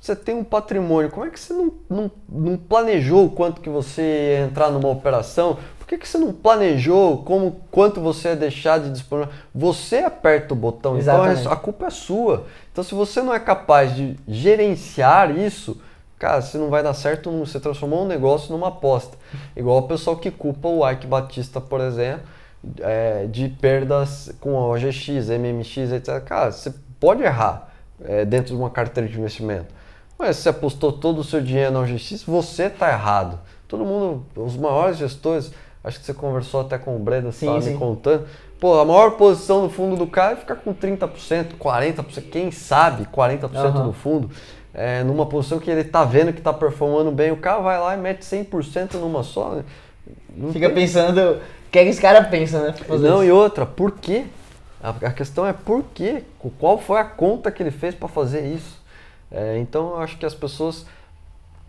você 0.00 0.16
tem 0.16 0.34
um 0.34 0.42
patrimônio, 0.42 1.08
como 1.08 1.24
é 1.24 1.30
que 1.30 1.38
você 1.38 1.52
não, 1.52 1.72
não, 1.88 2.10
não 2.28 2.56
planejou 2.56 3.26
o 3.26 3.30
quanto 3.30 3.60
que 3.60 3.68
você 3.68 4.02
ia 4.02 4.44
entrar 4.44 4.72
numa 4.72 4.88
operação? 4.88 5.56
Por 5.78 5.86
que, 5.86 5.98
que 5.98 6.08
você 6.08 6.18
não 6.18 6.32
planejou 6.32 7.22
como 7.22 7.60
quanto 7.70 8.00
você 8.00 8.30
ia 8.30 8.36
deixar 8.36 8.80
de 8.80 8.90
disponível? 8.90 9.32
Você 9.54 9.98
aperta 9.98 10.52
o 10.52 10.56
botão, 10.56 10.98
Exatamente. 10.98 11.42
então 11.42 11.52
a 11.52 11.56
culpa 11.56 11.86
é 11.86 11.90
sua. 11.90 12.46
Então 12.72 12.82
se 12.82 12.92
você 12.92 13.22
não 13.22 13.32
é 13.32 13.38
capaz 13.38 13.94
de 13.94 14.16
gerenciar 14.26 15.30
isso, 15.38 15.80
cara, 16.20 16.42
você 16.42 16.58
não 16.58 16.68
vai 16.68 16.82
dar 16.82 16.92
certo, 16.92 17.30
você 17.30 17.58
transformou 17.58 18.04
um 18.04 18.06
negócio 18.06 18.52
numa 18.52 18.68
aposta. 18.68 19.16
Igual 19.56 19.78
o 19.78 19.88
pessoal 19.88 20.16
que 20.16 20.30
culpa 20.30 20.68
o 20.68 20.88
Ike 20.88 21.06
Batista, 21.06 21.62
por 21.62 21.80
exemplo, 21.80 22.26
é, 22.80 23.26
de 23.26 23.48
perdas 23.48 24.30
com 24.38 24.56
a 24.58 24.68
OGX, 24.68 25.30
MMX, 25.30 25.92
etc. 25.92 26.22
Cara, 26.22 26.52
você 26.52 26.74
pode 27.00 27.22
errar 27.22 27.72
é, 28.04 28.26
dentro 28.26 28.54
de 28.54 28.60
uma 28.60 28.68
carteira 28.68 29.08
de 29.08 29.18
investimento. 29.18 29.74
Mas 30.18 30.36
se 30.36 30.42
você 30.42 30.48
apostou 30.50 30.92
todo 30.92 31.20
o 31.20 31.24
seu 31.24 31.40
dinheiro 31.40 31.72
na 31.72 31.80
OGX, 31.80 32.22
você 32.24 32.64
está 32.64 32.90
errado. 32.90 33.38
Todo 33.66 33.82
mundo, 33.82 34.26
os 34.36 34.58
maiores 34.58 34.98
gestores, 34.98 35.50
acho 35.82 35.98
que 35.98 36.04
você 36.04 36.12
conversou 36.12 36.60
até 36.60 36.76
com 36.76 36.96
o 36.96 36.98
Breno, 36.98 37.32
Sim, 37.32 37.46
estava 37.46 37.64
me 37.64 37.78
contando. 37.78 38.26
Pô, 38.60 38.78
a 38.78 38.84
maior 38.84 39.12
posição 39.12 39.62
no 39.62 39.70
fundo 39.70 39.96
do 39.96 40.06
cara 40.06 40.34
é 40.34 40.36
ficar 40.36 40.56
com 40.56 40.74
30%, 40.74 41.56
40%, 41.58 42.30
quem 42.30 42.50
sabe 42.50 43.06
40% 43.06 43.54
Aham. 43.54 43.84
no 43.84 43.94
fundo. 43.94 44.30
É, 44.72 45.02
numa 45.02 45.26
posição 45.26 45.58
que 45.58 45.70
ele 45.70 45.82
tá 45.84 46.04
vendo 46.04 46.32
que 46.32 46.40
tá 46.40 46.52
performando 46.52 47.10
bem, 47.10 47.32
o 47.32 47.36
cara 47.36 47.58
vai 47.60 47.78
lá 47.78 47.94
e 47.94 47.98
mete 47.98 48.22
100% 48.22 48.94
numa 48.94 49.22
só. 49.22 49.50
né? 49.56 49.64
Não 50.36 50.52
Fica 50.52 50.66
tem- 50.66 50.74
pensando. 50.74 51.18
O 51.20 51.70
que 51.70 51.78
é 51.78 51.84
que 51.84 51.90
esse 51.90 52.00
cara 52.00 52.22
pensa, 52.24 52.60
né? 52.60 52.74
não, 52.88 52.96
isso? 53.22 53.24
e 53.24 53.30
outra, 53.32 53.64
por 53.66 53.92
quê? 53.92 54.24
A, 54.82 55.10
questão 55.12 55.46
é 55.46 55.52
por 55.52 55.84
quê? 55.94 56.22
Qual 56.58 56.78
foi 56.78 56.98
a 56.98 57.04
conta 57.04 57.50
que 57.50 57.62
ele 57.62 57.70
fez 57.70 57.94
para 57.94 58.08
fazer 58.08 58.46
isso? 58.46 58.80
É, 59.30 59.58
então, 59.58 59.90
eu 59.90 59.98
acho 59.98 60.16
que 60.18 60.24
as 60.26 60.34
pessoas 60.34 60.86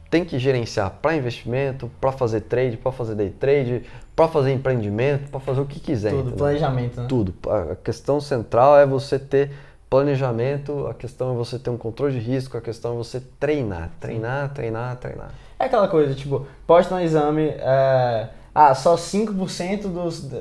têm 0.09 0.23
que 0.25 0.39
gerenciar 0.39 0.91
para 1.01 1.15
investimento, 1.15 1.91
para 1.99 2.11
fazer 2.11 2.41
trade, 2.41 2.77
para 2.77 2.91
fazer 2.91 3.15
day 3.15 3.29
trade, 3.29 3.83
para 4.15 4.27
fazer 4.27 4.53
empreendimento, 4.53 5.29
para 5.29 5.39
fazer 5.39 5.61
o 5.61 5.65
que 5.65 5.79
quiser. 5.79 6.09
Tudo, 6.11 6.19
entendeu? 6.21 6.37
planejamento, 6.37 7.01
né? 7.01 7.05
Tudo. 7.07 7.33
A 7.49 7.75
questão 7.75 8.19
central 8.21 8.77
é 8.77 8.85
você 8.85 9.19
ter 9.19 9.51
planejamento, 9.91 10.87
a 10.87 10.93
questão 10.93 11.33
é 11.33 11.35
você 11.35 11.59
ter 11.59 11.69
um 11.69 11.77
controle 11.77 12.17
de 12.17 12.19
risco, 12.19 12.57
a 12.57 12.61
questão 12.61 12.93
é 12.93 12.95
você 12.95 13.21
treinar, 13.37 13.91
treinar, 13.99 14.53
treinar, 14.53 14.95
treinar. 14.95 15.31
É 15.59 15.65
aquela 15.65 15.89
coisa, 15.89 16.15
tipo, 16.15 16.47
posta 16.65 16.95
no 16.95 17.01
exame, 17.01 17.49
é, 17.49 18.29
ah, 18.55 18.73
só 18.73 18.95
5% 18.95 19.89
dos. 19.89 20.31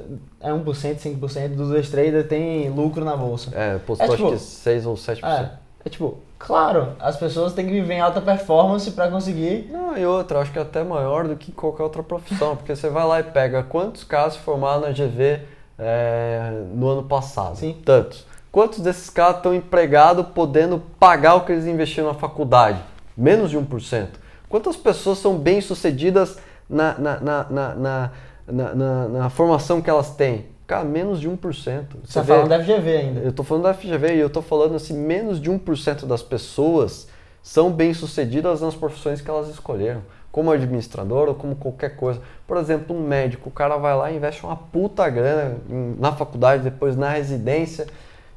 É 0.41 0.53
1%, 0.53 0.65
5% 0.65 1.49
dos 1.57 1.91
traders 1.91 2.29
tem 2.29 2.71
lucro 2.71 3.05
na 3.05 3.17
bolsa. 3.17 3.51
É, 3.53 3.79
postou 3.79 4.07
É, 4.07 4.11
tipo, 4.11 4.29
acho 4.29 4.37
que 4.37 4.41
6 4.41 4.87
ou 4.87 4.95
7%. 4.95 5.25
É, 5.25 5.51
é 5.85 5.89
tipo, 5.89 6.19
claro, 6.39 6.93
as 7.01 7.17
pessoas 7.17 7.53
têm 7.53 7.67
que 7.67 7.73
viver 7.73 7.95
em 7.95 8.01
alta 8.01 8.21
performance 8.21 8.89
pra 8.93 9.11
conseguir. 9.11 9.69
Não, 9.73 9.99
e 9.99 10.07
outra, 10.07 10.39
acho 10.39 10.53
que 10.53 10.61
é 10.61 10.63
até 10.63 10.85
maior 10.85 11.27
do 11.27 11.35
que 11.35 11.51
qualquer 11.51 11.83
outra 11.83 12.05
profissão, 12.05 12.55
porque 12.55 12.77
você 12.77 12.89
vai 12.89 13.05
lá 13.05 13.19
e 13.19 13.25
pega 13.25 13.65
quantos 13.65 14.03
se 14.03 14.39
formaram 14.39 14.83
na 14.83 14.91
GV 14.91 15.41
é, 15.77 16.53
no 16.73 16.89
ano 16.89 17.03
passado? 17.03 17.57
Sim. 17.57 17.77
Tantos. 17.85 18.30
Quantos 18.53 18.81
desses 18.81 19.09
caras 19.09 19.37
estão 19.37 19.55
empregados 19.55 20.27
podendo 20.35 20.83
pagar 20.99 21.37
o 21.37 21.45
que 21.45 21.53
eles 21.53 21.67
investiram 21.67 22.09
na 22.09 22.15
faculdade? 22.15 22.81
Menos 23.17 23.51
de 23.51 23.59
1%. 23.59 24.09
Quantas 24.49 24.77
pessoas 24.77 25.19
são 25.19 25.39
bem-sucedidas 25.39 26.39
na, 26.69 26.99
na, 26.99 27.21
na, 27.21 28.11
na, 28.49 28.75
na, 29.09 29.31
formação 29.31 29.81
que 29.81 29.89
elas 29.89 30.11
têm? 30.11 30.47
Cara, 30.67 30.85
menos 30.85 31.21
de 31.21 31.29
1%. 31.29 31.39
Você 31.39 32.15
tá 32.15 32.23
vê- 32.23 32.35
falando 32.35 32.49
da 32.49 32.59
FGV 32.61 32.97
ainda. 32.97 33.21
eu 33.21 33.33
tô 33.33 33.45
falando 33.45 33.65
da 33.65 33.75
FGV 33.75 34.15
e 34.15 34.19
eu 34.19 34.31
tô 34.31 34.43
falando 34.43 34.75
assim, 34.75 34.95
menos 34.95 35.41
de 35.41 35.51
1% 35.51 36.07
das 36.07 36.23
pessoas 36.23 37.09
são 37.43 37.71
bem-sucedidas 37.71 38.61
nas 38.61 38.75
profissões 38.75 39.21
que 39.21 39.31
elas 39.31 39.49
escolheram, 39.49 40.03
como 40.31 40.51
administrador 40.51 41.29
ou 41.29 41.35
como 41.35 41.55
qualquer 41.55 41.97
coisa. 41.97 42.21
Por 42.47 42.57
exemplo, 42.57 42.95
um 42.97 43.01
médico, 43.01 43.49
o 43.49 43.53
cara 43.53 43.77
vai 43.77 43.97
lá 43.97 44.11
e 44.11 44.17
investe 44.17 44.45
uma 44.45 44.57
puta 44.57 45.09
grana 45.09 45.57
na 45.69 46.13
faculdade, 46.13 46.63
depois 46.65 46.97
na 46.97 47.11
residência, 47.11 47.87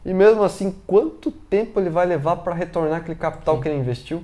e 0.06 0.14
mesmo 0.14 0.44
assim, 0.44 0.76
quanto 0.86 1.32
tempo 1.32 1.80
ele 1.80 1.90
vai 1.90 2.06
levar 2.06 2.38
para 2.38 2.54
retornar 2.54 3.00
aquele 3.00 3.16
capital 3.16 3.60
que 3.62 3.68
ele 3.68 3.78
investiu? 3.78 4.24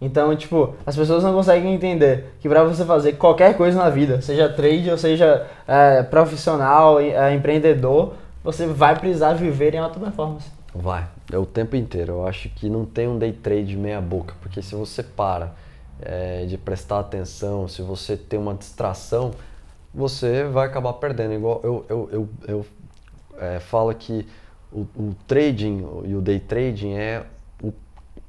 Então, 0.00 0.34
tipo, 0.36 0.74
as 0.84 0.96
pessoas 0.96 1.22
não 1.22 1.32
conseguem 1.32 1.74
entender 1.74 2.34
que 2.40 2.48
para 2.48 2.62
você 2.62 2.84
fazer 2.84 3.14
qualquer 3.14 3.56
coisa 3.56 3.78
na 3.78 3.88
vida, 3.88 4.20
seja 4.20 4.48
trade 4.48 4.90
ou 4.90 4.98
seja 4.98 5.46
é, 5.66 6.02
profissional, 6.02 7.00
é, 7.00 7.34
empreendedor, 7.34 8.14
você 8.42 8.66
vai 8.66 8.98
precisar 8.98 9.32
viver 9.34 9.74
em 9.74 9.78
alta 9.78 9.98
performance. 9.98 10.48
Vai, 10.74 11.06
é 11.32 11.38
o 11.38 11.46
tempo 11.46 11.74
inteiro. 11.74 12.12
Eu 12.12 12.26
acho 12.26 12.48
que 12.50 12.68
não 12.68 12.84
tem 12.84 13.08
um 13.08 13.18
day 13.18 13.32
trade 13.32 13.76
meia 13.76 14.00
boca, 14.00 14.34
porque 14.40 14.60
se 14.60 14.74
você 14.74 15.02
para 15.02 15.52
é, 16.02 16.44
de 16.44 16.58
prestar 16.58 17.00
atenção, 17.00 17.66
se 17.66 17.80
você 17.80 18.16
tem 18.16 18.38
uma 18.38 18.54
distração, 18.54 19.32
você 19.92 20.44
vai 20.44 20.66
acabar 20.66 20.92
perdendo. 20.94 21.34
Igual 21.34 21.60
eu, 21.64 21.86
eu, 21.88 22.08
eu, 22.12 22.28
eu 22.46 22.66
é, 23.38 23.58
falo 23.60 23.94
que 23.94 24.26
o, 24.74 24.80
o 24.96 25.16
trading 25.26 25.86
e 26.04 26.14
o 26.14 26.20
day 26.20 26.40
trading 26.40 26.94
é 26.94 27.24
o 27.62 27.72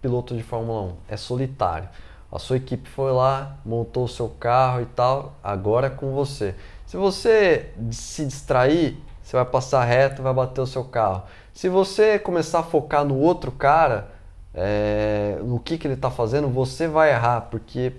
piloto 0.01 0.35
de 0.35 0.43
Fórmula 0.43 0.83
1, 0.83 0.93
é 1.09 1.17
solitário. 1.17 1.89
A 2.31 2.37
sua 2.37 2.57
equipe 2.57 2.87
foi 2.89 3.11
lá, 3.11 3.57
montou 3.65 4.05
o 4.05 4.07
seu 4.07 4.29
carro 4.29 4.81
e 4.81 4.85
tal, 4.85 5.33
agora 5.43 5.87
é 5.87 5.89
com 5.89 6.13
você. 6.13 6.53
Se 6.85 6.95
você 6.97 7.71
se 7.91 8.25
distrair, 8.25 8.97
você 9.23 9.35
vai 9.35 9.45
passar 9.45 9.83
reto, 9.83 10.21
vai 10.21 10.33
bater 10.33 10.61
o 10.61 10.67
seu 10.67 10.83
carro. 10.83 11.23
Se 11.53 11.67
você 11.67 12.19
começar 12.19 12.59
a 12.59 12.63
focar 12.63 13.03
no 13.03 13.17
outro 13.17 13.51
cara, 13.51 14.09
é, 14.53 15.39
no 15.43 15.59
que, 15.59 15.77
que 15.77 15.87
ele 15.87 15.95
está 15.95 16.11
fazendo, 16.11 16.47
você 16.47 16.87
vai 16.87 17.11
errar, 17.11 17.41
porque 17.49 17.93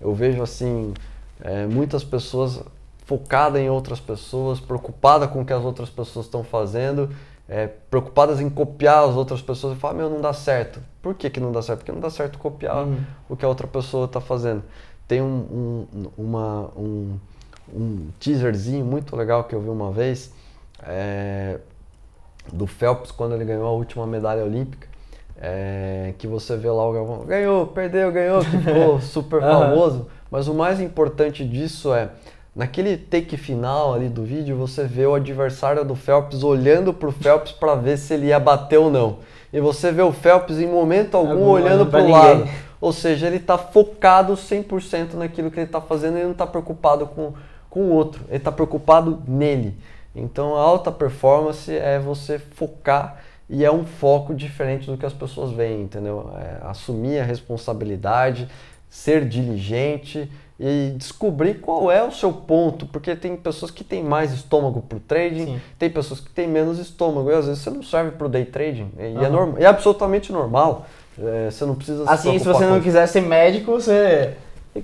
eu 0.00 0.14
vejo 0.14 0.42
assim 0.42 0.92
é, 1.40 1.66
muitas 1.66 2.04
pessoas 2.04 2.60
focadas 3.04 3.62
em 3.62 3.70
outras 3.70 4.00
pessoas, 4.00 4.58
preocupadas 4.58 5.30
com 5.30 5.42
o 5.42 5.44
que 5.46 5.52
as 5.52 5.64
outras 5.64 5.88
pessoas 5.88 6.26
estão 6.26 6.42
fazendo, 6.42 7.08
é, 7.48 7.66
preocupadas 7.68 8.40
em 8.40 8.48
copiar 8.50 9.08
as 9.08 9.14
outras 9.16 9.40
pessoas 9.42 9.76
e 9.76 9.80
falar, 9.80 9.94
meu, 9.94 10.10
não 10.10 10.20
dá 10.20 10.32
certo. 10.32 10.80
Por 11.02 11.14
que, 11.14 11.30
que 11.30 11.40
não 11.40 11.52
dá 11.52 11.62
certo? 11.62 11.80
Porque 11.80 11.92
não 11.92 12.00
dá 12.00 12.10
certo 12.10 12.38
copiar 12.38 12.84
Uhum. 12.86 13.04
o 13.28 13.36
que 13.36 13.44
a 13.44 13.48
outra 13.48 13.66
pessoa 13.66 14.06
está 14.06 14.20
fazendo. 14.20 14.62
Tem 15.06 15.22
um, 15.22 15.86
um, 15.94 16.06
uma, 16.18 16.70
um, 16.76 17.18
um 17.72 18.08
teaserzinho 18.18 18.84
muito 18.84 19.14
legal 19.16 19.44
que 19.44 19.54
eu 19.54 19.60
vi 19.60 19.68
uma 19.68 19.92
vez 19.92 20.32
é, 20.82 21.58
do 22.52 22.66
Phelps 22.66 23.10
quando 23.12 23.34
ele 23.34 23.44
ganhou 23.44 23.66
a 23.66 23.70
última 23.72 24.06
medalha 24.06 24.44
olímpica. 24.44 24.88
é, 25.40 26.14
que 26.18 26.26
você 26.26 26.56
vê 26.56 26.70
lá 26.70 26.88
o 26.88 26.92
Galvão, 26.92 27.24
ganhou, 27.26 27.66
perdeu, 27.66 28.10
ganhou, 28.10 28.40
que 28.40 28.56
ficou 28.58 29.00
super 29.00 29.40
famoso. 29.40 30.06
Mas 30.30 30.48
o 30.48 30.54
mais 30.54 30.80
importante 30.80 31.44
disso 31.46 31.94
é, 31.94 32.10
naquele 32.56 32.96
take 32.96 33.36
final 33.36 33.92
ali 33.92 34.08
do 34.08 34.24
vídeo, 34.24 34.56
você 34.56 34.84
vê 34.84 35.04
o 35.04 35.14
adversário 35.14 35.84
do 35.84 35.94
Phelps 35.94 36.42
olhando 36.42 36.92
pro 36.94 37.12
Phelps 37.12 37.52
para 37.52 37.74
ver 37.74 37.98
se 37.98 38.14
ele 38.14 38.28
ia 38.28 38.40
bater 38.40 38.78
ou 38.78 38.90
não. 38.90 39.18
E 39.52 39.60
você 39.60 39.92
vê 39.92 40.00
o 40.00 40.10
Phelps 40.10 40.58
em 40.58 40.66
momento 40.66 41.16
algum 41.16 41.32
Algum 41.32 41.44
olhando 41.48 41.84
pro 41.86 42.00
ninguém. 42.00 42.12
lado. 42.14 42.48
Ou 42.80 42.92
seja, 42.92 43.26
ele 43.26 43.36
está 43.36 43.58
focado 43.58 44.32
100% 44.32 45.14
naquilo 45.14 45.50
que 45.50 45.58
ele 45.58 45.66
está 45.66 45.80
fazendo 45.80 46.18
e 46.18 46.22
não 46.22 46.32
está 46.32 46.46
preocupado 46.46 47.06
com, 47.06 47.34
com 47.68 47.80
o 47.80 47.90
outro. 47.90 48.24
Ele 48.28 48.38
está 48.38 48.50
preocupado 48.50 49.22
nele. 49.28 49.76
Então, 50.14 50.56
a 50.56 50.60
alta 50.60 50.90
performance 50.90 51.70
é 51.70 51.98
você 51.98 52.38
focar 52.38 53.18
e 53.48 53.64
é 53.64 53.70
um 53.70 53.84
foco 53.84 54.34
diferente 54.34 54.90
do 54.90 54.96
que 54.96 55.04
as 55.06 55.12
pessoas 55.12 55.52
veem, 55.52 55.82
entendeu? 55.82 56.30
É 56.38 56.66
assumir 56.66 57.20
a 57.20 57.24
responsabilidade, 57.24 58.48
ser 58.88 59.28
diligente 59.28 60.30
e 60.58 60.94
descobrir 60.96 61.60
qual 61.60 61.90
é 61.90 62.02
o 62.02 62.10
seu 62.10 62.32
ponto, 62.32 62.86
porque 62.86 63.14
tem 63.14 63.36
pessoas 63.36 63.70
que 63.70 63.84
têm 63.84 64.02
mais 64.02 64.32
estômago 64.32 64.80
para 64.80 64.96
o 64.96 65.00
trading, 65.00 65.44
Sim. 65.44 65.60
tem 65.78 65.90
pessoas 65.90 66.18
que 66.18 66.30
têm 66.30 66.48
menos 66.48 66.78
estômago 66.78 67.30
e 67.30 67.34
às 67.34 67.46
vezes 67.46 67.62
você 67.62 67.70
não 67.70 67.82
serve 67.82 68.12
para 68.12 68.26
o 68.26 68.30
day 68.30 68.44
trading 68.46 68.90
e 68.98 69.02
é, 69.02 69.26
Aham. 69.26 69.30
normal, 69.30 69.58
é 69.58 69.66
absolutamente 69.66 70.32
normal. 70.32 70.86
É, 71.18 71.50
você 71.50 71.64
não 71.64 71.74
precisa 71.74 72.10
Assim, 72.10 72.38
se 72.38 72.44
você 72.44 72.66
não 72.66 72.80
quiser 72.80 73.06
ser 73.06 73.22
médico, 73.22 73.72
você. 73.72 74.34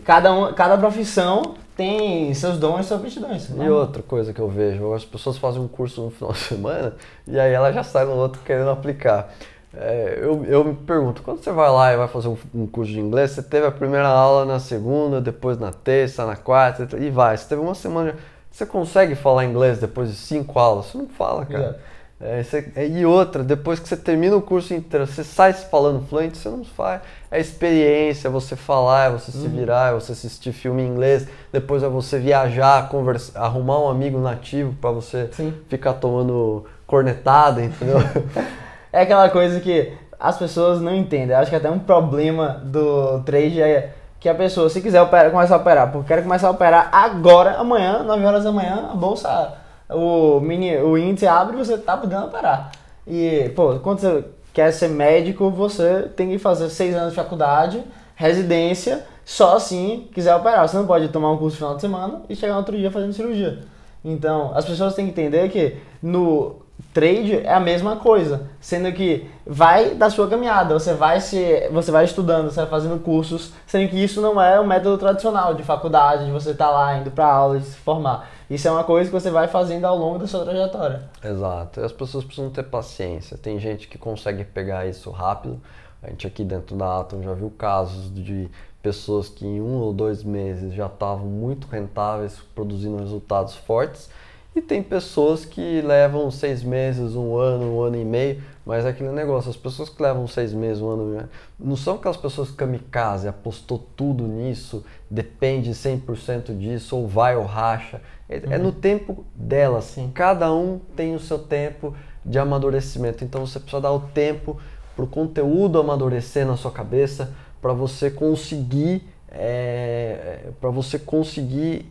Cada, 0.04 0.32
um, 0.32 0.52
cada 0.54 0.78
profissão 0.78 1.54
tem 1.76 2.32
seus 2.32 2.58
dons 2.58 2.80
e 2.80 2.84
suas 2.84 3.00
aptidões. 3.00 3.50
E 3.50 3.68
outra 3.68 4.02
coisa 4.02 4.32
que 4.32 4.40
eu 4.40 4.48
vejo, 4.48 4.92
as 4.94 5.04
pessoas 5.04 5.36
fazem 5.36 5.60
um 5.60 5.68
curso 5.68 6.02
no 6.02 6.10
final 6.10 6.32
de 6.32 6.38
semana 6.38 6.94
e 7.26 7.38
aí 7.38 7.52
ela 7.52 7.72
já 7.72 7.82
sai 7.82 8.04
no 8.06 8.12
outro 8.12 8.40
querendo 8.44 8.70
aplicar. 8.70 9.30
É, 9.74 10.18
eu, 10.20 10.44
eu 10.44 10.64
me 10.64 10.74
pergunto, 10.74 11.22
quando 11.22 11.42
você 11.42 11.50
vai 11.50 11.70
lá 11.70 11.92
e 11.92 11.96
vai 11.96 12.08
fazer 12.08 12.28
um, 12.28 12.36
um 12.54 12.66
curso 12.66 12.92
de 12.92 13.00
inglês, 13.00 13.30
você 13.30 13.42
teve 13.42 13.66
a 13.66 13.70
primeira 13.70 14.08
aula 14.08 14.44
na 14.44 14.60
segunda, 14.60 15.20
depois 15.20 15.58
na 15.58 15.72
terça, 15.72 16.26
na 16.26 16.36
quarta 16.36 16.88
e 16.98 17.10
vai. 17.10 17.36
Você 17.36 17.48
teve 17.48 17.60
uma 17.60 17.74
semana. 17.74 18.14
Você 18.50 18.66
consegue 18.66 19.14
falar 19.14 19.46
inglês 19.46 19.78
depois 19.78 20.10
de 20.10 20.16
cinco 20.16 20.58
aulas? 20.58 20.86
Você 20.86 20.98
não 20.98 21.08
fala, 21.08 21.46
cara. 21.46 21.80
É, 22.20 22.40
você- 22.40 22.70
é, 22.76 22.86
e 22.86 23.04
outra, 23.04 23.42
depois 23.42 23.80
que 23.80 23.88
você 23.88 23.96
termina 23.96 24.36
o 24.36 24.42
curso 24.42 24.72
inteiro, 24.72 25.06
você 25.06 25.24
sai 25.24 25.52
falando 25.54 26.06
fluente, 26.06 26.38
você 26.38 26.48
não 26.50 26.64
faz. 26.64 27.00
É 27.30 27.40
experiência, 27.40 28.28
é 28.28 28.30
você 28.30 28.54
falar, 28.54 29.08
é 29.08 29.10
você 29.10 29.32
se 29.32 29.48
virar, 29.48 29.90
é 29.90 29.94
você 29.94 30.12
assistir 30.12 30.52
filme 30.52 30.82
em 30.82 30.86
inglês, 30.86 31.26
depois 31.50 31.82
é 31.82 31.88
você 31.88 32.20
viajar, 32.20 32.88
conversar, 32.90 33.40
arrumar 33.40 33.80
um 33.80 33.88
amigo 33.88 34.20
nativo 34.20 34.72
para 34.80 34.90
você 34.92 35.30
Sim. 35.32 35.52
ficar 35.68 35.94
tomando 35.94 36.64
cornetada, 36.86 37.64
entendeu? 37.64 37.98
É 38.92 39.02
aquela 39.02 39.30
coisa 39.30 39.58
que 39.60 39.92
as 40.20 40.38
pessoas 40.38 40.80
não 40.80 40.94
entendem. 40.94 41.30
Eu 41.30 41.38
acho 41.38 41.50
que 41.50 41.56
até 41.56 41.70
um 41.70 41.78
problema 41.78 42.60
do 42.64 43.20
trade 43.20 43.60
é 43.62 43.94
que 44.20 44.28
a 44.28 44.34
pessoa, 44.34 44.68
se 44.68 44.80
quiser 44.80 45.02
operar, 45.02 45.32
começar 45.32 45.56
a 45.56 45.58
operar, 45.58 45.90
porque 45.90 46.06
quero 46.06 46.22
começar 46.22 46.46
a 46.46 46.52
operar 46.52 46.90
agora, 46.92 47.56
amanhã, 47.56 48.04
9 48.04 48.24
horas 48.24 48.44
da 48.44 48.52
manhã, 48.52 48.90
a 48.92 48.94
bolsa, 48.94 49.54
o, 49.90 50.38
mini, 50.38 50.76
o 50.76 50.96
índice 50.96 51.26
abre 51.26 51.56
e 51.56 51.58
você 51.58 51.76
tá 51.76 51.96
podendo 51.96 52.26
operar. 52.26 52.70
E, 53.04 53.50
pô, 53.56 53.80
quando 53.80 53.98
você 53.98 54.24
quer 54.52 54.70
ser 54.72 54.88
médico, 54.88 55.50
você 55.50 56.02
tem 56.14 56.28
que 56.28 56.38
fazer 56.38 56.70
6 56.70 56.94
anos 56.94 57.10
de 57.10 57.16
faculdade, 57.16 57.82
residência, 58.14 59.04
só 59.24 59.56
assim 59.56 60.08
quiser 60.14 60.36
operar. 60.36 60.68
Você 60.68 60.76
não 60.76 60.86
pode 60.86 61.08
tomar 61.08 61.32
um 61.32 61.36
curso 61.36 61.54
no 61.54 61.58
final 61.58 61.74
de 61.74 61.80
semana 61.80 62.22
e 62.28 62.36
chegar 62.36 62.52
no 62.52 62.58
outro 62.60 62.76
dia 62.76 62.92
fazendo 62.92 63.12
cirurgia. 63.12 63.58
Então, 64.04 64.52
as 64.54 64.64
pessoas 64.64 64.94
têm 64.94 65.06
que 65.06 65.10
entender 65.10 65.48
que 65.48 65.76
no 66.00 66.61
trade 66.92 67.38
é 67.38 67.52
a 67.52 67.60
mesma 67.60 67.96
coisa, 67.96 68.48
sendo 68.60 68.92
que 68.92 69.28
vai 69.46 69.94
da 69.94 70.10
sua 70.10 70.28
caminhada, 70.28 70.74
você 70.78 70.92
vai 70.94 71.20
se, 71.20 71.68
você 71.70 71.90
vai 71.90 72.04
estudando, 72.04 72.50
você 72.50 72.60
vai 72.60 72.68
fazendo 72.68 73.00
cursos, 73.00 73.52
sendo 73.66 73.88
que 73.88 73.96
isso 73.96 74.20
não 74.20 74.40
é 74.40 74.60
o 74.60 74.66
método 74.66 74.98
tradicional 74.98 75.54
de 75.54 75.62
faculdade, 75.62 76.26
de 76.26 76.30
você 76.30 76.50
estar 76.50 76.70
lá 76.70 76.98
indo 76.98 77.10
para 77.10 77.26
aula, 77.26 77.58
de 77.58 77.64
se 77.64 77.76
formar. 77.76 78.28
Isso 78.50 78.68
é 78.68 78.70
uma 78.70 78.84
coisa 78.84 79.10
que 79.10 79.18
você 79.18 79.30
vai 79.30 79.48
fazendo 79.48 79.86
ao 79.86 79.96
longo 79.96 80.18
da 80.18 80.26
sua 80.26 80.44
trajetória. 80.44 81.02
Exato. 81.24 81.80
E 81.80 81.84
as 81.84 81.92
pessoas 81.92 82.22
precisam 82.22 82.50
ter 82.50 82.64
paciência. 82.64 83.38
Tem 83.38 83.58
gente 83.58 83.88
que 83.88 83.96
consegue 83.96 84.44
pegar 84.44 84.86
isso 84.86 85.10
rápido. 85.10 85.58
A 86.02 86.10
gente 86.10 86.26
aqui 86.26 86.44
dentro 86.44 86.76
da 86.76 87.00
Atom 87.00 87.22
já 87.22 87.32
viu 87.32 87.50
casos 87.50 88.12
de 88.12 88.50
pessoas 88.82 89.28
que 89.28 89.46
em 89.46 89.60
um 89.60 89.78
ou 89.78 89.92
dois 89.92 90.22
meses 90.22 90.74
já 90.74 90.86
estavam 90.86 91.26
muito 91.26 91.66
rentáveis, 91.68 92.40
produzindo 92.54 92.98
resultados 92.98 93.54
fortes. 93.54 94.10
E 94.54 94.60
tem 94.60 94.82
pessoas 94.82 95.46
que 95.46 95.80
levam 95.80 96.30
seis 96.30 96.62
meses, 96.62 97.16
um 97.16 97.36
ano, 97.36 97.76
um 97.76 97.80
ano 97.80 97.96
e 97.96 98.04
meio, 98.04 98.42
mas 98.66 98.84
é 98.84 98.90
aquele 98.90 99.10
negócio, 99.10 99.48
as 99.48 99.56
pessoas 99.56 99.88
que 99.88 100.02
levam 100.02 100.28
seis 100.28 100.52
meses, 100.52 100.82
um 100.82 100.90
ano 100.90 101.08
e 101.08 101.16
meio, 101.16 101.28
não 101.58 101.74
são 101.74 101.94
aquelas 101.94 102.18
pessoas 102.18 102.50
kamikaze, 102.50 103.26
apostou 103.26 103.78
tudo 103.96 104.26
nisso, 104.26 104.84
depende 105.10 105.70
100% 105.70 106.56
disso, 106.56 106.96
ou 106.96 107.08
vai 107.08 107.34
ou 107.34 107.44
racha. 107.44 108.02
É, 108.28 108.36
é 108.50 108.58
no 108.58 108.72
tempo 108.72 109.24
delas, 109.34 109.84
Sim. 109.84 110.10
cada 110.12 110.52
um 110.52 110.78
tem 110.94 111.14
o 111.14 111.20
seu 111.20 111.38
tempo 111.38 111.94
de 112.24 112.38
amadurecimento, 112.38 113.24
então 113.24 113.46
você 113.46 113.58
precisa 113.58 113.80
dar 113.80 113.92
o 113.92 114.00
tempo 114.00 114.60
para 114.94 115.04
o 115.04 115.08
conteúdo 115.08 115.80
amadurecer 115.80 116.46
na 116.46 116.58
sua 116.58 116.70
cabeça, 116.70 117.32
para 117.60 117.72
você 117.72 118.10
conseguir, 118.10 119.08
é, 119.30 120.50
para 120.60 120.68
você 120.68 120.98
conseguir 120.98 121.90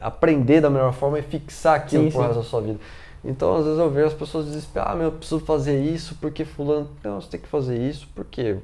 aprender 0.00 0.60
da 0.60 0.70
melhor 0.70 0.92
forma 0.92 1.18
e 1.18 1.22
fixar 1.22 1.76
aquilo 1.76 2.04
Sim, 2.04 2.10
pro 2.10 2.20
resto 2.20 2.36
da 2.36 2.42
sua 2.42 2.60
vida. 2.60 2.78
Então, 3.24 3.56
às 3.56 3.64
vezes 3.64 3.78
eu 3.78 3.90
vejo 3.90 4.06
as 4.06 4.14
pessoas 4.14 4.46
desesperadas, 4.46 4.92
ah, 4.92 4.96
meu, 4.96 5.06
eu 5.06 5.12
preciso 5.12 5.40
fazer 5.40 5.78
isso 5.82 6.16
porque 6.20 6.44
fulano, 6.44 6.88
não, 7.04 7.20
você 7.20 7.28
tem 7.28 7.40
que 7.40 7.48
fazer 7.48 7.78
isso 7.78 8.08
porque, 8.14 8.56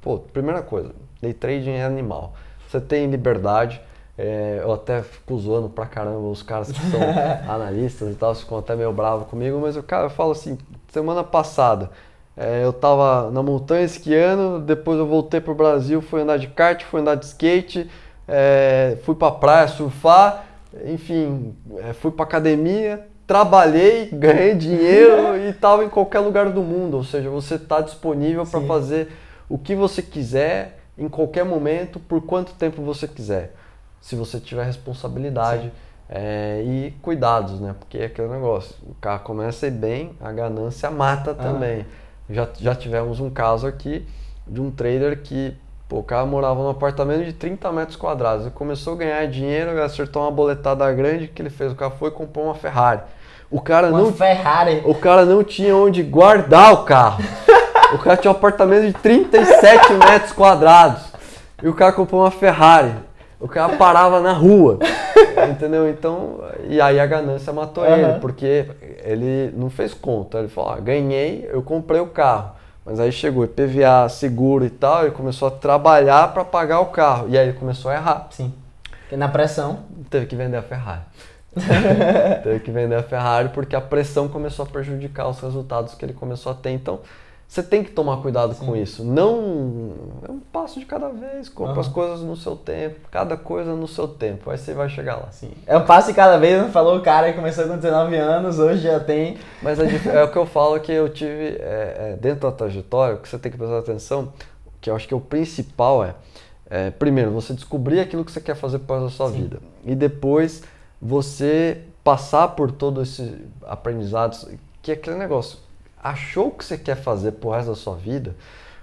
pô, 0.00 0.18
primeira 0.18 0.62
coisa, 0.62 0.92
day 1.20 1.32
trading 1.32 1.70
é 1.70 1.84
animal. 1.84 2.34
Você 2.68 2.80
tem 2.80 3.10
liberdade, 3.10 3.80
é, 4.16 4.60
eu 4.62 4.72
até 4.72 5.02
fico 5.02 5.36
zoando 5.38 5.68
pra 5.68 5.86
caramba 5.86 6.28
os 6.28 6.42
caras 6.42 6.70
que 6.70 6.80
são 6.90 7.00
analistas 7.52 8.12
e 8.12 8.14
tal, 8.14 8.34
ficam 8.34 8.58
até 8.58 8.76
meio 8.76 8.92
bravos 8.92 9.26
comigo, 9.26 9.58
mas 9.60 9.76
o 9.76 9.82
cara, 9.82 10.06
eu 10.06 10.10
falo 10.10 10.30
assim, 10.30 10.56
semana 10.92 11.24
passada, 11.24 11.90
é, 12.36 12.64
eu 12.64 12.72
tava 12.72 13.30
na 13.32 13.42
montanha 13.42 13.84
esquiando, 13.84 14.60
depois 14.60 14.98
eu 14.98 15.06
voltei 15.06 15.40
pro 15.40 15.54
Brasil, 15.54 16.00
fui 16.00 16.20
andar 16.20 16.36
de 16.36 16.46
kart, 16.48 16.84
fui 16.84 17.00
andar 17.00 17.16
de 17.16 17.26
skate, 17.26 17.90
é, 18.28 18.98
fui 19.04 19.14
pra 19.14 19.30
praia 19.30 19.68
surfar, 19.68 20.46
enfim, 20.86 21.54
é, 21.78 21.92
fui 21.92 22.10
pra 22.10 22.24
academia, 22.24 23.06
trabalhei, 23.26 24.08
ganhei 24.12 24.54
dinheiro 24.54 25.36
e 25.36 25.50
estava 25.50 25.84
em 25.84 25.88
qualquer 25.88 26.20
lugar 26.20 26.50
do 26.50 26.62
mundo. 26.62 26.96
Ou 26.96 27.04
seja, 27.04 27.30
você 27.30 27.54
está 27.56 27.80
disponível 27.80 28.46
para 28.46 28.60
fazer 28.62 29.08
o 29.48 29.58
que 29.58 29.74
você 29.74 30.02
quiser, 30.02 30.80
em 30.96 31.08
qualquer 31.08 31.44
momento, 31.44 31.98
por 31.98 32.22
quanto 32.22 32.54
tempo 32.54 32.82
você 32.82 33.06
quiser. 33.06 33.54
Se 34.00 34.14
você 34.14 34.38
tiver 34.38 34.64
responsabilidade 34.64 35.72
é, 36.08 36.62
e 36.64 36.90
cuidados, 37.02 37.60
né? 37.60 37.74
Porque 37.78 37.98
é 37.98 38.06
aquele 38.06 38.28
negócio, 38.28 38.76
o 38.86 38.94
carro 38.94 39.24
começa 39.24 39.66
a 39.66 39.68
ir 39.68 39.72
bem, 39.72 40.16
a 40.20 40.30
ganância 40.30 40.90
mata 40.90 41.34
também. 41.34 41.86
Já, 42.28 42.48
já 42.58 42.74
tivemos 42.74 43.20
um 43.20 43.30
caso 43.30 43.66
aqui 43.66 44.06
de 44.46 44.60
um 44.60 44.70
trader 44.70 45.22
que 45.22 45.56
pô, 45.88 45.98
o 45.98 46.02
cara 46.02 46.24
morava 46.26 46.62
num 46.62 46.70
apartamento 46.70 47.24
de 47.24 47.32
30 47.32 47.70
metros 47.72 47.96
quadrados. 47.96 48.46
Ele 48.46 48.54
começou 48.54 48.94
a 48.94 48.96
ganhar 48.96 49.26
dinheiro, 49.26 49.82
acertou 49.82 50.22
uma 50.22 50.30
boletada 50.30 50.90
grande 50.92 51.28
que 51.28 51.40
ele 51.42 51.50
fez. 51.50 51.72
O 51.72 51.76
cara 51.76 51.90
foi 51.90 52.08
e 52.08 52.12
comprou 52.12 52.46
uma 52.46 52.54
Ferrari. 52.54 53.00
O 53.50 53.60
cara 53.60 53.88
Uma 53.88 54.00
não 54.00 54.12
Ferrari. 54.12 54.82
o 54.84 54.94
cara 54.94 55.24
não 55.24 55.44
tinha 55.44 55.76
onde 55.76 56.02
guardar 56.02 56.72
o 56.72 56.84
carro. 56.84 57.22
O 57.92 57.98
cara 57.98 58.16
tinha 58.16 58.32
um 58.32 58.34
apartamento 58.34 58.86
de 58.86 58.92
37 58.94 59.92
metros 59.92 60.32
quadrados. 60.32 61.04
E 61.62 61.68
o 61.68 61.74
cara 61.74 61.92
comprou 61.92 62.22
uma 62.22 62.30
Ferrari. 62.30 62.92
O 63.38 63.46
cara 63.46 63.76
parava 63.76 64.20
na 64.20 64.32
rua. 64.32 64.78
Entendeu? 65.50 65.88
Então, 65.88 66.40
e 66.66 66.80
aí 66.80 66.98
a 66.98 67.06
ganância 67.06 67.52
matou 67.52 67.84
Aham. 67.84 67.96
ele, 67.96 68.18
porque 68.20 68.66
ele 69.04 69.52
não 69.56 69.70
fez 69.70 69.92
conta. 69.94 70.38
Ele 70.38 70.48
falou: 70.48 70.72
ah, 70.72 70.80
ganhei, 70.80 71.48
eu 71.52 71.62
comprei 71.62 72.00
o 72.00 72.06
carro. 72.06 72.52
Mas 72.84 73.00
aí 73.00 73.10
chegou 73.10 73.44
IPVA, 73.44 74.08
seguro 74.10 74.64
e 74.64 74.70
tal, 74.70 75.02
ele 75.02 75.12
começou 75.12 75.48
a 75.48 75.50
trabalhar 75.50 76.32
para 76.34 76.44
pagar 76.44 76.80
o 76.80 76.86
carro. 76.86 77.28
E 77.28 77.38
aí 77.38 77.48
ele 77.48 77.58
começou 77.58 77.90
a 77.90 77.94
errar. 77.94 78.28
Sim. 78.30 78.52
Porque 79.00 79.16
na 79.16 79.28
pressão. 79.28 79.80
Teve 80.10 80.26
que 80.26 80.36
vender 80.36 80.56
a 80.56 80.62
Ferrari. 80.62 81.02
Teve 82.42 82.60
que 82.60 82.70
vender 82.70 82.96
a 82.96 83.02
Ferrari 83.02 83.48
porque 83.50 83.74
a 83.74 83.80
pressão 83.80 84.28
começou 84.28 84.64
a 84.64 84.68
prejudicar 84.68 85.28
os 85.28 85.40
resultados 85.40 85.94
que 85.94 86.04
ele 86.04 86.12
começou 86.12 86.52
a 86.52 86.54
ter. 86.54 86.70
Então, 86.70 87.00
você 87.46 87.62
tem 87.62 87.84
que 87.84 87.90
tomar 87.92 88.16
cuidado 88.22 88.54
com 88.56 88.74
isso. 88.74 89.04
Não 89.04 89.92
é 90.26 90.30
um 90.32 90.40
passo 90.40 90.80
de 90.80 90.86
cada 90.86 91.08
vez, 91.10 91.48
compra 91.48 91.80
as 91.80 91.88
coisas 91.88 92.20
no 92.20 92.36
seu 92.36 92.56
tempo, 92.56 93.08
cada 93.10 93.36
coisa 93.36 93.74
no 93.74 93.86
seu 93.86 94.08
tempo. 94.08 94.50
Aí 94.50 94.58
você 94.58 94.72
vai 94.74 94.88
chegar 94.88 95.16
lá. 95.16 95.30
Sim. 95.30 95.50
É 95.66 95.76
um 95.76 95.84
passo 95.84 96.08
de 96.08 96.14
cada 96.14 96.36
vez, 96.36 96.60
não 96.60 96.70
falou 96.70 96.96
o 96.96 97.02
cara 97.02 97.30
que 97.30 97.36
começou 97.36 97.66
com 97.68 97.76
19 97.76 98.16
anos, 98.16 98.58
hoje 98.58 98.82
já 98.82 98.98
tem. 98.98 99.36
Mas 99.62 99.78
dif- 99.78 100.08
é 100.08 100.22
o 100.24 100.30
que 100.30 100.36
eu 100.36 100.46
falo 100.46 100.80
que 100.80 100.90
eu 100.90 101.08
tive 101.08 101.56
é, 101.60 102.12
é, 102.14 102.18
dentro 102.20 102.40
da 102.50 102.52
trajetória, 102.56 103.16
o 103.16 103.18
que 103.20 103.28
você 103.28 103.38
tem 103.38 103.52
que 103.52 103.58
prestar 103.58 103.78
atenção, 103.78 104.32
que 104.80 104.90
eu 104.90 104.96
acho 104.96 105.06
que 105.06 105.14
é 105.14 105.16
o 105.16 105.20
principal 105.20 106.04
é, 106.04 106.14
é, 106.68 106.90
primeiro, 106.90 107.30
você 107.30 107.52
descobrir 107.52 108.00
aquilo 108.00 108.24
que 108.24 108.32
você 108.32 108.40
quer 108.40 108.56
fazer 108.56 108.80
para 108.80 109.04
a 109.04 109.10
sua 109.10 109.30
Sim. 109.30 109.42
vida. 109.42 109.58
E 109.84 109.94
depois 109.94 110.62
você 111.00 111.82
passar 112.02 112.48
por 112.48 112.72
todos 112.72 113.08
esses 113.20 113.32
aprendizados, 113.66 114.46
que 114.82 114.90
é 114.90 114.94
aquele 114.94 115.16
negócio. 115.16 115.58
Achou 116.04 116.48
o 116.48 116.50
que 116.50 116.64
você 116.64 116.76
quer 116.76 116.96
fazer 116.96 117.32
pro 117.32 117.50
resto 117.50 117.70
da 117.70 117.74
sua 117.76 117.96
vida, 117.96 118.36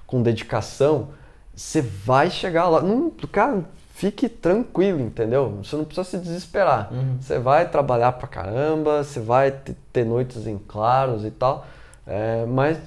com 0.08 0.22
dedicação, 0.24 1.10
você 1.56 1.80
vai 1.82 2.30
chegar 2.32 2.68
lá. 2.68 2.82
Não, 2.82 3.12
cara, 3.32 3.64
fique 3.94 4.28
tranquilo, 4.28 5.00
entendeu? 5.00 5.60
Você 5.64 5.76
não 5.76 5.86
precisa 5.86 6.10
se 6.10 6.18
desesperar. 6.18 6.92
Uhum. 6.92 7.18
Você 7.22 7.38
vai 7.38 7.70
trabalhar 7.70 8.14
pra 8.14 8.28
caramba, 8.28 9.04
você 9.04 9.20
vai 9.20 9.52
te- 9.52 9.76
ter 9.94 10.04
noites 10.04 10.48
em 10.48 10.58
claros 10.58 11.24
e 11.24 11.30
tal, 11.30 11.66
é, 12.08 12.46
mas 12.48 12.80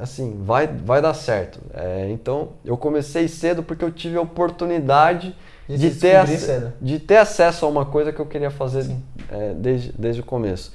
assim, 0.00 0.40
vai, 0.42 0.66
vai 0.66 1.02
dar 1.02 1.12
certo. 1.12 1.60
É, 1.74 2.08
então, 2.10 2.50
eu 2.64 2.78
comecei 2.78 3.28
cedo 3.28 3.62
porque 3.62 3.84
eu 3.84 3.92
tive 3.92 4.16
a 4.16 4.22
oportunidade 4.22 5.36
De 5.68 5.76
de, 5.76 5.90
ter, 5.90 6.26
cedo. 6.38 6.72
de 6.80 6.98
ter 6.98 7.18
acesso 7.18 7.66
a 7.66 7.68
uma 7.68 7.84
coisa 7.84 8.12
que 8.12 8.20
eu 8.20 8.26
queria 8.26 8.50
fazer 8.50 8.90
é, 9.30 9.52
desde, 9.54 9.92
desde 9.92 10.22
o 10.22 10.24
começo. 10.24 10.72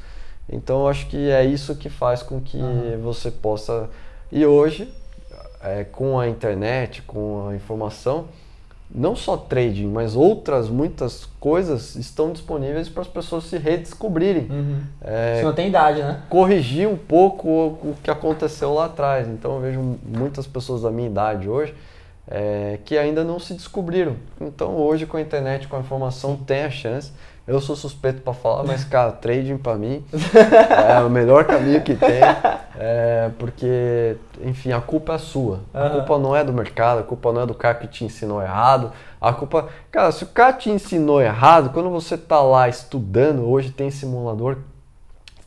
Então, 0.52 0.82
eu 0.82 0.88
acho 0.88 1.08
que 1.08 1.30
é 1.30 1.46
isso 1.46 1.76
que 1.76 1.90
faz 1.90 2.24
com 2.24 2.42
que 2.42 2.60
Aham. 2.60 2.98
você 3.02 3.30
possa. 3.30 3.90
E 4.32 4.46
hoje, 4.46 4.92
é, 5.64 5.84
com 5.84 6.20
a 6.20 6.28
internet, 6.28 7.02
com 7.04 7.48
a 7.50 7.56
informação, 7.56 8.26
não 8.94 9.16
só 9.16 9.38
trading, 9.38 9.88
mas 9.88 10.16
outras 10.16 10.68
muitas 10.68 11.26
coisas 11.40 11.96
estão 11.96 12.32
disponíveis 12.32 12.90
para 12.90 13.04
as 13.04 13.08
pessoas 13.08 13.44
se 13.44 13.58
redescobrirem. 13.58 14.48
Uhum. 14.50 14.82
É, 15.02 15.36
Isso 15.38 15.46
não 15.46 15.54
tem 15.54 15.68
idade, 15.68 16.02
né? 16.02 16.24
corrigir 16.28 16.88
um 16.88 16.98
pouco 16.98 17.48
o, 17.48 17.68
o 17.92 17.96
que 18.02 18.10
aconteceu 18.10 18.74
lá 18.74 18.86
atrás. 18.86 19.28
Então 19.28 19.56
eu 19.56 19.62
vejo 19.62 20.00
muitas 20.04 20.48
pessoas 20.48 20.82
da 20.82 20.90
minha 20.90 21.08
idade 21.08 21.48
hoje 21.48 21.76
é, 22.28 22.80
que 22.84 22.98
ainda 22.98 23.24
não 23.24 23.40
se 23.40 23.54
descobriram. 23.54 24.16
Então 24.42 24.76
hoje 24.76 25.06
com 25.06 25.18
a 25.18 25.22
internet, 25.22 25.68
com 25.68 25.76
a 25.76 25.80
informação, 25.80 26.36
tem 26.36 26.64
a 26.64 26.72
chance. 26.72 27.12
Eu 27.50 27.60
sou 27.60 27.76
suspeito 27.76 28.22
para 28.22 28.34
falar, 28.34 28.64
mas 28.64 28.84
cara, 28.86 29.12
trading 29.12 29.58
para 29.58 29.76
mim 29.76 30.04
é 30.14 31.02
o 31.02 31.10
melhor 31.10 31.46
caminho 31.46 31.82
que 31.82 31.96
tem, 31.96 32.22
é, 32.78 33.32
porque, 33.40 34.18
enfim, 34.44 34.72
a 34.72 34.80
culpa 34.80 35.14
é 35.14 35.18
sua. 35.18 35.62
A 35.74 35.80
Aham. 35.80 35.90
culpa 35.96 36.20
não 36.20 36.36
é 36.36 36.44
do 36.44 36.54
mercado, 36.54 37.00
a 37.00 37.04
culpa 37.04 37.34
não 37.34 37.42
é 37.42 37.46
do 37.48 37.56
cara 37.56 37.74
que 37.74 37.88
te 37.88 38.06
ensinou 38.06 38.42
errado. 38.42 38.92
A 39.20 39.34
culpa, 39.34 39.68
cara, 39.92 40.12
se 40.12 40.24
o 40.24 40.28
cara 40.28 40.54
te 40.54 40.70
ensinou 40.70 41.20
errado, 41.22 41.72
quando 41.72 41.90
você 41.90 42.16
tá 42.18 42.40
lá 42.40 42.70
estudando, 42.70 43.50
hoje 43.50 43.72
tem 43.72 43.90
simulador 43.90 44.58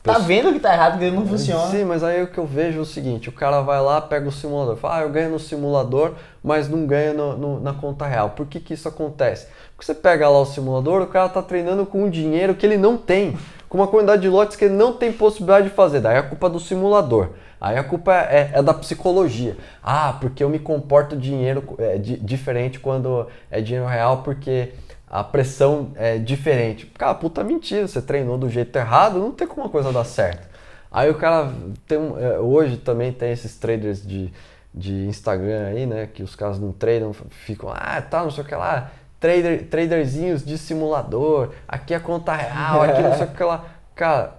Tá 0.03 0.17
vendo 0.19 0.51
que 0.51 0.59
tá 0.59 0.73
errado, 0.73 0.99
que 0.99 1.09
não 1.09 1.25
funciona. 1.25 1.67
Sim, 1.71 1.85
mas 1.85 2.03
aí 2.03 2.21
o 2.21 2.27
que 2.27 2.37
eu 2.37 2.45
vejo 2.45 2.79
é 2.79 2.81
o 2.81 2.85
seguinte, 2.85 3.29
o 3.29 3.31
cara 3.31 3.61
vai 3.61 3.79
lá, 3.81 4.01
pega 4.01 4.27
o 4.27 4.31
simulador, 4.31 4.75
fala, 4.75 4.97
ah, 4.97 5.01
eu 5.03 5.09
ganho 5.09 5.29
no 5.31 5.39
simulador, 5.39 6.11
mas 6.43 6.67
não 6.67 6.85
ganho 6.85 7.13
no- 7.13 7.37
no- 7.37 7.59
na 7.61 7.73
conta 7.73 8.05
real. 8.05 8.31
Por 8.31 8.45
que 8.45 8.59
que 8.59 8.73
isso 8.73 8.87
acontece? 8.87 9.47
Porque 9.75 9.85
você 9.85 9.93
pega 9.95 10.27
lá 10.27 10.39
o 10.39 10.45
simulador, 10.45 11.01
o 11.01 11.07
cara 11.07 11.29
tá 11.29 11.41
treinando 11.41 11.85
com 11.85 12.03
um 12.03 12.09
dinheiro 12.09 12.53
que 12.53 12.65
ele 12.65 12.77
não 12.77 12.97
tem, 12.97 13.37
com 13.69 13.77
uma 13.77 13.87
quantidade 13.87 14.21
de 14.23 14.27
lotes 14.29 14.57
que 14.57 14.65
ele 14.65 14.73
não 14.73 14.91
tem 14.93 15.11
possibilidade 15.11 15.69
de 15.69 15.73
fazer. 15.73 16.01
Daí 16.01 16.17
a 16.17 16.23
culpa 16.23 16.47
é 16.47 16.49
do 16.49 16.59
simulador. 16.59 17.29
Aí 17.61 17.77
a 17.77 17.83
culpa 17.83 18.13
é, 18.13 18.51
é 18.55 18.61
da 18.61 18.73
psicologia. 18.73 19.55
Ah, 19.81 20.17
porque 20.19 20.43
eu 20.43 20.49
me 20.49 20.59
comporto 20.59 21.15
dinheiro 21.15 21.63
é, 21.79 21.97
di- 21.97 22.17
diferente 22.17 22.77
quando 22.77 23.25
é 23.49 23.61
dinheiro 23.61 23.87
real, 23.87 24.17
porque 24.17 24.73
a 25.13 25.23
pressão 25.23 25.91
é 25.93 26.17
diferente. 26.17 26.87
Cara, 26.87 27.13
puta 27.13 27.43
mentira, 27.43 27.87
você 27.87 28.01
treinou 28.01 28.35
do 28.35 28.49
jeito 28.49 28.75
errado, 28.75 29.19
não 29.19 29.31
tem 29.31 29.47
como 29.47 29.61
uma 29.61 29.69
coisa 29.69 29.93
dar 29.93 30.03
certo. 30.05 30.49
Aí 30.91 31.07
o 31.07 31.13
cara 31.13 31.53
tem 31.87 31.99
é, 32.17 32.39
hoje 32.39 32.77
também 32.77 33.13
tem 33.13 33.31
esses 33.31 33.55
traders 33.55 34.01
de, 34.01 34.33
de 34.73 35.05
Instagram 35.05 35.67
aí, 35.67 35.85
né, 35.85 36.09
que 36.11 36.23
os 36.23 36.35
caras 36.35 36.57
não 36.57 36.71
treinam, 36.71 37.13
ficam, 37.29 37.69
ah, 37.71 38.01
tá, 38.01 38.23
não 38.23 38.31
sei 38.31 38.43
o 38.43 38.47
que 38.47 38.55
lá, 38.55 38.89
trader, 39.19 39.67
traderzinhos 39.67 40.43
de 40.43 40.57
simulador, 40.57 41.51
aqui 41.67 41.93
é 41.93 41.99
conta 41.99 42.33
real, 42.33 42.81
aqui 42.81 43.03
não 43.03 43.13
sei 43.15 43.27
o 43.27 43.31
que 43.31 43.43
lá. 43.43 43.65
Cara, 43.93 44.33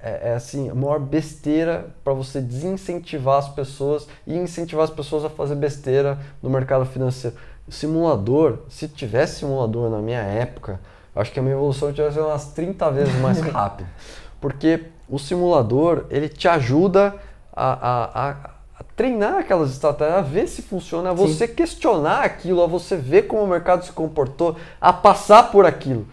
é, 0.00 0.30
é 0.30 0.34
assim, 0.34 0.68
a 0.68 0.74
maior 0.74 0.98
besteira 0.98 1.94
para 2.02 2.12
você 2.12 2.40
desincentivar 2.40 3.38
as 3.38 3.48
pessoas 3.48 4.08
e 4.26 4.36
incentivar 4.36 4.82
as 4.82 4.90
pessoas 4.90 5.24
a 5.24 5.30
fazer 5.30 5.54
besteira 5.54 6.18
no 6.42 6.50
mercado 6.50 6.84
financeiro. 6.86 7.36
Simulador, 7.70 8.60
se 8.68 8.88
tivesse 8.88 9.40
simulador 9.40 9.90
na 9.90 9.98
minha 9.98 10.20
época, 10.20 10.80
acho 11.14 11.32
que 11.32 11.38
a 11.38 11.42
minha 11.42 11.54
evolução 11.54 11.92
tivesse 11.92 12.18
umas 12.18 12.52
30 12.52 12.90
vezes 12.90 13.14
mais 13.20 13.40
rápida. 13.52 13.88
Porque 14.40 14.84
o 15.08 15.18
simulador, 15.18 16.06
ele 16.10 16.28
te 16.28 16.46
ajuda 16.46 17.14
a, 17.52 17.72
a, 17.72 18.28
a, 18.28 18.30
a 18.78 18.84
treinar 18.94 19.36
aquelas 19.36 19.70
estratégias, 19.70 20.18
a 20.18 20.22
ver 20.22 20.46
se 20.46 20.62
funciona, 20.62 21.10
a 21.10 21.12
você 21.12 21.48
questionar 21.48 22.22
aquilo, 22.22 22.62
a 22.62 22.66
você 22.66 22.96
ver 22.96 23.22
como 23.22 23.42
o 23.42 23.46
mercado 23.46 23.84
se 23.84 23.92
comportou, 23.92 24.56
a 24.80 24.92
passar 24.92 25.50
por 25.50 25.66
aquilo. 25.66 26.06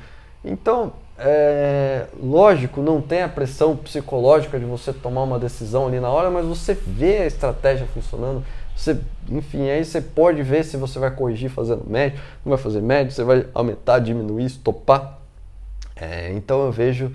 Então, 0.44 0.94
é, 1.18 2.08
lógico, 2.22 2.82
não 2.82 3.02
tem 3.02 3.22
a 3.22 3.30
pressão 3.30 3.76
psicológica 3.76 4.60
de 4.60 4.66
você 4.66 4.92
tomar 4.92 5.24
uma 5.24 5.40
decisão 5.40 5.88
ali 5.88 6.00
na 6.00 6.10
hora, 6.10 6.30
mas 6.30 6.46
você 6.46 6.74
vê 6.74 7.20
a 7.20 7.26
estratégia 7.26 7.88
funcionando. 7.94 8.44
Você, 8.76 8.98
enfim, 9.30 9.70
aí 9.70 9.84
você 9.86 10.02
pode 10.02 10.44
ver 10.44 10.64
se 10.64 10.76
você 10.76 11.00
vai 11.00 11.10
corrigir 11.10 11.50
fazendo 11.50 11.84
médio, 11.88 12.20
não 12.44 12.52
vai 12.52 12.58
fazer 12.58 12.82
médio, 12.82 13.12
você 13.14 13.24
vai 13.24 13.46
aumentar, 13.54 14.00
diminuir, 14.00 14.46
estopar. 14.46 15.20
É, 15.96 16.32
então 16.34 16.66
eu 16.66 16.72
vejo 16.72 17.12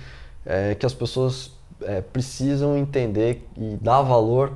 é, 0.46 0.74
que 0.74 0.86
as 0.86 0.94
pessoas 0.94 1.52
é, 1.82 2.00
precisam 2.00 2.76
entender 2.76 3.46
e 3.56 3.76
dar 3.80 4.02
valor 4.02 4.52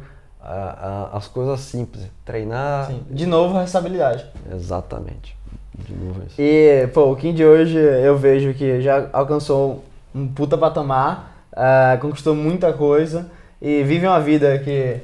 às 1.12 1.26
coisas 1.26 1.60
simples. 1.60 2.04
Treinar. 2.24 2.88
Sim. 2.88 3.02
De 3.10 3.26
novo, 3.26 3.54
responsabilidade. 3.54 4.26
Exatamente. 4.52 5.36
De 5.74 5.94
novo 5.94 6.22
isso. 6.26 6.36
E, 6.38 6.86
pô, 6.88 7.10
o 7.10 7.16
Kim 7.16 7.32
de 7.32 7.44
hoje 7.44 7.78
eu 7.78 8.16
vejo 8.16 8.52
que 8.54 8.80
já 8.80 9.08
alcançou 9.12 9.84
um 10.14 10.28
puta 10.28 10.56
patamar, 10.56 11.48
ah, 11.52 11.98
conquistou 12.00 12.34
muita 12.34 12.72
coisa 12.72 13.26
e 13.60 13.82
vive 13.82 14.06
uma 14.06 14.20
vida 14.20 14.58
que, 14.58 14.98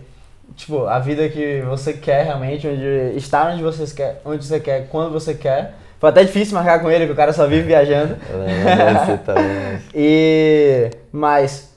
tipo, 0.56 0.86
a 0.86 0.98
vida 0.98 1.28
que 1.28 1.62
você 1.62 1.92
quer 1.92 2.24
realmente, 2.24 2.66
onde 2.66 3.16
estar 3.16 3.52
onde 3.52 3.62
você 3.62 3.86
quer, 3.94 4.20
onde 4.24 4.44
você 4.44 4.60
quer, 4.60 4.88
quando 4.88 5.12
você 5.12 5.34
quer. 5.34 5.74
Foi 5.98 6.08
até 6.08 6.24
difícil 6.24 6.54
marcar 6.54 6.80
com 6.80 6.90
ele, 6.90 7.06
que 7.06 7.12
o 7.12 7.16
cara 7.16 7.32
só 7.32 7.46
vive 7.46 7.66
viajando. 7.66 8.14
É, 8.14 9.16
também, 9.24 9.82
E, 9.94 10.90
mas, 11.12 11.74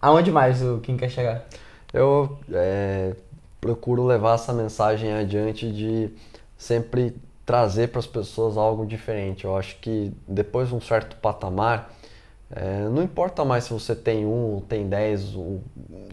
aonde 0.00 0.30
mais 0.30 0.62
o 0.62 0.78
Kim 0.78 0.96
quer 0.96 1.10
chegar? 1.10 1.44
Eu 1.92 2.38
é, 2.52 3.12
procuro 3.60 4.04
levar 4.04 4.34
essa 4.34 4.52
mensagem 4.52 5.12
adiante 5.12 5.70
de 5.72 6.10
sempre 6.56 7.16
trazer 7.44 7.88
para 7.88 7.98
as 7.98 8.06
pessoas 8.06 8.56
algo 8.56 8.86
diferente. 8.86 9.44
Eu 9.44 9.56
acho 9.56 9.76
que 9.80 10.12
depois 10.26 10.68
de 10.68 10.74
um 10.74 10.80
certo 10.80 11.16
patamar, 11.16 11.90
É, 12.50 12.88
não 12.88 13.02
importa 13.02 13.44
mais 13.44 13.64
se 13.64 13.72
você 13.72 13.94
tem 13.94 14.24
um 14.24 14.54
ou 14.54 14.60
tem 14.60 14.88
dez, 14.88 15.34
ou, 15.34 15.62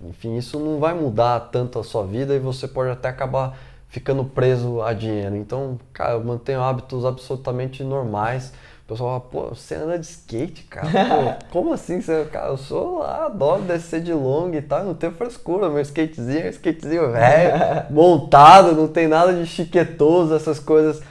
enfim, 0.09 0.37
isso 0.37 0.59
não 0.59 0.79
vai 0.79 0.93
mudar 0.93 1.39
tanto 1.51 1.77
a 1.77 1.83
sua 1.83 2.05
vida 2.05 2.33
e 2.33 2.39
você 2.39 2.67
pode 2.67 2.89
até 2.89 3.09
acabar 3.09 3.57
ficando 3.91 4.23
preso 4.23 4.81
a 4.81 4.93
dinheiro. 4.93 5.35
Então, 5.35 5.77
cara, 5.93 6.13
eu 6.13 6.23
mantenho 6.23 6.61
hábitos 6.61 7.05
absolutamente 7.05 7.83
normais. 7.83 8.53
O 8.85 8.93
pessoal 8.93 9.19
fala, 9.19 9.31
pô, 9.31 9.55
você 9.55 9.75
anda 9.75 9.99
de 9.99 10.05
skate, 10.05 10.63
cara? 10.63 10.87
Pô, 10.87 11.45
como 11.51 11.73
assim? 11.73 12.01
Você, 12.01 12.25
cara, 12.25 12.47
eu 12.47 12.57
sou 12.57 12.99
lá, 12.99 13.25
adoro 13.25 13.61
descer 13.63 14.01
de 14.01 14.13
long 14.13 14.51
e 14.53 14.61
tal, 14.61 14.85
não 14.85 14.95
tenho 14.95 15.13
frescura. 15.13 15.69
Meu 15.69 15.81
skatezinho 15.81 16.45
é 16.45 16.47
um 16.47 16.49
skatezinho 16.49 17.11
velho, 17.11 17.53
montado, 17.91 18.73
não 18.73 18.87
tem 18.87 19.07
nada 19.07 19.33
de 19.33 19.45
chiquetoso, 19.45 20.33
essas 20.33 20.59
coisas. 20.59 21.01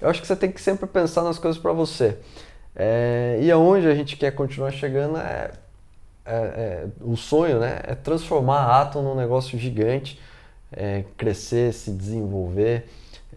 Eu 0.00 0.08
acho 0.08 0.20
que 0.20 0.26
você 0.26 0.36
tem 0.36 0.50
que 0.50 0.60
sempre 0.60 0.86
pensar 0.86 1.22
nas 1.22 1.38
coisas 1.38 1.60
para 1.60 1.72
você. 1.72 2.18
É, 2.74 3.38
e 3.42 3.50
aonde 3.50 3.86
a 3.86 3.94
gente 3.94 4.16
quer 4.16 4.30
continuar 4.32 4.70
chegando 4.70 5.18
é, 5.18 5.50
é, 6.24 6.32
é, 6.32 6.86
o 7.00 7.16
sonho, 7.16 7.58
né? 7.58 7.80
É 7.82 7.94
transformar 7.94 8.60
a 8.60 8.82
Atom 8.82 9.02
num 9.02 9.14
negócio 9.14 9.58
gigante, 9.58 10.20
é, 10.72 11.04
crescer, 11.16 11.72
se 11.72 11.90
desenvolver 11.90 12.88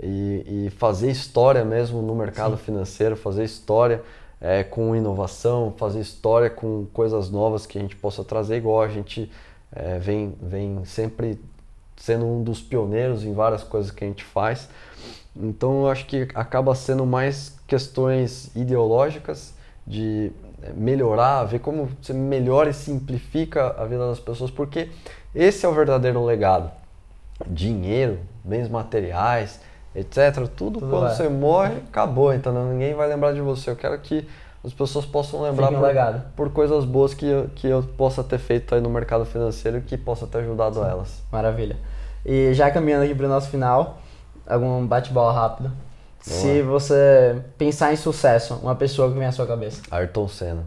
e, 0.02 0.66
e, 0.66 0.70
fazer 0.78 1.10
história 1.10 1.64
mesmo 1.66 2.02
no 2.02 2.16
mercado 2.16 2.58
Sim. 2.58 2.64
financeiro, 2.64 3.16
fazer 3.16 3.44
história 3.44 4.02
é, 4.40 4.64
com 4.64 4.96
inovação, 4.96 5.74
fazer 5.78 6.00
história 6.00 6.50
com 6.50 6.86
coisas 6.94 7.30
novas 7.30 7.66
que 7.66 7.78
a 7.78 7.82
gente 7.82 7.96
possa 7.96 8.24
trazer, 8.24 8.58
igual 8.58 8.82
a 8.82 8.88
gente 8.88 9.32
é, 9.76 9.98
vem, 10.00 10.36
vem 10.42 10.86
sempre 10.86 11.40
sendo 11.96 12.26
um 12.26 12.44
dos 12.44 12.62
pioneiros 12.62 13.24
em 13.24 13.34
várias 13.34 13.64
coisas 13.64 13.92
que 13.92 14.04
a 14.04 14.08
gente 14.08 14.24
faz. 14.24 14.70
Então 15.36 15.82
eu 15.82 15.90
acho 15.90 16.06
que 16.06 16.28
acaba 16.36 16.76
sendo 16.76 17.06
mais 17.06 17.58
questões 17.74 18.56
ideológicas 18.56 19.56
de 19.86 20.32
é, 20.62 20.72
melhorar, 20.74 21.44
ver 21.46 21.58
como 21.58 21.90
você 22.00 22.14
melhora 22.14 22.70
e 22.70 22.74
simplifica 22.74 23.76
a 23.80 23.84
vida 23.86 24.08
das 24.08 24.20
pessoas, 24.20 24.52
porque 24.52 24.92
esse 25.34 25.66
é 25.66 25.70
o 25.70 25.74
verdadeiro 25.74 26.24
legado. 26.24 26.70
Dinheiro, 27.48 28.20
bens 28.44 28.70
materiais, 28.70 29.60
etc. 29.96 30.36
Tudo, 30.56 30.80
Tudo 30.80 30.88
quando 30.88 31.10
você 31.10 31.28
morre, 31.28 31.78
acabou, 31.90 32.32
então 32.32 32.54
ninguém 32.72 32.94
vai 32.94 33.10
lembrar 33.10 33.34
de 33.34 33.42
você. 33.42 33.72
Eu 33.72 33.76
quero 33.76 33.98
que 33.98 34.28
as 34.64 34.72
pessoas 34.72 35.04
possam 35.04 35.42
lembrar 35.42 35.72
por, 35.72 36.22
por, 36.36 36.54
coisas 36.54 36.86
boas 36.86 37.16
que 37.16 37.26
eu, 37.26 37.50
que 37.56 37.68
eu 37.68 37.82
possa 37.82 38.24
ter 38.24 38.38
feito 38.38 38.76
aí 38.76 38.82
no 38.82 38.90
mercado 38.90 39.26
financeiro 39.26 39.80
e 39.80 39.82
que 39.82 39.98
possa 39.98 40.28
ter 40.28 40.38
ajudado 40.38 40.76
Sim. 40.76 40.86
elas. 40.86 41.24
Maravilha. 41.32 41.76
E 42.24 42.54
já 42.54 42.70
caminhando 42.70 43.04
aqui 43.04 43.16
para 43.16 43.26
o 43.26 43.30
nosso 43.30 43.50
final, 43.50 43.98
algum 44.46 44.86
bate-bola 44.86 45.34
rápido. 45.34 45.72
Boa. 46.26 46.40
Se 46.40 46.62
você 46.62 47.36
pensar 47.58 47.92
em 47.94 47.98
sucesso, 47.98 48.56
uma 48.64 48.76
pessoa 48.76 49.12
que 49.12 49.18
vem 49.18 49.28
à 49.28 49.32
sua 49.32 49.46
cabeça. 49.46 49.82
Ayrton 49.92 50.28
Senna. 50.28 50.66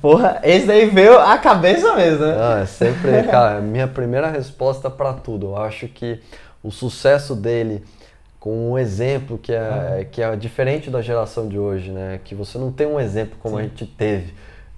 Porra, 0.00 0.40
esse 0.42 0.66
daí 0.66 0.86
veio 0.86 1.18
à 1.18 1.38
cabeça 1.38 1.94
mesmo, 1.94 2.26
né? 2.26 2.34
Não, 2.34 2.56
é 2.58 2.66
sempre, 2.66 3.22
cara, 3.30 3.60
minha 3.60 3.86
primeira 3.86 4.28
resposta 4.28 4.90
para 4.90 5.12
tudo. 5.12 5.46
Eu 5.46 5.56
acho 5.56 5.86
que 5.88 6.20
o 6.62 6.70
sucesso 6.70 7.34
dele 7.34 7.84
com 8.40 8.72
um 8.72 8.78
exemplo 8.78 9.38
que 9.38 9.52
é, 9.52 10.06
que 10.10 10.22
é 10.22 10.36
diferente 10.36 10.90
da 10.90 11.02
geração 11.02 11.48
de 11.48 11.58
hoje, 11.58 11.90
né? 11.90 12.20
Que 12.24 12.34
você 12.34 12.56
não 12.58 12.72
tem 12.72 12.86
um 12.86 12.98
exemplo 12.98 13.36
como 13.40 13.56
Sim. 13.56 13.60
a 13.60 13.64
gente 13.64 13.86
teve. 13.86 14.32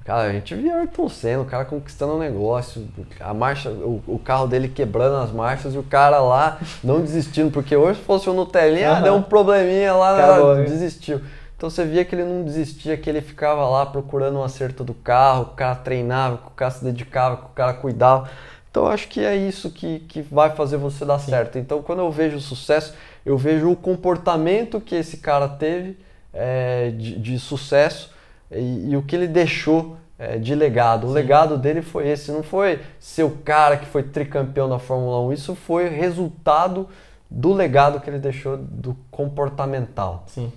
Cara, 0.04 0.28
a 0.28 0.32
gente 0.32 0.54
via 0.54 0.76
Ayrton 0.76 1.08
Senna, 1.08 1.42
o 1.42 1.44
cara 1.44 1.64
conquistando 1.64 2.14
um 2.14 2.18
negócio, 2.18 2.88
a 3.20 3.34
marcha, 3.34 3.70
o, 3.70 4.02
o, 4.06 4.18
carro 4.18 4.46
dele 4.46 4.66
quebrando 4.66 5.16
as 5.16 5.30
marchas 5.30 5.74
e 5.74 5.78
o 5.78 5.82
cara 5.82 6.18
lá 6.20 6.58
não 6.82 7.00
desistindo, 7.00 7.50
porque 7.50 7.76
hoje 7.76 7.98
se 7.98 8.04
fosse 8.06 8.28
um 8.30 8.34
Nutelinha, 8.34 8.94
uhum. 8.94 9.02
deu 9.02 9.14
um 9.14 9.22
probleminha 9.22 9.92
lá, 9.92 10.16
Acabou, 10.16 10.56
desistiu. 10.56 11.20
Então 11.56 11.68
você 11.68 11.84
via 11.84 12.06
que 12.06 12.14
ele 12.14 12.24
não 12.24 12.42
desistia, 12.42 12.96
que 12.96 13.10
ele 13.10 13.20
ficava 13.20 13.68
lá 13.68 13.84
procurando 13.84 14.38
um 14.38 14.42
acerto 14.42 14.82
do 14.82 14.94
carro, 14.94 15.42
o 15.42 15.54
cara 15.54 15.74
treinava, 15.74 16.36
o 16.46 16.50
cara 16.52 16.70
se 16.70 16.82
dedicava, 16.82 17.34
o 17.34 17.48
cara 17.50 17.74
cuidava. 17.74 18.30
Então 18.70 18.86
acho 18.86 19.08
que 19.08 19.20
é 19.20 19.36
isso 19.36 19.70
que, 19.70 19.98
que 20.00 20.22
vai 20.22 20.50
fazer 20.50 20.78
você 20.78 21.04
dar 21.04 21.18
Sim. 21.18 21.30
certo. 21.30 21.58
Então 21.58 21.82
quando 21.82 21.98
eu 21.98 22.10
vejo 22.10 22.38
o 22.38 22.40
sucesso, 22.40 22.94
eu 23.26 23.36
vejo 23.36 23.70
o 23.70 23.76
comportamento 23.76 24.80
que 24.80 24.94
esse 24.94 25.18
cara 25.18 25.48
teve 25.48 25.98
é, 26.32 26.90
de, 26.96 27.18
de, 27.18 27.38
sucesso 27.38 28.10
e, 28.50 28.90
e, 28.90 28.96
o 28.96 29.02
que 29.02 29.14
ele 29.16 29.26
deixou 29.26 29.96
é, 30.18 30.38
de 30.38 30.54
legado. 30.54 31.06
O 31.06 31.12
legado 31.12 31.56
dele 31.56 31.82
foi 31.82 32.08
esse, 32.08 32.30
não 32.30 32.42
foi 32.42 32.80
ser 32.98 33.22
o 33.22 33.30
cara 33.30 33.76
que 33.76 33.86
foi 33.86 34.02
tricampeão 34.02 34.68
da 34.68 34.78
Fórmula 34.78 35.20
1, 35.28 35.32
isso 35.32 35.54
foi 35.54 35.88
resultado 35.88 36.88
do 37.30 37.52
legado 37.52 38.00
que 38.00 38.10
ele 38.10 38.18
deixou 38.18 38.56
do 38.56 38.96
comportamental. 39.10 40.24
Sim. 40.26 40.52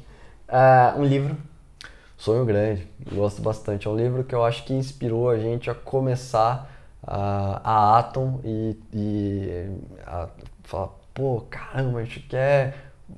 Uh, 0.50 1.00
um 1.00 1.06
livro? 1.06 1.38
Sonho 2.18 2.46
Grande, 2.46 2.88
gosto 3.12 3.42
bastante. 3.42 3.88
É 3.88 3.90
um 3.92 3.96
livro 3.96 4.24
que 4.24 4.34
eu 4.34 4.44
acho 4.44 4.64
que 4.64 4.74
inspirou 4.74 5.30
a 5.30 5.38
gente 5.38 5.70
a 5.70 5.76
começar 5.76 6.72
a, 7.06 7.62
a 7.64 8.00
Atom 8.00 8.40
e, 8.44 8.78
e 8.94 9.68
a 10.06 10.30
falar, 10.64 10.90
pô, 11.14 11.42
caramba, 11.50 12.00
a 12.00 12.04
gente 12.04 12.22
quer, 12.22 12.76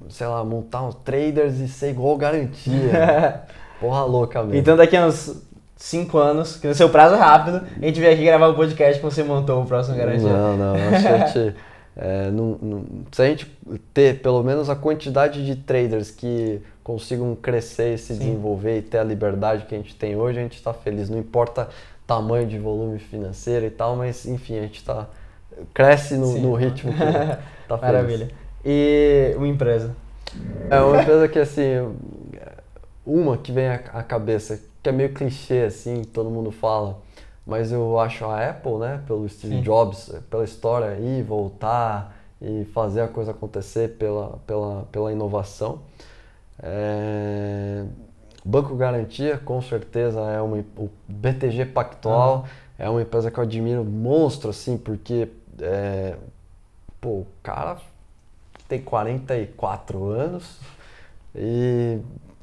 sei 0.10 0.28
lá, 0.28 0.44
montar 0.44 0.84
uns 0.84 0.96
traders 0.96 1.60
e 1.60 1.68
ser 1.68 1.92
igual 1.92 2.18
garantia. 2.18 3.44
Porra 3.80 4.04
louca 4.04 4.42
mesmo. 4.44 4.58
Então 4.58 4.78
daqui 4.78 4.96
a 4.96 5.08
uns 5.08 5.42
5 5.78 6.18
anos, 6.18 6.58
que 6.58 6.68
no 6.68 6.74
seu 6.74 6.90
prazo 6.90 7.16
é 7.16 7.18
rápido, 7.18 7.62
a 7.82 7.86
gente 7.86 8.00
vem 8.00 8.14
aqui 8.14 8.24
gravar 8.24 8.48
o 8.48 8.52
um 8.52 8.56
podcast 8.56 9.00
que 9.00 9.06
você 9.06 9.24
montou 9.24 9.62
o 9.62 9.66
próximo 9.66 9.98
garantia. 9.98 10.30
Não, 10.30 10.58
não, 10.58 10.74
a 10.74 10.98
gente, 10.98 11.56
é, 11.96 12.32
não, 12.32 12.58
não, 12.62 12.86
se 13.12 13.22
a 13.22 13.26
gente 13.28 13.52
ter 13.94 14.22
pelo 14.22 14.42
menos 14.42 14.70
a 14.70 14.76
quantidade 14.76 15.46
de 15.46 15.56
traders 15.56 16.12
que 16.12 16.62
consigam 16.84 17.36
crescer 17.36 17.96
e 17.96 17.98
se 17.98 18.14
Sim. 18.14 18.20
desenvolver 18.20 18.78
e 18.78 18.82
ter 18.82 19.00
a 19.00 19.04
liberdade 19.04 19.66
que 19.66 19.76
a 19.76 19.78
gente 19.78 19.96
tem 19.96 20.16
hoje, 20.16 20.40
a 20.40 20.44
gente 20.44 20.56
está 20.56 20.74
feliz. 20.74 21.10
Não 21.10 21.18
importa 21.18 21.68
tamanho 22.08 22.48
de 22.48 22.60
volume 22.60 23.00
financeiro 23.00 23.66
e 23.66 23.70
tal, 23.70 23.96
mas 23.96 24.26
enfim, 24.26 24.58
a 24.60 24.62
gente 24.62 24.84
tá, 24.84 25.08
cresce 25.74 26.16
no, 26.16 26.38
no 26.38 26.54
ritmo 26.54 26.94
que 26.94 27.00
tá 27.68 27.78
feliz. 27.78 27.82
Maravilha. 27.82 28.30
E 28.64 29.34
uma 29.36 29.48
empresa? 29.48 29.96
É 30.70 30.80
uma 30.80 31.02
empresa 31.02 31.28
que 31.28 31.40
assim, 31.40 31.96
uma 33.06 33.38
que 33.38 33.52
vem 33.52 33.70
à 33.70 34.04
cabeça, 34.04 34.60
que 34.82 34.90
é 34.90 34.92
meio 34.92 35.14
clichê 35.14 35.62
assim, 35.62 36.04
todo 36.04 36.30
mundo 36.30 36.52
fala, 36.52 37.00
mas 37.46 37.72
eu 37.72 38.00
acho 38.00 38.26
a 38.26 38.50
Apple, 38.50 38.78
né, 38.78 39.02
pelo 39.06 39.28
Steve 39.30 39.58
Sim. 39.58 39.62
Jobs, 39.62 40.12
pela 40.30 40.44
história 40.44 40.88
aí, 40.88 41.22
voltar 41.22 42.16
e 42.42 42.66
fazer 42.74 43.02
a 43.02 43.08
coisa 43.08 43.32
acontecer 43.32 43.98
pela, 43.98 44.40
pela, 44.46 44.88
pela 44.92 45.12
inovação. 45.12 45.80
É, 46.62 47.86
Banco 48.44 48.76
Garantia, 48.76 49.38
com 49.38 49.62
certeza, 49.62 50.20
é 50.22 50.42
uma, 50.42 50.58
o 50.78 50.90
BTG 51.08 51.66
Pactual 51.66 52.46
é 52.78 52.90
uma 52.90 53.02
empresa 53.02 53.32
que 53.32 53.40
eu 53.40 53.44
admiro 53.44 53.84
monstro, 53.84 54.50
assim, 54.50 54.78
porque 54.78 55.30
é, 55.60 56.16
pô, 57.00 57.10
o 57.10 57.28
cara 57.42 57.78
tem 58.68 58.82
44 58.82 60.06
anos 60.06 60.60
e 61.34 62.00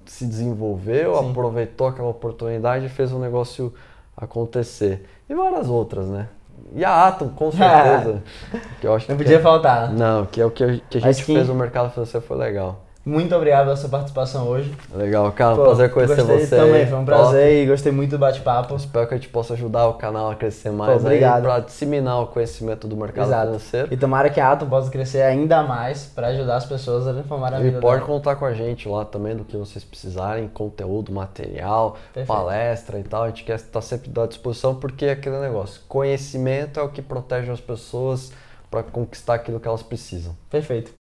se 0.06 0.26
desenvolveu, 0.26 1.16
Sim. 1.16 1.30
aproveitou 1.30 1.86
aquela 1.86 2.08
oportunidade 2.08 2.86
e 2.86 2.88
fez 2.88 3.12
o 3.12 3.16
um 3.16 3.20
negócio 3.20 3.72
acontecer. 4.16 5.04
E 5.28 5.34
várias 5.34 5.68
outras, 5.68 6.06
né? 6.06 6.28
E 6.74 6.84
a 6.84 7.08
Atom, 7.08 7.28
com 7.30 7.50
certeza. 7.52 8.22
que 8.80 8.86
eu 8.86 8.94
acho 8.94 9.10
Não 9.10 9.16
que 9.16 9.24
podia 9.24 9.38
é, 9.38 9.40
faltar. 9.40 9.92
Não, 9.92 10.26
que 10.26 10.40
é 10.40 10.46
o 10.46 10.50
que 10.50 10.64
a, 10.64 10.78
que 10.78 10.98
a 10.98 11.00
gente 11.00 11.24
que... 11.24 11.34
fez 11.34 11.48
no 11.48 11.54
mercado 11.54 11.90
financeiro 11.90 12.26
foi 12.26 12.36
legal. 12.36 12.84
Muito 13.04 13.34
obrigado 13.34 13.64
pela 13.64 13.76
sua 13.76 13.88
participação 13.88 14.46
hoje. 14.46 14.72
Legal, 14.94 15.30
cara. 15.32 15.56
Pô, 15.56 15.64
prazer 15.64 15.90
conhecer 15.90 16.22
você. 16.22 16.56
Também, 16.56 16.86
foi 16.86 16.98
um 16.98 17.04
prazer 17.04 17.48
Top. 17.48 17.54
e 17.54 17.66
gostei 17.66 17.92
muito 17.92 18.10
do 18.12 18.18
bate-papo. 18.18 18.76
Espero 18.76 19.08
que 19.08 19.14
a 19.14 19.16
gente 19.16 19.28
possa 19.28 19.54
ajudar 19.54 19.88
o 19.88 19.94
canal 19.94 20.30
a 20.30 20.36
crescer 20.36 20.70
mais 20.70 20.92
Pô, 20.92 20.98
obrigado. 20.98 21.42
para 21.42 21.58
disseminar 21.60 22.22
o 22.22 22.28
conhecimento 22.28 22.86
do 22.86 22.96
mercado 22.96 23.26
Exato. 23.26 23.46
financeiro. 23.46 23.88
E 23.92 23.96
tomara 23.96 24.30
que 24.30 24.40
a 24.40 24.52
Atom 24.52 24.68
possa 24.68 24.88
crescer 24.88 25.22
ainda 25.22 25.64
mais 25.64 26.04
para 26.04 26.28
ajudar 26.28 26.56
as 26.56 26.64
pessoas 26.64 27.08
a 27.08 27.12
reformar 27.12 27.52
a 27.54 27.58
vida. 27.58 27.78
E 27.78 27.80
pode 27.80 27.96
dela. 27.96 28.06
contar 28.06 28.36
com 28.36 28.44
a 28.44 28.54
gente 28.54 28.88
lá 28.88 29.04
também 29.04 29.34
do 29.34 29.44
que 29.44 29.56
vocês 29.56 29.82
precisarem, 29.82 30.46
conteúdo, 30.46 31.10
material, 31.10 31.96
Perfeito. 32.14 32.28
palestra 32.28 33.00
e 33.00 33.02
tal. 33.02 33.24
A 33.24 33.28
gente 33.28 33.42
quer 33.42 33.56
estar 33.56 33.80
sempre 33.80 34.12
à 34.20 34.26
disposição 34.26 34.76
porque 34.76 35.06
é 35.06 35.10
aquele 35.12 35.40
negócio. 35.40 35.80
Conhecimento 35.88 36.78
é 36.78 36.82
o 36.84 36.88
que 36.88 37.02
protege 37.02 37.50
as 37.50 37.60
pessoas 37.60 38.32
para 38.70 38.84
conquistar 38.84 39.34
aquilo 39.34 39.58
que 39.58 39.66
elas 39.66 39.82
precisam. 39.82 40.36
Perfeito. 40.48 41.01